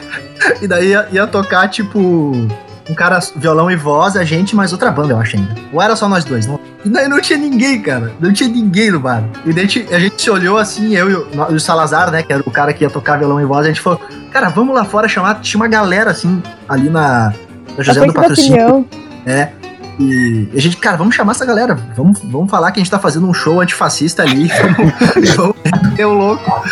e 0.63 0.69
daí 0.69 0.91
ia, 0.91 1.09
ia 1.11 1.27
tocar, 1.27 1.67
tipo. 1.69 2.47
Um 2.91 2.95
cara, 2.95 3.21
violão 3.37 3.71
e 3.71 3.77
voz, 3.77 4.17
a 4.17 4.25
gente, 4.25 4.57
mais 4.57 4.73
outra 4.73 4.91
banda, 4.91 5.13
eu 5.13 5.19
acho 5.19 5.37
ainda. 5.37 5.55
Ou 5.73 5.81
era 5.81 5.95
só 5.95 6.09
nós 6.09 6.25
dois? 6.25 6.45
Não. 6.45 6.59
E 6.85 6.89
daí 6.89 7.07
não 7.07 7.21
tinha 7.21 7.39
ninguém, 7.39 7.81
cara. 7.81 8.13
Não 8.19 8.33
tinha 8.33 8.49
ninguém 8.49 8.91
no 8.91 8.99
bar. 8.99 9.23
E 9.47 9.53
daí 9.53 9.65
a 9.65 9.69
gente, 9.69 9.95
a 9.95 9.99
gente 10.01 10.21
se 10.21 10.29
olhou 10.29 10.59
assim, 10.59 10.97
eu 10.97 11.09
e 11.09 11.15
o, 11.15 11.29
e 11.51 11.55
o 11.55 11.61
Salazar, 11.61 12.11
né, 12.11 12.25
que 12.25 12.33
era 12.33 12.43
o 12.45 12.51
cara 12.51 12.73
que 12.73 12.83
ia 12.83 12.91
tocar 12.91 13.17
violão 13.17 13.41
e 13.41 13.45
voz, 13.45 13.65
a 13.65 13.69
gente 13.69 13.81
falou, 13.81 14.01
cara, 14.33 14.49
vamos 14.49 14.75
lá 14.75 14.85
fora 14.85 15.07
chamar. 15.07 15.41
Tinha 15.41 15.61
uma 15.61 15.69
galera 15.69 16.11
assim, 16.11 16.43
ali 16.69 16.91
na. 16.91 17.33
na 17.77 17.85
José 17.85 18.05
do 18.05 18.13
Patrocínio. 18.13 18.89
É. 19.25 19.60
E 20.01 20.49
a 20.55 20.61
gente, 20.61 20.79
cara, 20.79 20.97
vamos 20.97 21.15
chamar 21.15 21.33
essa 21.33 21.45
galera. 21.45 21.75
Vamos, 21.95 22.21
vamos 22.25 22.51
falar 22.51 22.73
que 22.73 22.81
a 22.81 22.83
gente 22.83 22.91
tá 22.91 22.99
fazendo 22.99 23.29
um 23.29 23.35
show 23.35 23.61
antifascista 23.61 24.23
ali. 24.23 24.49
Vamos, 25.37 25.37
vamos 25.37 25.91
meter 25.91 26.07
o 26.07 26.15
louco. 26.15 26.63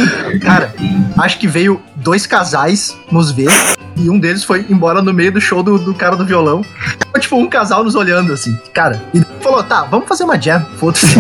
Cara, 0.41 0.73
acho 1.19 1.39
que 1.39 1.47
veio 1.47 1.81
dois 1.97 2.27
casais 2.27 2.97
nos 3.13 3.31
ver. 3.31 3.51
E 3.97 4.09
um 4.09 4.19
deles 4.19 4.45
foi 4.45 4.65
embora 4.71 5.03
no 5.03 5.13
meio 5.13 5.31
do 5.31 5.41
show 5.41 5.63
do, 5.63 5.79
do 5.79 5.93
cara 5.93 6.17
do 6.17 6.25
violão. 6.25 6.63
Ficou, 6.63 7.21
tipo, 7.21 7.37
um 7.37 7.49
casal 7.49 7.85
nos 7.85 7.95
olhando, 7.95 8.33
assim. 8.33 8.57
Cara, 8.73 9.03
e 9.13 9.21
falou, 9.43 9.63
tá, 9.63 9.83
vamos 9.85 10.09
fazer 10.09 10.25
uma 10.25 10.41
jam. 10.41 10.65
Foda-se. 10.77 11.19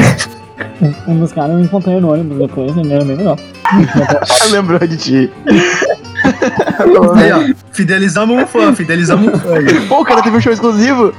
Um, 0.80 1.12
um 1.12 1.20
dos 1.20 1.32
caras 1.32 1.56
me 1.56 1.64
encontrei 1.64 2.00
no 2.00 2.12
ônibus 2.12 2.38
depois, 2.38 2.74
né? 2.74 2.94
Era 2.94 3.04
bem 3.04 3.16
legal. 3.16 3.36
Lembrou 4.50 4.78
de 4.78 4.96
ti. 4.96 5.32
Aí, 7.16 7.32
ó, 7.32 7.54
fidelizamos 7.72 8.42
um 8.42 8.46
fã, 8.46 8.74
fidelizamos 8.74 9.34
um 9.34 9.38
fã. 9.38 9.54
Pô, 9.88 10.00
o 10.00 10.04
cara 10.04 10.22
teve 10.22 10.36
um 10.36 10.40
show 10.40 10.52
exclusivo. 10.52 11.12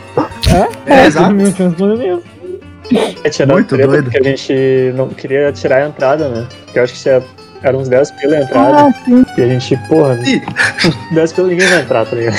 É, 0.85 1.05
exato. 1.05 1.33
Meu 1.33 1.51
transtorno 1.53 1.97
mesmo. 1.97 2.23
É 3.23 3.29
tirar 3.29 3.53
Muito 3.53 3.67
treta 3.69 3.87
doido. 3.87 4.03
porque 4.05 4.17
a 4.17 4.23
gente 4.23 4.93
não 4.95 5.09
queria 5.09 5.51
tirar 5.51 5.83
a 5.83 5.87
entrada, 5.87 6.27
né? 6.29 6.47
Porque 6.65 6.79
eu 6.79 6.83
acho 6.83 6.93
que 6.93 6.99
tinha, 6.99 7.21
eram 7.61 7.79
uns 7.79 7.87
10 7.89 8.11
pila 8.11 8.37
a 8.37 8.41
entrada. 8.41 8.77
Ah, 8.79 8.91
sim. 9.05 9.23
E 9.37 9.41
a 9.43 9.47
gente, 9.47 9.77
porra, 9.87 10.17
E 10.25 10.41
10 11.13 11.33
pila 11.33 11.47
ninguém 11.49 11.67
vai 11.67 11.81
entrar, 11.81 12.03
tá 12.05 12.15
ligado? 12.15 12.35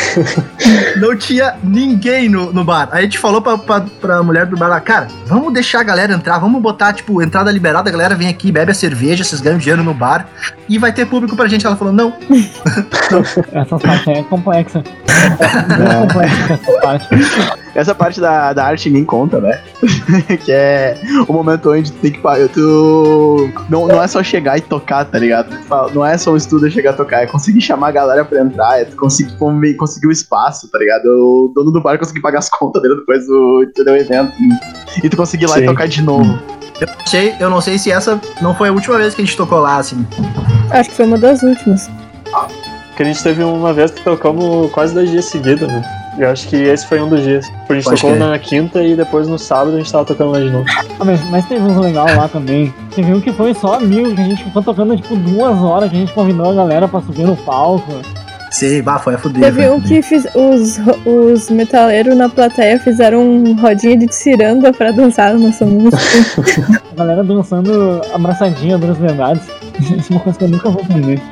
não 0.99 1.17
tinha 1.17 1.55
ninguém 1.63 2.29
no, 2.29 2.53
no 2.53 2.65
bar. 2.65 2.89
Aí 2.91 2.99
a 2.99 3.03
gente 3.03 3.17
falou 3.17 3.41
pra, 3.41 3.57
pra, 3.57 3.85
pra 4.01 4.23
mulher 4.25 4.45
do 4.47 4.57
bar 4.57 4.67
lá, 4.67 4.81
cara, 4.81 5.07
vamos 5.27 5.53
deixar 5.53 5.81
a 5.81 5.85
galera 5.85 6.13
entrar, 6.13 6.39
vamos 6.41 6.61
botar, 6.61 6.93
tipo, 6.93 7.23
entrada 7.23 7.49
liberada, 7.53 7.89
a 7.89 7.93
galera 7.93 8.17
vem 8.17 8.27
aqui, 8.27 8.51
bebe 8.51 8.73
a 8.73 8.75
cerveja, 8.75 9.23
vocês 9.23 9.41
ganham 9.41 9.59
dinheiro 9.59 9.85
no 9.85 9.95
bar 9.95 10.27
e 10.69 10.79
vai 10.79 10.93
ter 10.93 11.07
público 11.07 11.37
pra 11.37 11.47
gente. 11.47 11.65
Ela 11.65 11.77
falou, 11.77 11.93
não. 11.93 12.13
Essa 13.53 13.79
parte 13.79 14.11
aí 14.11 14.19
é 14.19 14.23
complexa. 14.25 14.83
É 15.21 16.07
complexa 16.07 16.55
essa 16.55 16.81
parte. 16.81 17.09
Essa 17.75 17.95
parte 17.95 18.21
da, 18.21 18.53
da 18.53 18.65
arte 18.65 18.89
ninguém 18.89 19.05
conta, 19.05 19.41
né? 19.41 19.61
que 20.45 20.51
é 20.51 20.97
o 21.29 21.33
momento 21.33 21.71
onde 21.71 21.93
tu 21.93 21.99
tem 21.99 22.13
que 22.13 22.19
pagar. 22.19 22.49
Tu. 22.49 23.51
Não, 23.69 23.87
não 23.87 24.03
é 24.03 24.09
só 24.09 24.23
chegar 24.23 24.59
e 24.59 24.61
tocar, 24.61 25.05
tá 25.05 25.19
ligado? 25.19 25.57
Não 25.95 26.05
é 26.05 26.19
só 26.19 26.33
um 26.33 26.37
estudo 26.37 26.71
chegar 26.71 26.91
a 26.91 26.95
tocar, 26.95 27.23
é 27.23 27.27
conseguir 27.27 27.61
chamar 27.61 27.89
a 27.89 27.93
galera 27.93 28.25
pra 28.25 28.41
entrar, 28.41 28.81
é 28.81 28.85
tu 28.85 28.97
conseguir, 28.97 29.37
conseguir 29.77 30.07
o 30.07 30.13
espaço, 30.13 30.69
tá 30.69 30.79
ligado? 30.79 31.07
O 31.07 31.53
dono 31.55 31.71
do 31.71 31.81
bar 31.81 31.99
conseguir 31.99 32.21
pagar 32.21 32.41
as 32.41 32.49
contas 32.49 32.83
dele 32.83 32.97
depois 32.97 33.27
do, 33.27 33.65
do 33.77 33.97
evento. 33.97 34.33
E 35.03 35.09
tu 35.09 35.17
conseguir 35.17 35.45
ir 35.45 35.49
lá 35.49 35.59
e 35.59 35.61
Sim. 35.61 35.67
tocar 35.67 35.87
de 35.87 36.03
novo. 36.03 36.39
Eu 36.81 36.87
não 36.87 37.07
sei, 37.07 37.35
eu 37.39 37.51
não 37.51 37.61
sei 37.61 37.79
se 37.79 37.93
essa 37.93 38.19
não 38.41 38.55
foi 38.55 38.71
a 38.71 38.73
última 38.73 38.97
vez 38.97 39.15
que 39.15 39.21
a 39.21 39.25
gente 39.25 39.37
tocou 39.37 39.61
lá, 39.61 39.77
assim. 39.77 40.05
Acho 40.71 40.91
que 40.91 40.97
foi 40.97 41.05
uma 41.05 41.19
das 41.19 41.43
últimas. 41.43 41.91
Porque 42.89 43.03
a 43.03 43.07
gente 43.07 43.23
teve 43.23 43.43
uma 43.43 43.73
vez 43.73 43.91
que 43.91 44.03
tocamos 44.03 44.71
quase 44.73 44.95
dois 44.95 45.11
dias 45.11 45.27
seguidos, 45.27 45.69
né? 45.69 46.00
Eu 46.19 46.29
acho 46.31 46.49
que 46.49 46.57
esse 46.57 46.87
foi 46.87 47.01
um 47.01 47.09
dos 47.09 47.23
dias. 47.23 47.47
Tipo, 47.47 47.73
A 47.73 47.77
gente 47.77 47.85
Pode 47.85 48.01
tocou 48.01 48.17
crer. 48.17 48.29
na 48.29 48.39
quinta 48.39 48.83
e 48.83 48.97
depois 48.97 49.29
no 49.29 49.39
sábado 49.39 49.75
a 49.77 49.79
gente 49.79 49.91
tava 49.93 50.05
tocando 50.05 50.33
lá 50.33 50.41
de 50.41 50.51
novo. 50.51 50.65
Ah, 50.99 51.05
mas, 51.05 51.25
mas 51.31 51.47
teve 51.47 51.63
uns 51.63 51.77
legal 51.77 52.07
lá 52.17 52.29
também. 52.29 52.75
Teve 52.95 53.15
um 53.15 53.21
que 53.21 53.33
foi 53.33 53.55
só 53.55 53.75
amigo, 53.75 54.15
que 54.15 54.21
a 54.21 54.25
gente 54.25 54.45
ficou 54.45 54.63
tocando 54.63 54.97
tipo 54.97 55.15
duas 55.17 55.59
horas, 55.59 55.91
que 55.91 55.97
a 55.97 56.01
gente 56.01 56.13
convidou 56.13 56.51
a 56.51 56.55
galera 56.55 56.89
pra 56.89 57.01
subir 57.01 57.25
no 57.25 57.37
palco. 57.37 57.93
Sei, 58.51 58.83
bah, 58.83 58.99
foi 58.99 59.15
a 59.15 59.19
fuder. 59.19 59.45
A 59.45 59.49
um 59.73 59.81
fuder. 59.81 59.89
que 59.89 60.03
fiz, 60.03 60.27
os, 60.35 60.81
os 61.07 61.49
metaleiros 61.51 62.17
na 62.17 62.29
plateia 62.29 62.81
fizeram 62.81 63.23
um 63.23 63.55
rodinha 63.55 63.97
de 63.97 64.13
ciranda 64.13 64.73
pra 64.73 64.91
dançar 64.91 65.33
na 65.35 65.39
nossa 65.47 65.65
música. 65.65 66.03
A 66.93 66.97
galera 66.97 67.23
dançando 67.23 68.03
abraçadinha 68.13 68.77
das 68.77 68.99
verdades. 68.99 69.43
Isso 69.79 70.13
é 70.13 70.17
uma 70.17 70.21
coisa 70.21 70.37
que 70.37 70.45
eu 70.45 70.49
nunca 70.49 70.69
vou 70.69 70.83
aprender. 70.83 71.23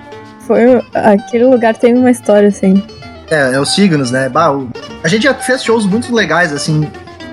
Foi, 0.46 0.80
aquele 0.94 1.44
lugar 1.46 1.76
tem 1.76 1.94
uma 1.94 2.10
história, 2.10 2.48
assim. 2.48 2.80
É, 3.30 3.54
é 3.54 3.60
os 3.60 3.74
signos, 3.74 4.10
né? 4.10 4.28
Bah, 4.28 4.50
o- 4.52 4.68
A 5.02 5.08
gente 5.08 5.22
já 5.24 5.34
fez 5.34 5.62
shows 5.62 5.84
muito 5.86 6.14
legais, 6.14 6.52
assim, 6.52 6.88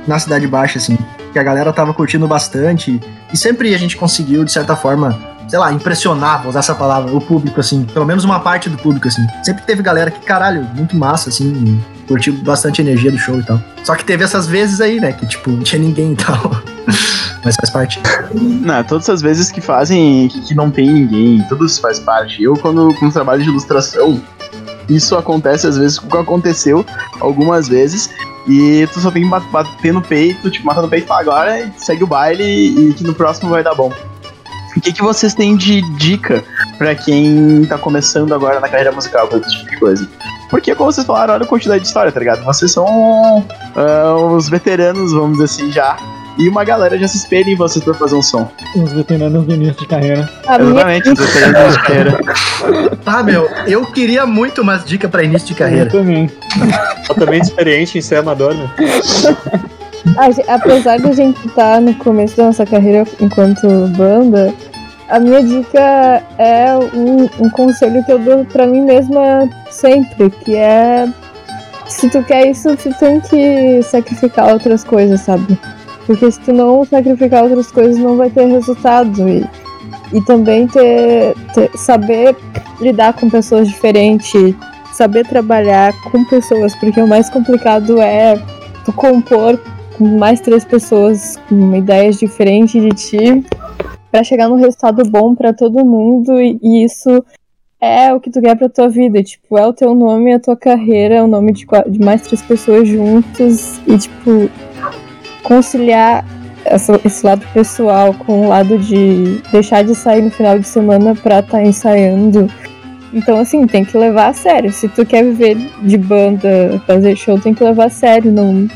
na 0.08 0.20
Cidade 0.20 0.48
Baixa, 0.48 0.78
assim, 0.78 0.98
que 1.32 1.40
a 1.40 1.44
galera 1.44 1.72
tava 1.74 1.94
curtindo 1.94 2.28
bastante. 2.28 3.00
E 3.34 3.38
sempre 3.38 3.74
a 3.74 3.78
gente 3.78 3.96
conseguiu, 3.98 4.44
de 4.44 4.52
certa 4.52 4.76
forma, 4.76 5.18
sei 5.48 5.58
lá, 5.60 5.72
impressionar, 5.72 6.42
vou 6.42 6.50
usar 6.50 6.60
essa 6.60 6.76
palavra, 6.76 7.12
o 7.14 7.22
público, 7.22 7.60
assim, 7.60 7.84
pelo 7.86 8.06
menos 8.06 8.24
uma 8.24 8.40
parte 8.40 8.70
do 8.70 8.78
público, 8.78 9.08
assim. 9.08 9.26
Sempre 9.44 9.64
teve 9.64 9.82
galera 9.82 10.12
que, 10.12 10.20
caralho, 10.26 10.64
muito 10.76 10.96
massa, 10.96 11.30
assim, 11.30 11.82
curtiu 12.08 12.34
bastante 12.44 12.82
energia 12.82 13.12
do 13.12 13.18
show 13.18 13.40
e 13.40 13.44
tal. 13.44 13.60
Só 13.84 13.96
que 13.96 14.04
teve 14.06 14.24
essas 14.24 14.48
vezes 14.48 14.82
aí, 14.82 15.00
né, 15.00 15.12
que, 15.14 15.26
tipo, 15.26 15.50
não 15.50 15.64
tinha 15.64 15.82
ninguém 15.82 16.12
e 16.14 16.16
tal. 16.16 16.52
Mas 17.44 17.56
faz 17.56 17.70
parte. 17.70 18.00
Não, 18.34 18.84
todas 18.84 19.08
as 19.10 19.22
vezes 19.22 19.52
que 19.52 19.62
fazem 19.62 20.28
que, 20.28 20.42
que 20.42 20.56
não 20.56 20.72
tem 20.72 20.90
ninguém, 20.92 21.44
tudo 21.48 21.66
isso 21.66 21.80
faz 21.80 22.00
parte. 22.00 22.42
Eu, 22.44 22.54
quando 22.56 22.92
com 22.96 23.10
trabalho 23.12 23.44
de 23.44 23.50
ilustração, 23.50 24.20
isso 24.89 25.15
acontece 25.15 25.67
às 25.67 25.78
vezes, 25.78 26.00
como 26.00 26.21
aconteceu 26.21 26.86
algumas 27.19 27.67
vezes, 27.67 28.10
e 28.48 28.88
tu 28.93 29.00
só 29.00 29.10
tem 29.12 29.24
que 29.24 29.30
bat- 29.30 29.50
bater 29.52 29.93
no 29.93 30.02
peito, 30.02 30.50
tipo, 30.52 30.65
matar 30.65 30.82
no 30.82 30.88
peito 30.89 31.08
falar 31.08 31.21
agora, 31.21 31.71
segue 31.78 32.04
o 32.04 32.08
baile 32.08 32.43
e 32.43 32.93
que 32.93 33.04
no 33.04 33.13
próximo 33.13 33.50
vai 33.50 33.63
dar 33.63 33.74
bom. 33.76 33.91
O 34.76 34.82
que, 34.82 34.91
que 34.91 35.02
vocês 35.02 35.34
têm 35.34 35.56
de 35.56 35.82
dica 35.95 36.43
pra 36.78 36.93
quem 36.95 37.65
tá 37.65 37.78
começando 37.78 38.34
agora 38.34 38.60
na 38.60 38.67
carreira 38.67 38.91
musical, 38.91 39.28
com 39.28 39.38
esse 39.38 39.50
tipo 39.58 39.71
de 39.71 39.78
coisa? 39.78 40.10
Porque, 40.50 40.76
como 40.76 40.91
vocês 40.91 41.08
falaram, 41.08 41.34
olha 41.34 41.43
a 41.43 41.48
quantidade 41.48 41.82
de 41.82 41.88
história, 41.88 42.12
tá 42.12 42.19
ligado? 42.19 42.43
Vocês 42.43 42.71
são 42.71 43.45
ah, 43.76 44.15
os 44.15 44.50
veteranos, 44.50 45.13
vamos 45.13 45.38
dizer 45.39 45.45
assim, 45.45 45.71
já. 45.71 45.98
E 46.38 46.50
uma 46.50 46.63
galera 46.65 46.98
já 46.98 47.08
se 47.08 47.17
espelha 47.17 47.50
em 47.50 47.56
vocês 47.56 47.84
pra 47.84 47.93
fazer 47.93 48.15
um 48.15 48.21
som. 48.21 48.52
Os 48.76 48.91
veteranos 48.91 49.45
do 49.45 49.54
início 49.54 49.76
de 49.76 49.88
carreira. 49.88 50.30
A 50.45 50.60
Exatamente, 50.62 51.10
os 51.10 51.19
veteranos 51.19 51.74
de 51.78 51.84
carreira. 51.84 52.19
Ah, 53.06 53.24
meu, 53.24 53.50
eu 53.67 53.86
queria 53.86 54.26
muito 54.26 54.62
umas 54.62 54.84
dicas 54.84 55.10
pra 55.10 55.24
início 55.24 55.48
de 55.48 55.54
Eu 55.54 55.58
carreira. 55.58 55.89
também. 55.89 56.30
Totalmente 57.08 57.43
experiente 57.43 57.98
em 57.98 58.02
ser 58.02 58.17
amador, 58.17 58.54
né? 58.54 58.69
Apesar 60.48 60.98
de 60.98 61.08
a 61.08 61.13
gente 61.13 61.48
estar 61.48 61.82
no 61.82 61.93
começo 61.95 62.36
da 62.38 62.43
nossa 62.45 62.65
carreira 62.65 63.06
enquanto 63.19 63.67
banda, 63.98 64.54
a 65.10 65.19
minha 65.19 65.41
dica 65.41 66.21
é 66.38 66.76
um, 66.93 67.30
um 67.39 67.50
conselho 67.50 68.04
que 68.04 68.12
eu 68.12 68.19
dou 68.19 68.45
pra 68.45 68.67
mim 68.67 68.82
mesma 68.82 69.50
sempre, 69.69 70.30
que 70.30 70.56
é 70.56 71.08
se 71.88 72.10
tu 72.10 72.21
quer 72.24 72.48
isso, 72.48 72.76
tu 72.78 72.93
tem 73.00 73.19
que 73.21 73.82
sacrificar 73.84 74.52
outras 74.52 74.84
coisas, 74.84 75.21
sabe? 75.21 75.58
Porque 76.06 76.30
se 76.32 76.39
tu 76.39 76.54
não 76.54 76.86
sacrificar 76.86 77.44
outras 77.44 77.72
coisas, 77.72 77.98
não 77.98 78.15
vai 78.18 78.30
ter 78.30 78.46
resultado. 78.46 79.28
E, 79.28 79.44
e 80.13 80.22
também 80.22 80.68
ter, 80.68 81.34
ter- 81.54 81.72
saber 81.76 82.36
lidar 82.80 83.13
com 83.13 83.30
pessoas 83.30 83.68
diferentes, 83.68 84.54
saber 84.94 85.26
trabalhar 85.28 85.94
com 86.12 86.24
pessoas, 86.26 86.76
porque 86.76 87.02
o 87.02 87.08
mais 87.08 87.30
complicado 87.30 88.00
é 88.00 88.39
tu 88.84 88.94
compor 88.94 89.60
com 89.98 90.06
mais 90.18 90.39
três 90.41 90.63
pessoas 90.63 91.38
com 91.50 91.76
ideias 91.76 92.20
diferentes 92.20 92.82
de 92.82 92.89
ti 92.89 93.46
pra 94.12 94.24
chegar 94.24 94.48
num 94.48 94.56
resultado 94.56 95.04
bom 95.10 95.34
pra 95.34 95.54
todo 95.54 95.86
mundo. 95.86 96.39
E, 96.39 96.60
e 96.62 96.84
isso 96.84 97.24
é 97.82 98.13
o 98.13 98.20
que 98.20 98.30
tu 98.30 98.41
quer 98.41 98.56
pra 98.56 98.70
tua 98.70 98.89
vida, 98.89 99.22
tipo, 99.24 99.58
é 99.58 99.65
o 99.65 99.74
teu 99.74 99.94
nome, 99.96 100.34
a 100.34 100.39
tua 100.39 100.56
carreira, 100.56 101.15
é 101.15 101.24
o 101.24 101.28
nome 101.28 101.52
de, 101.52 101.65
de 101.88 102.00
mais 102.00 102.22
três 102.22 102.41
pessoas 102.41 102.88
juntos 102.88 103.80
e 103.88 103.98
tipo 103.98 104.50
conciliar 105.46 106.26
essa- 106.66 107.00
esse 107.06 107.26
lado 107.26 107.46
pessoal 107.54 108.14
com 108.14 108.46
o 108.46 108.50
lado 108.50 108.78
de 108.80 109.40
deixar 109.52 109.84
de 109.84 109.94
sair 109.96 110.22
no 110.24 110.32
final 110.32 110.58
de 110.60 110.68
semana 110.68 111.16
pra 111.16 111.40
estar 111.40 111.64
ensaiando. 111.64 112.50
Então, 113.14 113.40
assim, 113.40 113.66
tem 113.66 113.86
que 113.86 113.98
levar 113.98 114.28
a 114.30 114.34
sério. 114.34 114.74
Se 114.74 114.90
tu 114.90 115.06
quer 115.06 115.24
viver 115.24 115.56
de 115.84 115.98
banda, 115.98 116.82
fazer 116.86 117.16
show, 117.16 117.40
tem 117.40 117.54
que 117.54 117.64
levar 117.64 117.86
a 117.86 117.90
sério. 117.90 118.32
Não, 118.32 118.68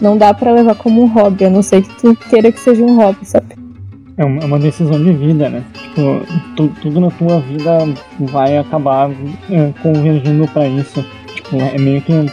não 0.00 0.18
dá 0.18 0.34
pra 0.34 0.52
levar 0.52 0.74
como 0.74 1.02
um 1.02 1.06
hobby, 1.06 1.46
a 1.46 1.50
não 1.50 1.62
ser 1.62 1.82
que 1.82 1.88
tu 2.00 2.14
queira 2.28 2.52
que 2.52 2.60
seja 2.60 2.82
um 2.82 2.96
hobby, 2.96 3.24
sabe? 3.24 3.46
É 4.18 4.24
uma, 4.24 4.56
é 4.56 4.58
decisão 4.58 5.02
de 5.02 5.12
vida, 5.12 5.48
né? 5.48 5.62
Tipo, 5.74 6.20
tu- 6.56 6.72
tudo 6.82 7.00
na 7.00 7.10
tua 7.10 7.38
vida 7.40 7.78
vai 8.18 8.58
acabar 8.58 9.10
é, 9.50 9.70
convergindo 9.82 10.46
pra 10.48 10.66
isso. 10.66 11.04
Tipo, 11.34 11.56
é 11.56 11.78
meio 11.78 12.02
que 12.02 12.12
um 12.12 12.26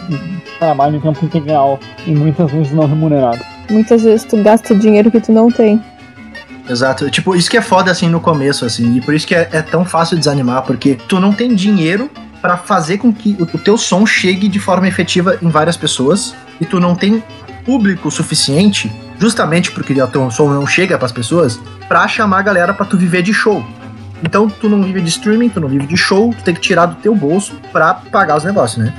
trabalho 0.59 0.95
em 0.97 0.99
tempo 0.99 1.23
integral 1.23 1.79
e 2.07 2.11
muitas 2.15 2.51
vezes 2.51 2.73
não 2.73 2.87
remunerado. 2.87 3.39
Muitas 3.69 4.03
vezes 4.03 4.25
tu 4.25 4.37
gasta 4.41 4.75
dinheiro 4.75 5.09
que 5.09 5.19
tu 5.19 5.31
não 5.31 5.49
tem. 5.49 5.81
Exato. 6.69 7.09
Tipo, 7.09 7.35
isso 7.35 7.49
que 7.49 7.57
é 7.57 7.61
foda, 7.61 7.91
assim, 7.91 8.07
no 8.07 8.19
começo, 8.19 8.65
assim. 8.65 8.97
E 8.97 9.01
por 9.01 9.13
isso 9.13 9.27
que 9.27 9.35
é, 9.35 9.49
é 9.51 9.61
tão 9.61 9.83
fácil 9.83 10.17
desanimar, 10.17 10.63
porque 10.63 10.97
tu 11.07 11.19
não 11.19 11.33
tem 11.33 11.53
dinheiro 11.53 12.09
pra 12.41 12.57
fazer 12.57 12.97
com 12.97 13.13
que 13.13 13.35
o, 13.39 13.43
o 13.43 13.59
teu 13.59 13.77
som 13.77 14.05
chegue 14.05 14.47
de 14.47 14.59
forma 14.59 14.87
efetiva 14.87 15.37
em 15.41 15.49
várias 15.49 15.77
pessoas. 15.77 16.35
E 16.59 16.65
tu 16.65 16.79
não 16.79 16.95
tem 16.95 17.23
público 17.65 18.11
suficiente, 18.11 18.91
justamente 19.17 19.71
porque 19.71 19.99
o 20.01 20.07
teu 20.07 20.29
som 20.29 20.49
não 20.49 20.67
chega 20.67 20.97
pras 20.97 21.11
pessoas, 21.11 21.59
pra 21.87 22.07
chamar 22.07 22.39
a 22.39 22.41
galera 22.41 22.73
pra 22.73 22.85
tu 22.85 22.97
viver 22.97 23.21
de 23.21 23.33
show. 23.33 23.65
Então, 24.21 24.49
tu 24.49 24.69
não 24.69 24.81
vive 24.83 25.01
de 25.01 25.09
streaming, 25.09 25.49
tu 25.49 25.59
não 25.59 25.67
vive 25.67 25.85
de 25.85 25.97
show, 25.97 26.33
tu 26.37 26.43
tem 26.43 26.53
que 26.53 26.61
tirar 26.61 26.85
do 26.85 26.95
teu 26.95 27.13
bolso 27.13 27.59
pra 27.71 27.93
pagar 27.93 28.37
os 28.37 28.43
negócios, 28.43 28.83
né? 28.83 28.93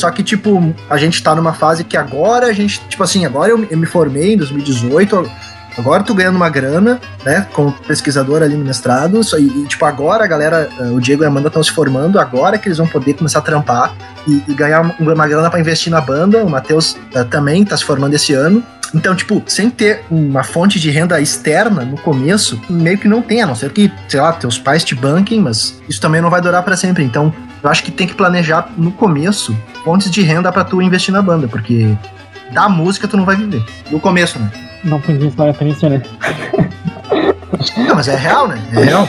Só 0.00 0.10
que, 0.10 0.22
tipo, 0.22 0.74
a 0.88 0.96
gente 0.96 1.22
tá 1.22 1.34
numa 1.34 1.52
fase 1.52 1.84
que 1.84 1.96
agora 1.96 2.46
a 2.46 2.52
gente, 2.52 2.80
tipo 2.88 3.02
assim, 3.02 3.26
agora 3.26 3.50
eu, 3.52 3.66
eu 3.70 3.76
me 3.78 3.86
formei 3.86 4.34
em 4.34 4.36
2018, 4.36 5.30
Agora 5.78 6.02
tô 6.02 6.12
ganhando 6.12 6.34
uma 6.34 6.48
grana, 6.50 7.00
né, 7.24 7.46
como 7.52 7.72
pesquisador 7.72 8.42
ali 8.42 8.54
no 8.56 8.64
mestrado, 8.64 9.22
só- 9.22 9.38
e, 9.38 9.46
e, 9.46 9.66
tipo, 9.66 9.84
agora 9.84 10.24
a 10.24 10.26
galera, 10.26 10.68
eh, 10.78 10.82
o 10.90 11.00
Diego 11.00 11.22
e 11.22 11.24
a 11.24 11.28
Amanda 11.28 11.46
estão 11.46 11.62
se 11.62 11.70
formando, 11.70 12.18
agora 12.18 12.58
que 12.58 12.66
eles 12.68 12.76
vão 12.78 12.88
poder 12.88 13.14
começar 13.14 13.38
a 13.38 13.42
trampar 13.42 13.94
e, 14.26 14.42
e 14.48 14.52
ganhar 14.52 14.80
uma, 14.82 14.94
uma 15.14 15.28
grana 15.28 15.48
pra 15.48 15.60
investir 15.60 15.90
na 15.90 16.00
banda, 16.00 16.44
o 16.44 16.50
Matheus 16.50 16.96
eh, 17.14 17.22
também 17.24 17.64
tá 17.64 17.76
se 17.76 17.84
formando 17.84 18.12
esse 18.14 18.34
ano. 18.34 18.62
Então, 18.92 19.14
tipo, 19.14 19.40
sem 19.46 19.70
ter 19.70 20.02
uma 20.10 20.42
fonte 20.42 20.80
de 20.80 20.90
renda 20.90 21.20
externa 21.20 21.82
no 21.84 21.96
começo, 21.96 22.60
meio 22.68 22.98
que 22.98 23.06
não 23.06 23.22
tem, 23.22 23.40
a 23.40 23.46
não 23.46 23.54
ser 23.54 23.70
que, 23.70 23.90
sei 24.08 24.20
lá, 24.20 24.32
teus 24.32 24.58
pais 24.58 24.82
te 24.82 24.96
banquem, 24.96 25.40
mas 25.40 25.80
isso 25.88 26.00
também 26.00 26.20
não 26.20 26.28
vai 26.28 26.40
durar 26.42 26.64
pra 26.64 26.76
sempre. 26.76 27.04
Então, 27.04 27.32
eu 27.62 27.70
acho 27.70 27.82
que 27.82 27.90
tem 27.90 28.06
que 28.06 28.14
planejar 28.14 28.70
no 28.76 28.90
começo 28.90 29.56
fontes 29.84 30.10
de 30.10 30.22
renda 30.22 30.50
pra 30.50 30.64
tu 30.64 30.80
investir 30.80 31.12
na 31.12 31.22
banda, 31.22 31.46
porque 31.48 31.94
da 32.52 32.68
música 32.68 33.06
tu 33.06 33.16
não 33.16 33.24
vai 33.24 33.36
viver. 33.36 33.62
No 33.90 34.00
começo, 34.00 34.38
né? 34.38 34.50
Não 34.84 35.00
podia 35.00 35.28
história 35.28 35.52
triste, 35.52 35.88
né? 35.88 36.02
Não, 37.76 37.94
mas 37.94 38.08
é 38.08 38.16
real, 38.16 38.48
né? 38.48 38.60
É 38.72 38.84
real. 38.84 39.08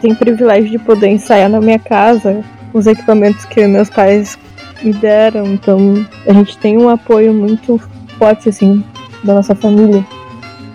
Tenho 0.00 0.14
o 0.14 0.16
privilégio 0.16 0.70
de 0.70 0.78
poder 0.78 1.08
ensaiar 1.08 1.48
na 1.48 1.60
minha 1.60 1.78
casa 1.78 2.42
com 2.70 2.78
os 2.78 2.86
equipamentos 2.86 3.44
que 3.44 3.66
meus 3.66 3.88
pais 3.88 4.38
me 4.82 4.92
deram. 4.92 5.46
Então 5.46 6.06
a 6.26 6.32
gente 6.32 6.56
tem 6.58 6.78
um 6.78 6.88
apoio 6.88 7.32
muito 7.32 7.80
forte, 8.18 8.48
assim, 8.48 8.84
da 9.24 9.34
nossa 9.34 9.54
família. 9.54 10.04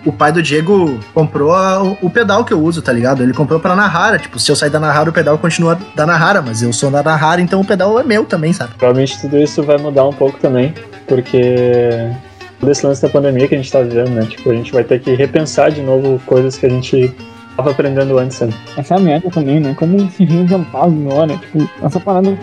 O 0.06 0.12
pai 0.12 0.30
do 0.32 0.40
Diego 0.40 0.98
comprou 1.12 1.52
a- 1.52 1.82
o, 1.82 1.98
o 2.02 2.08
pedal 2.08 2.44
que 2.44 2.52
eu 2.52 2.62
uso, 2.62 2.80
tá 2.80 2.92
ligado? 2.92 3.22
Ele 3.22 3.34
comprou 3.34 3.58
pra 3.60 3.74
Nahara. 3.74 4.18
Tipo, 4.18 4.38
se 4.38 4.50
eu 4.50 4.56
sair 4.56 4.70
da 4.70 4.78
Nahara, 4.80 5.10
o 5.10 5.12
pedal 5.12 5.36
continua 5.36 5.76
da 5.96 6.06
Nahara, 6.06 6.40
mas 6.40 6.62
eu 6.62 6.72
sou 6.72 6.90
da 6.90 7.02
Nahara, 7.02 7.40
então 7.40 7.60
o 7.60 7.64
pedal 7.64 7.98
é 7.98 8.04
meu 8.04 8.24
também, 8.24 8.52
sabe? 8.52 8.72
Provavelmente 8.78 9.20
tudo 9.20 9.36
isso 9.36 9.62
vai 9.64 9.76
mudar 9.78 10.04
um 10.06 10.12
pouco 10.12 10.38
também, 10.38 10.72
porque 11.08 12.10
todo 12.60 12.70
esse 12.70 12.86
lance 12.86 13.02
da 13.02 13.08
pandemia 13.08 13.48
que 13.48 13.54
a 13.54 13.58
gente 13.58 13.70
tá 13.72 13.80
vivendo, 13.80 14.10
né? 14.10 14.22
Tipo, 14.26 14.50
a 14.50 14.54
gente 14.54 14.72
vai 14.72 14.84
ter 14.84 15.00
que 15.00 15.12
repensar 15.14 15.70
de 15.70 15.82
novo 15.82 16.20
coisas 16.24 16.56
que 16.56 16.66
a 16.66 16.70
gente 16.70 17.12
tava 17.56 17.70
aprendendo 17.72 18.18
antes, 18.18 18.38
né? 18.40 18.50
Essa 18.76 18.94
é 18.94 18.96
a 18.98 19.00
meta 19.00 19.30
também, 19.30 19.58
né? 19.60 19.74
Como 19.78 20.08
se 20.10 20.24
reinventar 20.24 20.84
agora. 20.84 21.36
Tipo, 21.36 21.68
essa 21.82 21.98
parada 21.98 22.36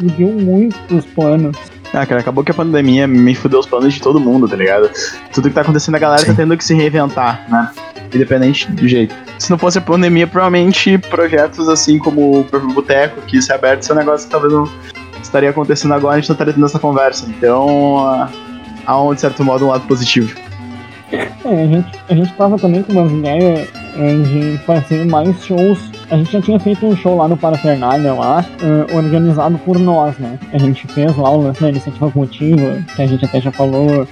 mudou 0.00 0.32
muito 0.32 0.76
os 0.94 1.04
planos. 1.06 1.56
Ah, 1.92 2.04
cara, 2.04 2.20
acabou 2.20 2.44
que 2.44 2.50
a 2.50 2.54
pandemia 2.54 3.06
me 3.06 3.34
fudeu 3.34 3.58
os 3.60 3.66
planos 3.66 3.94
de 3.94 4.00
todo 4.00 4.20
mundo, 4.20 4.48
tá 4.48 4.56
ligado? 4.56 4.90
Tudo 5.32 5.48
que 5.48 5.54
tá 5.54 5.62
acontecendo, 5.62 5.94
a 5.94 5.98
galera 5.98 6.20
Sim. 6.20 6.26
tá 6.28 6.34
tendo 6.34 6.56
que 6.56 6.64
se 6.64 6.74
reinventar, 6.74 7.46
né? 7.48 7.70
Independente 8.14 8.70
do 8.70 8.86
jeito. 8.86 9.14
Se 9.38 9.50
não 9.50 9.58
fosse 9.58 9.78
a 9.78 9.80
pandemia, 9.80 10.26
provavelmente 10.26 10.98
projetos 10.98 11.68
assim 11.68 11.98
como 11.98 12.40
o 12.40 12.72
Boteco, 12.72 13.20
que 13.22 13.40
se 13.40 13.52
é 13.52 13.54
aberto, 13.54 13.82
esse 13.82 13.90
é 13.90 13.94
um 13.94 13.98
negócio 13.98 14.26
que 14.26 14.32
talvez 14.32 14.52
não 14.52 14.68
estaria 15.22 15.50
acontecendo 15.50 15.94
agora, 15.94 16.16
a 16.16 16.20
gente 16.20 16.28
não 16.28 16.34
estaria 16.34 16.52
tendo 16.52 16.66
essa 16.66 16.78
conversa. 16.78 17.26
Então, 17.28 18.06
ah, 18.06 18.28
há 18.86 19.02
um, 19.02 19.14
de 19.14 19.20
certo 19.20 19.44
modo, 19.44 19.66
um 19.66 19.68
lado 19.68 19.86
positivo. 19.86 20.34
É, 21.12 21.62
a 21.62 21.66
gente, 21.66 21.98
a 22.08 22.14
gente 22.14 22.32
tava 22.34 22.58
também 22.58 22.82
com 22.82 22.92
umas 22.92 23.12
ideias 23.12 23.68
é, 23.96 24.14
de 24.14 24.58
fazer 24.64 25.04
mais 25.06 25.44
shows. 25.44 25.78
A 26.08 26.16
gente 26.16 26.32
já 26.32 26.40
tinha 26.40 26.60
feito 26.60 26.86
um 26.86 26.96
show 26.96 27.16
lá 27.16 27.26
no 27.26 27.36
Parafernália 27.36 28.12
lá, 28.14 28.44
é, 28.62 28.94
organizado 28.96 29.58
por 29.58 29.76
nós, 29.78 30.16
né? 30.18 30.38
A 30.52 30.58
gente 30.58 30.86
fez 30.86 31.16
lá 31.16 31.30
o 31.30 31.42
lance 31.42 31.60
da 31.60 31.68
iniciativa 31.68 32.10
coletiva, 32.10 32.78
que 32.94 33.02
a 33.02 33.06
gente 33.06 33.24
até 33.24 33.40
já 33.40 33.50
falou 33.50 34.06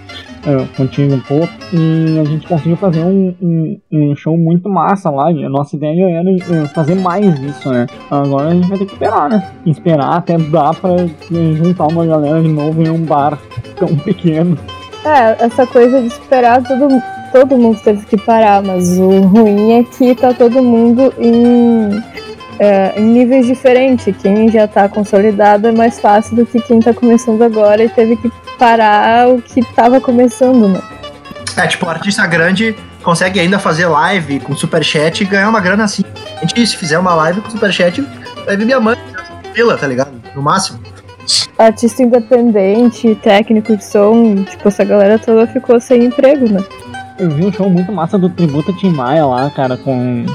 é, 0.44 0.66
contigo 0.76 1.14
um 1.14 1.20
pouco, 1.20 1.52
e 1.72 2.18
a 2.18 2.24
gente 2.24 2.48
conseguiu 2.48 2.76
fazer 2.76 3.00
um, 3.00 3.35
um, 3.40 3.80
um 3.92 4.16
show 4.16 4.37
muito 4.37 4.68
massa 4.68 5.09
lá, 5.09 5.30
e 5.30 5.44
a 5.44 5.48
nossa 5.48 5.76
ideia 5.76 6.18
era 6.18 6.30
é, 6.30 6.66
fazer 6.68 6.96
mais 6.96 7.38
isso, 7.38 7.70
né? 7.70 7.87
Agora 8.11 8.48
a 8.48 8.54
gente 8.54 8.68
vai 8.68 8.78
ter 8.78 8.87
que 8.87 8.92
esperar, 8.92 9.30
né? 9.30 9.50
Esperar 9.64 10.16
até 10.16 10.37
dar 10.37 10.74
pra 10.74 10.96
juntar 11.30 11.87
uma 11.87 12.04
galera 12.04 12.42
de 12.42 12.48
novo 12.48 12.83
em 12.83 12.90
um 12.90 13.04
bar 13.04 13.38
tão 13.76 13.94
pequeno. 13.96 14.59
É, 15.04 15.44
essa 15.44 15.66
coisa 15.66 16.00
de 16.00 16.07
esperar 16.07 16.62
todo, 16.62 16.88
todo 17.35 17.59
mundo 17.59 17.81
teve 17.83 18.07
que 18.07 18.16
parar, 18.16 18.62
mas 18.62 18.97
o 18.97 19.23
ruim 19.23 19.81
é 19.81 19.83
que 19.83 20.14
tá 20.14 20.33
todo 20.33 20.62
mundo 20.62 21.12
em, 21.18 22.01
é, 22.61 22.92
em 22.97 23.03
níveis 23.03 23.44
diferentes. 23.44 24.14
Quem 24.23 24.49
já 24.49 24.68
tá 24.68 24.88
consolidado 24.88 25.66
é 25.66 25.73
mais 25.73 25.99
fácil 25.99 26.37
do 26.37 26.47
que 26.47 26.61
quem 26.61 26.79
tá 26.79 26.94
começando 26.94 27.42
agora 27.42 27.83
e 27.83 27.88
teve 27.88 28.16
que 28.16 28.31
parar 28.57 29.29
o 29.31 29.42
que 29.42 29.64
tava 29.75 30.01
começando, 30.01 30.68
né? 30.68 30.81
É, 31.57 31.66
tipo, 31.66 31.85
o 31.87 31.90
artista 31.90 32.25
grande 32.25 32.77
consegue 33.03 33.40
ainda 33.40 33.59
fazer 33.59 33.87
live 33.87 34.38
com 34.38 34.55
superchat 34.55 35.25
e 35.25 35.27
ganhar 35.27 35.49
uma 35.49 35.61
grana 35.61 35.83
assim. 35.83 36.05
A 36.37 36.47
gente, 36.47 36.64
se 36.64 36.77
fizer 36.77 37.01
uma 37.01 37.16
live 37.16 37.40
com 37.40 37.51
superchat, 37.51 38.01
vai 38.47 38.57
vir 38.57 38.64
minha 38.64 38.79
mãe 38.79 38.97
pila, 39.53 39.77
tá 39.77 39.88
ligado? 39.88 40.12
No 40.37 40.42
máximo. 40.42 40.79
Artista 41.59 42.01
independente, 42.01 43.12
técnico 43.16 43.77
de 43.77 43.85
som, 43.85 44.45
tipo, 44.45 44.68
essa 44.68 44.85
galera 44.85 45.18
toda 45.18 45.49
ficou 45.49 45.80
sem 45.80 46.05
emprego, 46.05 46.49
né? 46.49 46.62
Eu 47.19 47.31
vi 47.31 47.45
um 47.45 47.53
show 47.53 47.71
muito 47.71 47.93
massa 47.93 48.19
do 48.19 48.29
Tributo 48.29 48.73
Tim 48.73 48.91
Maia 48.91 49.25
lá, 49.25 49.51
cara, 49.51 49.77
com. 49.77 50.27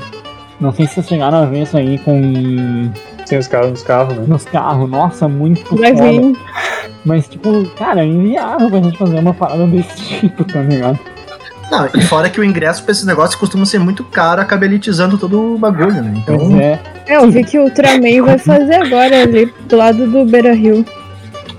Não 0.60 0.72
sei 0.74 0.88
se 0.88 0.96
vocês 0.96 1.08
chegaram 1.08 1.40
a 1.40 1.46
ver 1.46 1.64
isso 1.64 1.78
aí 1.78 1.98
com. 2.00 2.90
Sem 3.26 3.38
os 3.38 3.48
caras 3.48 3.70
nos 3.72 3.84
carros, 3.84 4.16
né? 4.18 4.24
Nos 4.28 4.46
carros, 4.46 4.90
nossa, 4.90 5.28
muito 5.28 5.76
vir. 5.76 6.38
Mas, 7.06 7.28
tipo, 7.28 7.66
cara, 7.78 8.02
é 8.02 8.06
inviável 8.06 8.70
pra 8.70 8.82
gente 8.82 8.98
fazer 8.98 9.20
uma 9.20 9.34
parada 9.34 9.66
desse 9.68 9.96
tipo, 10.20 10.44
tá 10.44 10.62
ligado? 10.62 11.00
Não, 11.72 11.88
e 11.94 12.02
fora 12.02 12.30
que 12.30 12.40
o 12.40 12.44
ingresso 12.44 12.84
pra 12.84 12.92
esses 12.92 13.06
negócios 13.06 13.36
costuma 13.36 13.64
ser 13.66 13.78
muito 13.80 14.04
caro, 14.04 14.42
acaba 14.42 14.66
elitizando 14.66 15.18
todo 15.18 15.54
o 15.54 15.58
bagulho, 15.58 16.02
né? 16.02 16.24
Pois 16.26 16.42
Então, 16.42 16.60
é. 16.60 16.80
É, 17.08 17.18
eu 17.18 17.30
vi 17.30 17.44
que 17.44 17.60
o 17.60 17.64
Ultraman 17.64 18.24
vai 18.24 18.38
fazer 18.40 18.76
agora 18.76 19.22
ali 19.22 19.54
do 19.68 19.76
lado 19.76 20.08
do 20.08 20.26
Beira 20.26 20.54
Rio. 20.54 20.84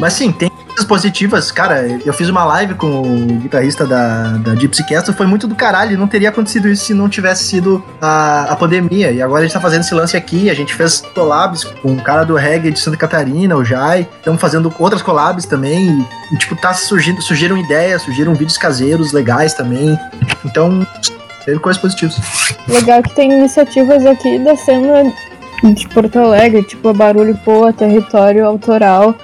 Mas 0.01 0.14
sim, 0.14 0.33
tem 0.33 0.49
coisas 0.81 0.85
positivas. 0.85 1.51
Cara, 1.51 1.87
eu 2.05 2.12
fiz 2.12 2.28
uma 2.28 2.45
live 2.45 2.74
com 2.74 3.03
o 3.03 3.26
guitarrista 3.39 3.87
da, 3.87 4.33
da 4.39 4.55
Gypsy 4.55 4.87
Castle, 4.87 5.14
foi 5.14 5.26
muito 5.26 5.47
do 5.47 5.55
caralho. 5.55 5.99
Não 5.99 6.09
teria 6.09 6.28
acontecido 6.28 6.68
isso 6.68 6.87
se 6.87 6.95
não 6.95 7.09
tivesse 7.09 7.45
sido 7.45 7.83
a, 8.01 8.53
a 8.53 8.57
pandemia. 8.57 9.11
E 9.11 9.22
agora 9.22 9.41
a 9.41 9.43
gente 9.45 9.53
tá 9.53 9.61
fazendo 9.61 9.83
esse 9.83 9.95
lance 9.95 10.16
aqui. 10.16 10.51
A 10.51 10.55
gente 10.55 10.74
fez 10.74 11.01
collabs 11.14 11.64
com 11.64 11.93
o 11.93 12.03
cara 12.03 12.24
do 12.24 12.35
reggae 12.35 12.70
de 12.70 12.78
Santa 12.78 12.97
Catarina, 12.97 13.57
o 13.57 13.64
Jai. 13.64 14.09
Estamos 14.18 14.41
fazendo 14.41 14.72
outras 14.78 15.03
collabs 15.03 15.45
também. 15.45 16.07
E, 16.33 16.37
tipo, 16.37 16.57
tá 16.57 16.72
surgindo, 16.72 17.20
surgiram 17.20 17.57
ideias, 17.57 18.03
surgiram 18.03 18.35
vídeos 18.35 18.59
caseiros 18.59 19.12
legais 19.12 19.55
também. 19.55 19.99
Então, 20.45 20.87
teve 21.45 21.59
coisas 21.59 21.81
positivas. 21.81 22.16
Legal 22.68 23.03
que 23.03 23.14
tem 23.14 23.33
iniciativas 23.33 24.07
aqui 24.07 24.39
da 24.39 24.57
cena 24.57 25.12
de 25.74 25.89
Porto 25.89 26.18
Alegre, 26.18 26.62
tipo 26.62 26.89
a 26.89 26.95
Barulho 26.95 27.37
Poa, 27.45 27.72
Território 27.72 28.47
Autoral, 28.47 29.14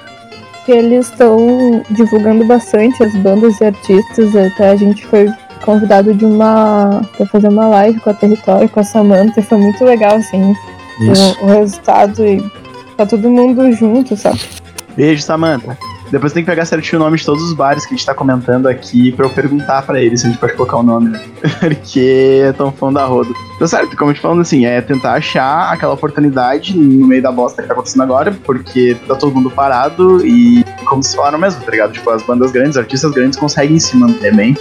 que 0.66 0.72
eles 0.72 1.08
estão 1.08 1.80
divulgando 1.90 2.44
bastante 2.44 3.00
as 3.02 3.14
bandas 3.14 3.58
e 3.60 3.64
artistas. 3.64 4.34
Até 4.34 4.70
a 4.70 4.76
gente 4.76 5.06
foi 5.06 5.32
convidado 5.64 6.12
de 6.12 6.24
uma 6.24 7.02
para 7.16 7.24
fazer 7.26 7.48
uma 7.48 7.68
live 7.68 8.00
com 8.00 8.10
a 8.10 8.14
Território, 8.14 8.68
com 8.68 8.80
a 8.80 8.84
Samantha, 8.84 9.40
e 9.40 9.42
foi 9.42 9.58
muito 9.58 9.82
legal, 9.84 10.16
assim, 10.16 10.54
o, 11.00 11.44
o 11.44 11.46
resultado 11.46 12.26
e 12.26 12.42
tá 12.96 13.06
todo 13.06 13.30
mundo 13.30 13.72
junto, 13.72 14.16
sabe? 14.16 14.40
Beijo, 14.96 15.22
Samantha. 15.22 15.78
Depois 16.10 16.32
tem 16.32 16.42
que 16.42 16.50
pegar 16.50 16.64
certinho 16.64 17.00
o 17.00 17.04
nome 17.04 17.16
de 17.18 17.24
todos 17.24 17.42
os 17.42 17.52
bares 17.52 17.84
que 17.84 17.94
a 17.94 17.96
gente 17.96 18.06
tá 18.06 18.14
comentando 18.14 18.66
aqui 18.66 19.12
pra 19.12 19.26
eu 19.26 19.30
perguntar 19.30 19.82
pra 19.82 20.00
eles 20.00 20.20
se 20.20 20.26
a 20.26 20.30
gente 20.30 20.38
pode 20.38 20.54
colocar 20.54 20.76
o 20.76 20.82
nome, 20.82 21.10
né? 21.10 21.20
Porque 21.60 22.42
é 22.44 22.52
tão 22.52 22.70
fã 22.70 22.92
da 22.92 23.04
roda. 23.04 23.30
Tá 23.58 23.66
certo, 23.66 23.96
como 23.96 24.10
eu 24.10 24.14
te 24.14 24.20
falando 24.20 24.42
assim, 24.42 24.66
é 24.66 24.80
tentar 24.80 25.14
achar 25.14 25.72
aquela 25.72 25.94
oportunidade 25.94 26.76
no 26.76 27.06
meio 27.06 27.22
da 27.22 27.32
bosta 27.32 27.62
que 27.62 27.68
tá 27.68 27.74
acontecendo 27.74 28.02
agora, 28.02 28.36
porque 28.44 28.96
tá 29.06 29.14
todo 29.14 29.34
mundo 29.34 29.50
parado 29.50 30.24
e, 30.26 30.64
como 30.84 31.02
vocês 31.02 31.14
falaram 31.14 31.38
mesmo, 31.38 31.62
tá 31.62 31.70
ligado? 31.70 31.92
Tipo, 31.92 32.10
as 32.10 32.22
bandas 32.22 32.52
grandes, 32.52 32.76
artistas 32.76 33.10
grandes 33.12 33.38
conseguem 33.38 33.78
se 33.78 33.96
manter 33.96 34.34
bem 34.34 34.56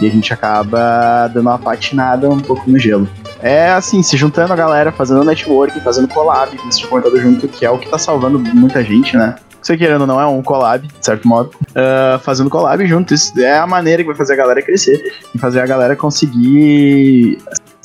e 0.00 0.06
a 0.06 0.10
gente 0.10 0.32
acaba 0.32 1.28
dando 1.28 1.46
uma 1.46 1.58
patinada 1.58 2.28
um 2.28 2.40
pouco 2.40 2.68
no 2.70 2.78
gelo. 2.78 3.08
É 3.42 3.70
assim, 3.70 4.02
se 4.02 4.16
juntando 4.16 4.52
a 4.52 4.56
galera, 4.56 4.92
fazendo 4.92 5.24
network, 5.24 5.80
fazendo 5.80 6.08
collab, 6.08 6.54
vocês 6.56 6.84
comentado 6.84 7.18
junto, 7.20 7.48
que 7.48 7.64
é 7.64 7.70
o 7.70 7.78
que 7.78 7.88
tá 7.88 7.98
salvando 7.98 8.38
muita 8.38 8.82
gente, 8.84 9.16
né? 9.16 9.36
Você 9.70 9.76
querendo 9.76 10.00
ou 10.00 10.06
não, 10.08 10.20
é 10.20 10.26
um 10.26 10.42
collab, 10.42 10.84
de 10.84 11.06
certo 11.06 11.28
modo. 11.28 11.52
Ah, 11.76 12.18
fazendo 12.24 12.50
collab 12.50 12.84
junto. 12.88 13.14
Isso 13.14 13.38
é 13.38 13.56
a 13.56 13.68
maneira 13.68 14.02
que 14.02 14.08
vai 14.08 14.16
fazer 14.16 14.32
a 14.32 14.36
galera 14.36 14.60
crescer 14.60 15.14
e 15.32 15.38
fazer 15.38 15.60
a 15.60 15.66
galera 15.66 15.94
conseguir 15.94 17.38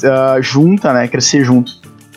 ah, 0.04 0.38
junta, 0.42 0.92
né? 0.92 1.08
Crescer 1.08 1.44
junto. 1.44 1.74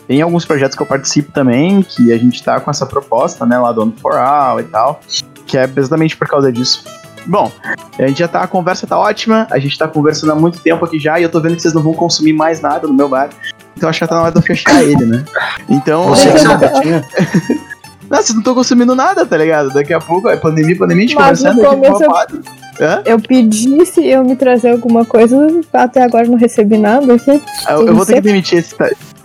Tem 0.07 0.23
alguns 0.23 0.43
projetos 0.43 0.75
que 0.75 0.81
eu 0.81 0.87
participo 0.87 1.31
também, 1.31 1.83
que 1.83 2.11
a 2.11 2.17
gente 2.17 2.43
tá 2.43 2.59
com 2.59 2.71
essa 2.71 2.83
proposta, 2.83 3.45
né? 3.45 3.59
Lá 3.59 3.71
do 3.71 3.83
Ono 3.83 3.93
for 4.01 4.15
All 4.15 4.59
e 4.59 4.63
tal, 4.63 5.01
que 5.45 5.55
é 5.55 5.69
exatamente 5.77 6.17
por 6.17 6.27
causa 6.27 6.51
disso. 6.51 6.83
Bom, 7.27 7.51
a 7.99 8.07
gente 8.07 8.17
já 8.17 8.27
tá, 8.27 8.41
a 8.41 8.47
conversa 8.47 8.87
tá 8.87 8.97
ótima, 8.97 9.45
a 9.51 9.59
gente 9.59 9.77
tá 9.77 9.87
conversando 9.87 10.31
há 10.31 10.35
muito 10.35 10.59
tempo 10.61 10.83
aqui 10.83 10.97
já, 10.97 11.19
e 11.19 11.23
eu 11.23 11.29
tô 11.29 11.39
vendo 11.39 11.55
que 11.55 11.61
vocês 11.61 11.75
não 11.75 11.83
vão 11.83 11.93
consumir 11.93 12.33
mais 12.33 12.59
nada 12.59 12.87
no 12.87 12.93
meu 12.95 13.07
bar. 13.07 13.29
Então 13.77 13.87
acho 13.87 13.99
que 13.99 14.07
tá 14.07 14.15
na 14.15 14.23
hora 14.23 14.31
de 14.31 14.39
eu 14.39 14.41
fechar 14.41 14.81
ele, 14.81 15.05
né? 15.05 15.23
Então. 15.69 16.05
Você 16.05 16.31
que 16.31 16.37
eu- 16.37 16.39
sabe, 16.39 16.81
tinha. 16.81 17.05
Não, 18.09 18.17
vocês 18.17 18.31
não 18.31 18.39
estão 18.39 18.55
consumindo 18.55 18.95
nada, 18.95 19.25
tá 19.25 19.37
ligado? 19.37 19.71
Daqui 19.71 19.93
a 19.93 19.99
pouco 19.99 20.29
é 20.29 20.35
pandemia, 20.35 20.77
pandemia, 20.77 21.05
a 21.05 21.07
gente 21.07 21.15
Mas 21.15 21.41
conversando 21.41 21.65
aqui 21.65 21.75
começo 21.75 22.03
eu-. 22.03 22.59
Hã? 22.81 23.01
Eu 23.05 23.19
pedi 23.19 23.85
se 23.85 24.07
eu 24.07 24.23
me 24.23 24.35
trazer 24.35 24.71
alguma 24.71 25.03
coisa, 25.03 25.37
até 25.73 26.01
agora 26.01 26.25
não 26.27 26.37
recebi 26.37 26.77
nada 26.77 27.13
aqui. 27.13 27.41
Ah, 27.65 27.73
Eu, 27.73 27.87
eu 27.87 27.95
vou 27.95 28.05
ter 28.05 28.15
que 28.15 28.21
demitir 28.21 28.59
esse. 28.59 28.75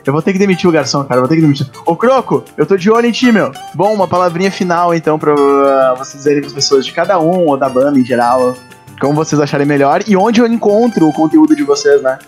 Eu 0.05 0.13
vou 0.13 0.21
ter 0.21 0.33
que 0.33 0.39
demitir 0.39 0.69
o 0.69 0.73
garçom, 0.73 1.03
cara. 1.05 1.17
Eu 1.17 1.21
vou 1.21 1.29
ter 1.29 1.37
que 1.37 1.41
demitir. 1.41 1.67
Ô, 1.87 1.97
Croco, 1.97 2.45
eu 2.59 2.67
tô 2.67 2.77
de 2.77 2.91
olho 2.91 3.07
em 3.07 3.13
ti, 3.13 3.33
meu. 3.33 3.53
Bom, 3.75 3.95
uma 3.95 4.07
palavrinha 4.07 4.51
final, 4.51 4.93
então, 4.93 5.19
pra 5.19 5.33
uh, 5.33 5.97
vocês 5.97 6.19
dizerem 6.19 6.41
pras 6.41 6.53
pessoas 6.53 6.85
de 6.85 6.93
cada 6.93 7.19
um, 7.19 7.47
ou 7.47 7.57
da 7.57 7.69
banda 7.69 7.99
em 7.99 8.05
geral, 8.05 8.55
como 9.01 9.15
vocês 9.15 9.41
acharem 9.41 9.67
melhor 9.67 10.03
e 10.07 10.17
onde 10.17 10.41
eu 10.41 10.47
encontro 10.47 11.09
o 11.09 11.13
conteúdo 11.13 11.57
de 11.57 11.63
vocês, 11.63 12.03
né? 12.03 12.19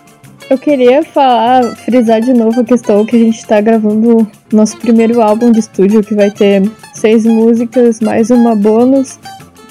Eu 0.48 0.56
queria 0.56 1.02
falar, 1.02 1.74
frisar 1.76 2.20
de 2.20 2.32
novo 2.32 2.60
a 2.60 2.64
questão 2.64 3.04
que 3.04 3.16
a 3.16 3.18
gente 3.18 3.44
tá 3.46 3.60
gravando 3.60 4.26
nosso 4.52 4.78
primeiro 4.78 5.20
álbum 5.20 5.50
de 5.50 5.58
estúdio, 5.58 6.04
que 6.04 6.14
vai 6.14 6.30
ter 6.30 6.62
seis 6.94 7.26
músicas, 7.26 8.00
mais 8.00 8.30
uma 8.30 8.54
bônus, 8.54 9.18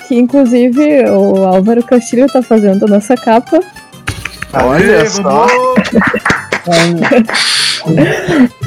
que 0.05 0.15
inclusive 0.15 1.09
o 1.09 1.45
Álvaro 1.45 1.81
Castilho 1.81 2.27
tá 2.27 2.41
fazendo 2.41 2.83
a 2.85 2.89
nossa 2.89 3.15
capa. 3.15 3.61
Olha 4.53 4.99
Aê, 4.99 5.05
só. 5.05 5.47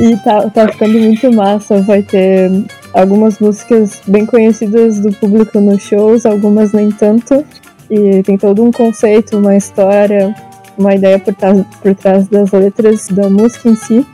E 0.00 0.16
tá, 0.18 0.48
tá 0.50 0.68
ficando 0.68 0.98
muito 0.98 1.32
massa. 1.32 1.82
Vai 1.82 2.02
ter 2.02 2.50
algumas 2.94 3.38
músicas 3.40 4.00
bem 4.06 4.24
conhecidas 4.24 5.00
do 5.00 5.12
público 5.12 5.60
nos 5.60 5.82
shows, 5.82 6.24
algumas 6.24 6.72
nem 6.72 6.90
tanto. 6.90 7.44
E 7.90 8.22
tem 8.22 8.38
todo 8.38 8.62
um 8.62 8.70
conceito, 8.70 9.38
uma 9.38 9.56
história, 9.56 10.34
uma 10.78 10.94
ideia 10.94 11.18
por, 11.18 11.34
trás- 11.34 11.64
por 11.82 11.94
trás 11.94 12.28
das 12.28 12.52
letras 12.52 13.08
da 13.10 13.28
música 13.28 13.68
em 13.68 13.76
si. 13.76 14.06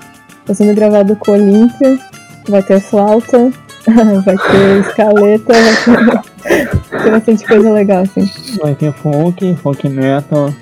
Tá 0.46 0.54
sendo 0.54 0.74
gravado 0.74 1.16
com 1.16 1.32
Olímpia. 1.32 1.98
Vai 2.48 2.62
ter 2.62 2.80
flauta, 2.80 3.50
vai 4.24 4.36
ter 4.36 4.80
escaleta, 4.80 5.52
vai 5.52 6.20
ter, 6.42 6.68
tem 7.02 7.10
bastante 7.12 7.46
coisa 7.46 7.72
legal, 7.72 8.02
assim. 8.02 8.30
Vai 8.60 8.74
ter 8.74 8.92
folk, 8.92 9.56
folk 9.62 9.88
metal, 9.88 10.52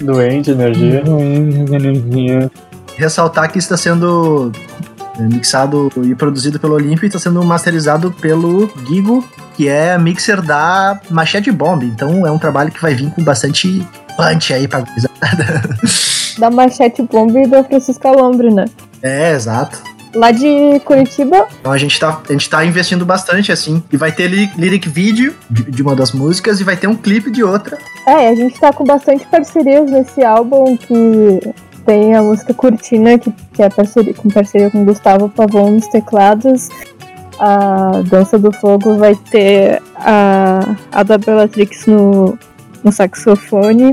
Doente, 0.00 0.50
energia. 0.52 1.02
ruins, 1.04 1.70
energia. 1.70 2.50
Ressaltar 2.96 3.50
que 3.50 3.58
está 3.58 3.76
sendo 3.76 4.52
é, 5.18 5.22
mixado 5.22 5.90
e 6.04 6.14
produzido 6.14 6.60
pelo 6.60 6.74
Olympio 6.74 7.04
e 7.04 7.08
está 7.08 7.18
sendo 7.18 7.42
masterizado 7.42 8.12
pelo 8.12 8.70
Gigo, 8.86 9.24
que 9.56 9.66
é 9.68 9.98
mixer 9.98 10.40
da 10.40 11.00
Machete 11.10 11.50
Bomb. 11.50 11.82
Então 11.84 12.24
é 12.24 12.30
um 12.30 12.38
trabalho 12.38 12.70
que 12.70 12.80
vai 12.80 12.94
vir 12.94 13.10
com 13.10 13.24
bastante 13.24 13.84
punch 14.16 14.52
aí 14.54 14.68
pra. 14.68 14.84
Da 16.38 16.50
Machete 16.50 17.00
Bomb 17.02 17.36
e 17.36 17.46
da 17.46 17.62
Francisca 17.62 18.10
Lombre, 18.10 18.52
né? 18.52 18.64
É, 19.02 19.32
exato. 19.32 19.78
Lá 20.14 20.30
de 20.30 20.80
Curitiba, 20.84 21.46
Então 21.60 21.72
a 21.72 21.78
gente 21.78 21.98
tá, 21.98 22.20
a 22.28 22.32
gente 22.32 22.48
tá 22.50 22.64
investindo 22.64 23.04
bastante, 23.06 23.50
assim. 23.52 23.82
E 23.92 23.96
vai 23.96 24.10
ter 24.12 24.28
li- 24.28 24.50
lyric 24.56 24.88
vídeo 24.88 25.34
de, 25.50 25.62
de 25.64 25.82
uma 25.82 25.94
das 25.96 26.12
músicas 26.12 26.60
e 26.60 26.64
vai 26.64 26.76
ter 26.76 26.86
um 26.88 26.94
clipe 26.96 27.30
de 27.30 27.42
outra. 27.44 27.78
É, 28.06 28.28
a 28.28 28.34
gente 28.34 28.58
tá 28.58 28.72
com 28.72 28.84
bastante 28.84 29.24
parcerias 29.26 29.90
nesse 29.90 30.24
álbum 30.24 30.76
que 30.76 31.40
tem 31.86 32.14
a 32.14 32.22
música 32.22 32.54
Cortina, 32.54 33.18
que, 33.18 33.32
que 33.52 33.62
é 33.62 33.68
parceria, 33.68 34.14
com 34.14 34.28
parceria 34.30 34.70
com 34.70 34.84
Gustavo 34.84 35.28
Pavon 35.28 35.70
nos 35.72 35.86
teclados. 35.88 36.68
A 37.38 38.02
Dança 38.08 38.38
do 38.38 38.52
Fogo 38.52 38.96
vai 38.96 39.16
ter 39.30 39.82
a, 39.96 40.76
a 40.92 41.02
da 41.02 41.18
Bellatrix 41.18 41.86
no, 41.86 42.38
no 42.84 42.92
saxofone. 42.92 43.90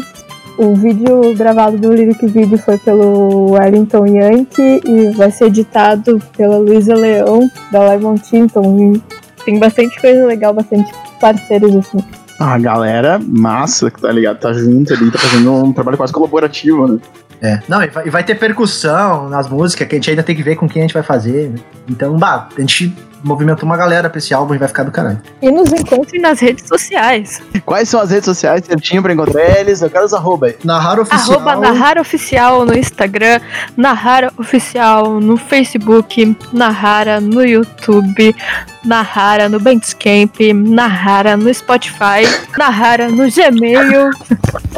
O 0.61 0.75
vídeo 0.75 1.35
gravado 1.35 1.75
do 1.75 1.91
Lyric 1.91 2.23
Video 2.27 2.55
foi 2.55 2.77
pelo 2.77 3.53
Wellington 3.53 4.05
Yankee 4.05 4.79
e 4.85 5.09
vai 5.09 5.31
ser 5.31 5.45
editado 5.45 6.21
pela 6.37 6.59
Luísa 6.59 6.93
Leão, 6.93 7.49
da 7.71 7.89
Lemon 7.89 8.13
Tinton. 8.13 8.93
E 8.93 9.43
tem 9.43 9.57
bastante 9.57 9.99
coisa 9.99 10.23
legal, 10.23 10.53
bastante 10.53 10.93
parceiros 11.19 11.75
assim. 11.75 11.97
A 12.39 12.59
galera 12.59 13.19
massa, 13.19 13.89
que 13.89 13.99
tá 13.99 14.11
ligado? 14.11 14.37
Tá 14.37 14.53
junto 14.53 14.93
ali, 14.93 15.09
tá 15.09 15.17
fazendo 15.17 15.51
um 15.51 15.73
trabalho 15.73 15.97
quase 15.97 16.13
colaborativo, 16.13 16.87
né? 16.87 16.99
É. 17.41 17.59
Não, 17.67 17.81
e 17.81 17.87
vai, 17.87 18.05
e 18.05 18.09
vai 18.11 18.23
ter 18.23 18.35
percussão 18.35 19.29
nas 19.29 19.49
músicas, 19.49 19.87
que 19.87 19.95
a 19.95 19.97
gente 19.97 20.11
ainda 20.11 20.21
tem 20.21 20.35
que 20.35 20.43
ver 20.43 20.57
com 20.57 20.69
quem 20.69 20.83
a 20.83 20.85
gente 20.85 20.93
vai 20.93 21.01
fazer. 21.01 21.49
né? 21.49 21.55
Então, 21.89 22.15
bah, 22.17 22.49
a 22.55 22.61
gente 22.61 22.95
movimentou 23.23 23.65
uma 23.65 23.77
galera 23.77 24.09
pra 24.09 24.19
esse 24.19 24.33
álbum 24.33 24.55
e 24.55 24.57
vai 24.57 24.67
ficar 24.67 24.83
do 24.83 24.91
caralho. 24.91 25.21
E 25.41 25.51
nos 25.51 25.71
encontre 25.71 26.19
nas 26.19 26.39
redes 26.39 26.67
sociais. 26.67 27.41
Quais 27.65 27.89
são 27.89 27.99
as 27.99 28.11
redes 28.11 28.25
sociais 28.25 28.65
certinho 28.65 29.01
pra 29.01 29.13
encontrar 29.13 29.59
eles? 29.59 29.81
Eu 29.81 29.89
quero 29.89 30.05
os 30.05 30.13
arroba 30.13 30.47
aí. 30.47 30.57
Narrar 30.63 30.99
oficial. 30.99 31.39
Arroba 31.39 31.55
Narrara 31.55 32.01
Oficial 32.01 32.65
no 32.65 32.77
Instagram, 32.77 33.39
Narrara 33.77 34.31
Oficial 34.37 35.19
no 35.19 35.37
Facebook, 35.37 36.35
Narrara 36.51 37.19
no 37.21 37.45
YouTube, 37.45 38.35
Narrara 38.83 39.47
no 39.47 39.59
Bandcamp, 39.59 40.35
Narrara 40.53 41.37
no 41.37 41.53
Spotify, 41.53 42.23
Narrara 42.57 43.09
no 43.09 43.29
Gmail. 43.29 44.09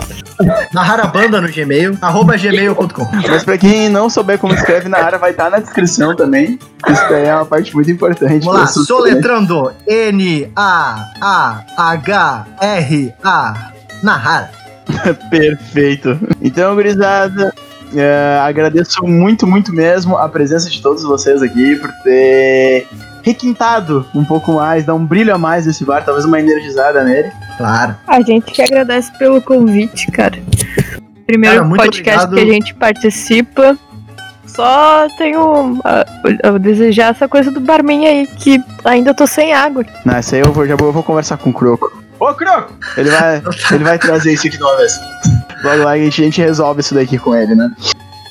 Narrar 0.73 0.99
a 0.99 1.07
banda 1.07 1.39
no 1.41 1.51
Gmail, 1.51 1.97
arroba 2.01 2.37
gmail.com. 2.37 3.07
Mas 3.27 3.43
pra 3.43 3.57
quem 3.57 3.89
não 3.89 4.09
souber 4.09 4.37
como 4.39 4.53
escreve 4.53 4.87
na 4.89 4.97
área, 4.99 5.17
vai 5.17 5.31
estar 5.31 5.49
na 5.49 5.59
descrição 5.59 6.15
também. 6.15 6.59
Isso 6.89 7.09
daí 7.09 7.25
é 7.25 7.35
uma 7.35 7.45
parte 7.45 7.73
muito 7.75 7.89
importante. 7.91 8.45
Vamos 8.45 8.59
lá, 8.59 8.67
soletrando 8.67 9.71
N-A-A-H-R-A. 9.87 10.53
Narrar. 14.03 14.51
Perfeito. 15.29 16.19
Então, 16.41 16.75
gurizada, 16.75 17.53
é, 17.95 18.39
agradeço 18.41 19.05
muito, 19.05 19.47
muito 19.47 19.71
mesmo 19.73 20.17
a 20.17 20.27
presença 20.27 20.69
de 20.69 20.81
todos 20.81 21.03
vocês 21.03 21.41
aqui 21.41 21.75
por 21.75 21.91
ter 22.03 22.87
requintado 23.21 24.05
um 24.13 24.25
pouco 24.25 24.53
mais, 24.53 24.85
dar 24.85 24.93
um 24.93 25.05
brilho 25.05 25.33
a 25.33 25.37
mais 25.37 25.65
nesse 25.65 25.85
bar, 25.85 26.03
talvez 26.03 26.25
uma 26.25 26.39
energizada 26.39 27.03
nele. 27.03 27.31
Claro. 27.57 27.95
A 28.07 28.21
gente 28.21 28.51
que 28.51 28.61
agradece 28.61 29.11
pelo 29.17 29.41
convite, 29.41 30.07
cara. 30.11 30.37
Primeiro 31.25 31.61
Cara, 31.61 31.75
podcast 31.75 32.25
obrigado. 32.25 32.33
que 32.33 32.39
a 32.39 32.53
gente 32.53 32.73
participa. 32.75 33.77
só 34.45 35.07
tenho 35.17 35.79
a, 35.83 36.05
a 36.43 36.57
desejar 36.57 37.11
essa 37.11 37.27
coisa 37.27 37.49
do 37.49 37.59
barman 37.59 38.05
aí, 38.07 38.27
que 38.27 38.61
ainda 38.83 39.13
tô 39.13 39.25
sem 39.25 39.53
água. 39.53 39.85
Não, 40.05 40.15
essa 40.15 40.35
aí 40.35 40.41
eu 40.41 40.51
vou, 40.51 40.67
já 40.67 40.75
vou, 40.75 40.89
eu 40.89 40.93
vou 40.93 41.03
conversar 41.03 41.37
com 41.37 41.49
o 41.49 41.53
Croco. 41.53 41.91
Ô, 42.19 42.33
Croco! 42.33 42.73
Ele 42.97 43.09
vai, 43.09 43.41
ele 43.71 43.83
vai 43.83 43.97
trazer 43.97 44.33
isso 44.33 44.47
aqui 44.47 44.57
de 44.57 44.63
uma 44.63 44.77
vez. 44.77 44.99
Logo, 45.63 45.87
a 45.87 45.97
gente, 45.97 46.21
a 46.21 46.25
gente 46.25 46.41
resolve 46.41 46.81
isso 46.81 46.93
daqui 46.93 47.17
com 47.17 47.35
ele, 47.35 47.55
né? 47.55 47.71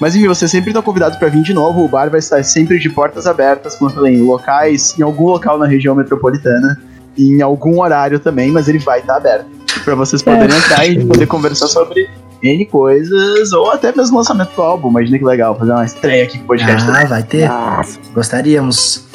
Mas 0.01 0.14
enfim, 0.16 0.27
você 0.29 0.47
sempre 0.49 0.70
está 0.70 0.83
convidado 0.83 1.18
para 1.18 1.29
vir 1.29 1.43
de 1.43 1.55
novo. 1.55 1.85
O 1.85 1.89
bar 1.89 2.11
vai 2.11 2.18
estar 2.18 2.43
sempre 2.45 2.79
de 2.79 2.89
portas 2.91 3.27
abertas, 3.27 3.77
como 3.77 3.91
eu 3.91 3.95
falei, 3.95 4.14
em 4.16 4.23
locais, 4.23 4.99
em 4.99 5.03
algum 5.03 5.27
local 5.27 5.59
na 5.59 5.66
região 5.66 5.95
metropolitana, 5.95 6.79
em 7.16 7.42
algum 7.42 7.80
horário 7.80 8.18
também, 8.18 8.50
mas 8.50 8.68
ele 8.68 8.78
vai 8.78 9.00
estar 9.00 9.16
aberto. 9.16 9.46
Para 9.84 9.94
vocês 9.94 10.22
poderem 10.22 10.56
entrar 10.56 10.86
e 10.86 11.04
poder 11.04 11.26
conversar 11.26 11.66
sobre 11.66 12.08
N 12.42 12.64
coisas, 12.66 13.52
ou 13.52 13.70
até 13.70 13.94
mesmo 13.94 14.16
lançamento 14.18 14.54
do 14.54 14.62
álbum. 14.62 14.90
Imagina 14.90 15.18
que 15.18 15.24
legal, 15.24 15.56
fazer 15.58 15.72
uma 15.72 15.84
estreia 15.84 16.24
aqui 16.24 16.38
com 16.38 16.44
o 16.44 16.46
podcast. 16.48 16.90
Ah, 16.90 17.04
vai 17.04 17.22
ter. 17.22 17.50
Gostaríamos. 18.14 19.06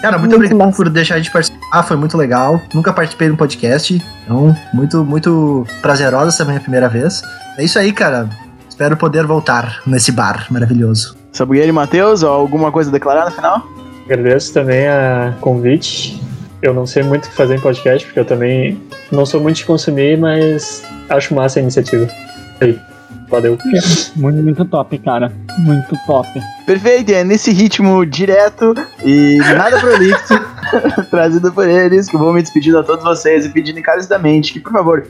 Cara, 0.00 0.18
muito, 0.18 0.30
Muito 0.32 0.46
obrigado 0.46 0.66
massa. 0.66 0.76
por 0.76 0.88
deixar 0.88 1.20
de 1.20 1.30
participar, 1.30 1.82
foi 1.84 1.96
muito 1.96 2.18
legal. 2.18 2.60
Nunca 2.74 2.92
participei 2.92 3.28
de 3.28 3.34
um 3.34 3.36
podcast, 3.36 4.02
então 4.24 4.56
muito, 4.74 5.04
muito 5.04 5.64
prazerosa 5.80 6.28
essa 6.28 6.44
minha 6.44 6.58
primeira 6.58 6.88
vez. 6.88 7.22
É 7.56 7.64
isso 7.64 7.78
aí, 7.78 7.92
cara. 7.92 8.28
Espero 8.68 8.96
poder 8.96 9.24
voltar 9.26 9.80
nesse 9.86 10.10
bar 10.10 10.46
maravilhoso. 10.50 11.16
Sabugueiro 11.30 11.68
e 11.68 11.72
Matheus, 11.72 12.24
alguma 12.24 12.72
coisa 12.72 12.90
a 12.90 12.92
declarar 12.92 13.26
no 13.26 13.30
final? 13.30 13.64
Agradeço 14.04 14.52
também 14.52 14.88
a 14.88 15.34
convite. 15.40 16.20
Eu 16.62 16.72
não 16.72 16.86
sei 16.86 17.02
muito 17.02 17.24
o 17.24 17.28
que 17.28 17.34
fazer 17.34 17.56
em 17.56 17.60
podcast, 17.60 18.06
porque 18.06 18.20
eu 18.20 18.24
também 18.24 18.80
não 19.10 19.26
sou 19.26 19.40
muito 19.40 19.56
de 19.56 19.64
consumir, 19.64 20.16
mas 20.16 20.84
acho 21.08 21.34
massa 21.34 21.58
a 21.58 21.62
iniciativa. 21.62 22.08
Aí, 22.60 22.78
valeu. 23.28 23.58
Muito, 24.14 24.42
muito 24.42 24.64
top, 24.66 24.96
cara. 24.98 25.32
Muito 25.58 25.96
top. 26.06 26.28
Perfeito, 26.64 27.10
e 27.10 27.14
é 27.14 27.24
nesse 27.24 27.50
ritmo 27.50 28.06
direto 28.06 28.74
e 29.04 29.38
nada 29.38 29.80
prolixo, 29.80 30.40
trazido 31.10 31.52
por 31.52 31.68
eles, 31.68 32.08
que 32.08 32.14
eu 32.14 32.20
vou 32.20 32.32
me 32.32 32.40
despedindo 32.40 32.78
a 32.78 32.84
todos 32.84 33.02
vocês 33.02 33.44
e 33.44 33.48
pedindo 33.48 33.80
encarecidamente 33.80 34.52
que, 34.52 34.60
por 34.60 34.70
favor, 34.70 35.04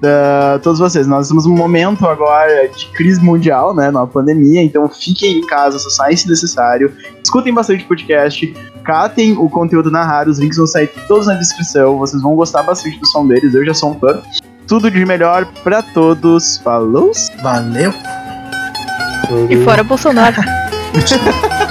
da- 0.00 0.58
todos 0.62 0.78
vocês, 0.78 1.06
nós 1.06 1.28
temos 1.28 1.46
um 1.46 1.54
momento 1.54 2.06
agora 2.06 2.68
de 2.68 2.86
crise 2.86 3.20
mundial, 3.20 3.74
né, 3.74 3.90
numa 3.90 4.06
pandemia, 4.06 4.62
então 4.62 4.88
fiquem 4.88 5.38
em 5.38 5.46
casa, 5.46 5.78
só 5.78 5.90
saem 5.90 6.16
se 6.16 6.28
necessário, 6.28 6.92
escutem 7.22 7.52
bastante 7.52 7.84
podcast, 7.84 8.54
catem 8.84 9.32
o 9.32 9.48
conteúdo 9.48 9.90
na 9.90 10.04
Rara, 10.04 10.30
os 10.30 10.38
links 10.38 10.56
vão 10.56 10.66
sair 10.66 10.88
todos 11.06 11.26
na 11.26 11.34
descrição, 11.34 11.98
vocês 11.98 12.22
vão 12.22 12.34
gostar 12.34 12.62
bastante 12.62 12.98
do 12.98 13.06
som 13.06 13.26
deles, 13.26 13.54
eu 13.54 13.64
já 13.64 13.74
sou 13.74 13.90
um 13.92 13.98
fã. 13.98 14.20
Tudo 14.66 14.90
de 14.90 15.04
melhor 15.04 15.44
pra 15.64 15.82
todos, 15.82 16.58
falou! 16.58 17.10
Valeu! 17.42 17.92
E 19.48 19.56
fora 19.64 19.82
Bolsonaro. 19.84 20.36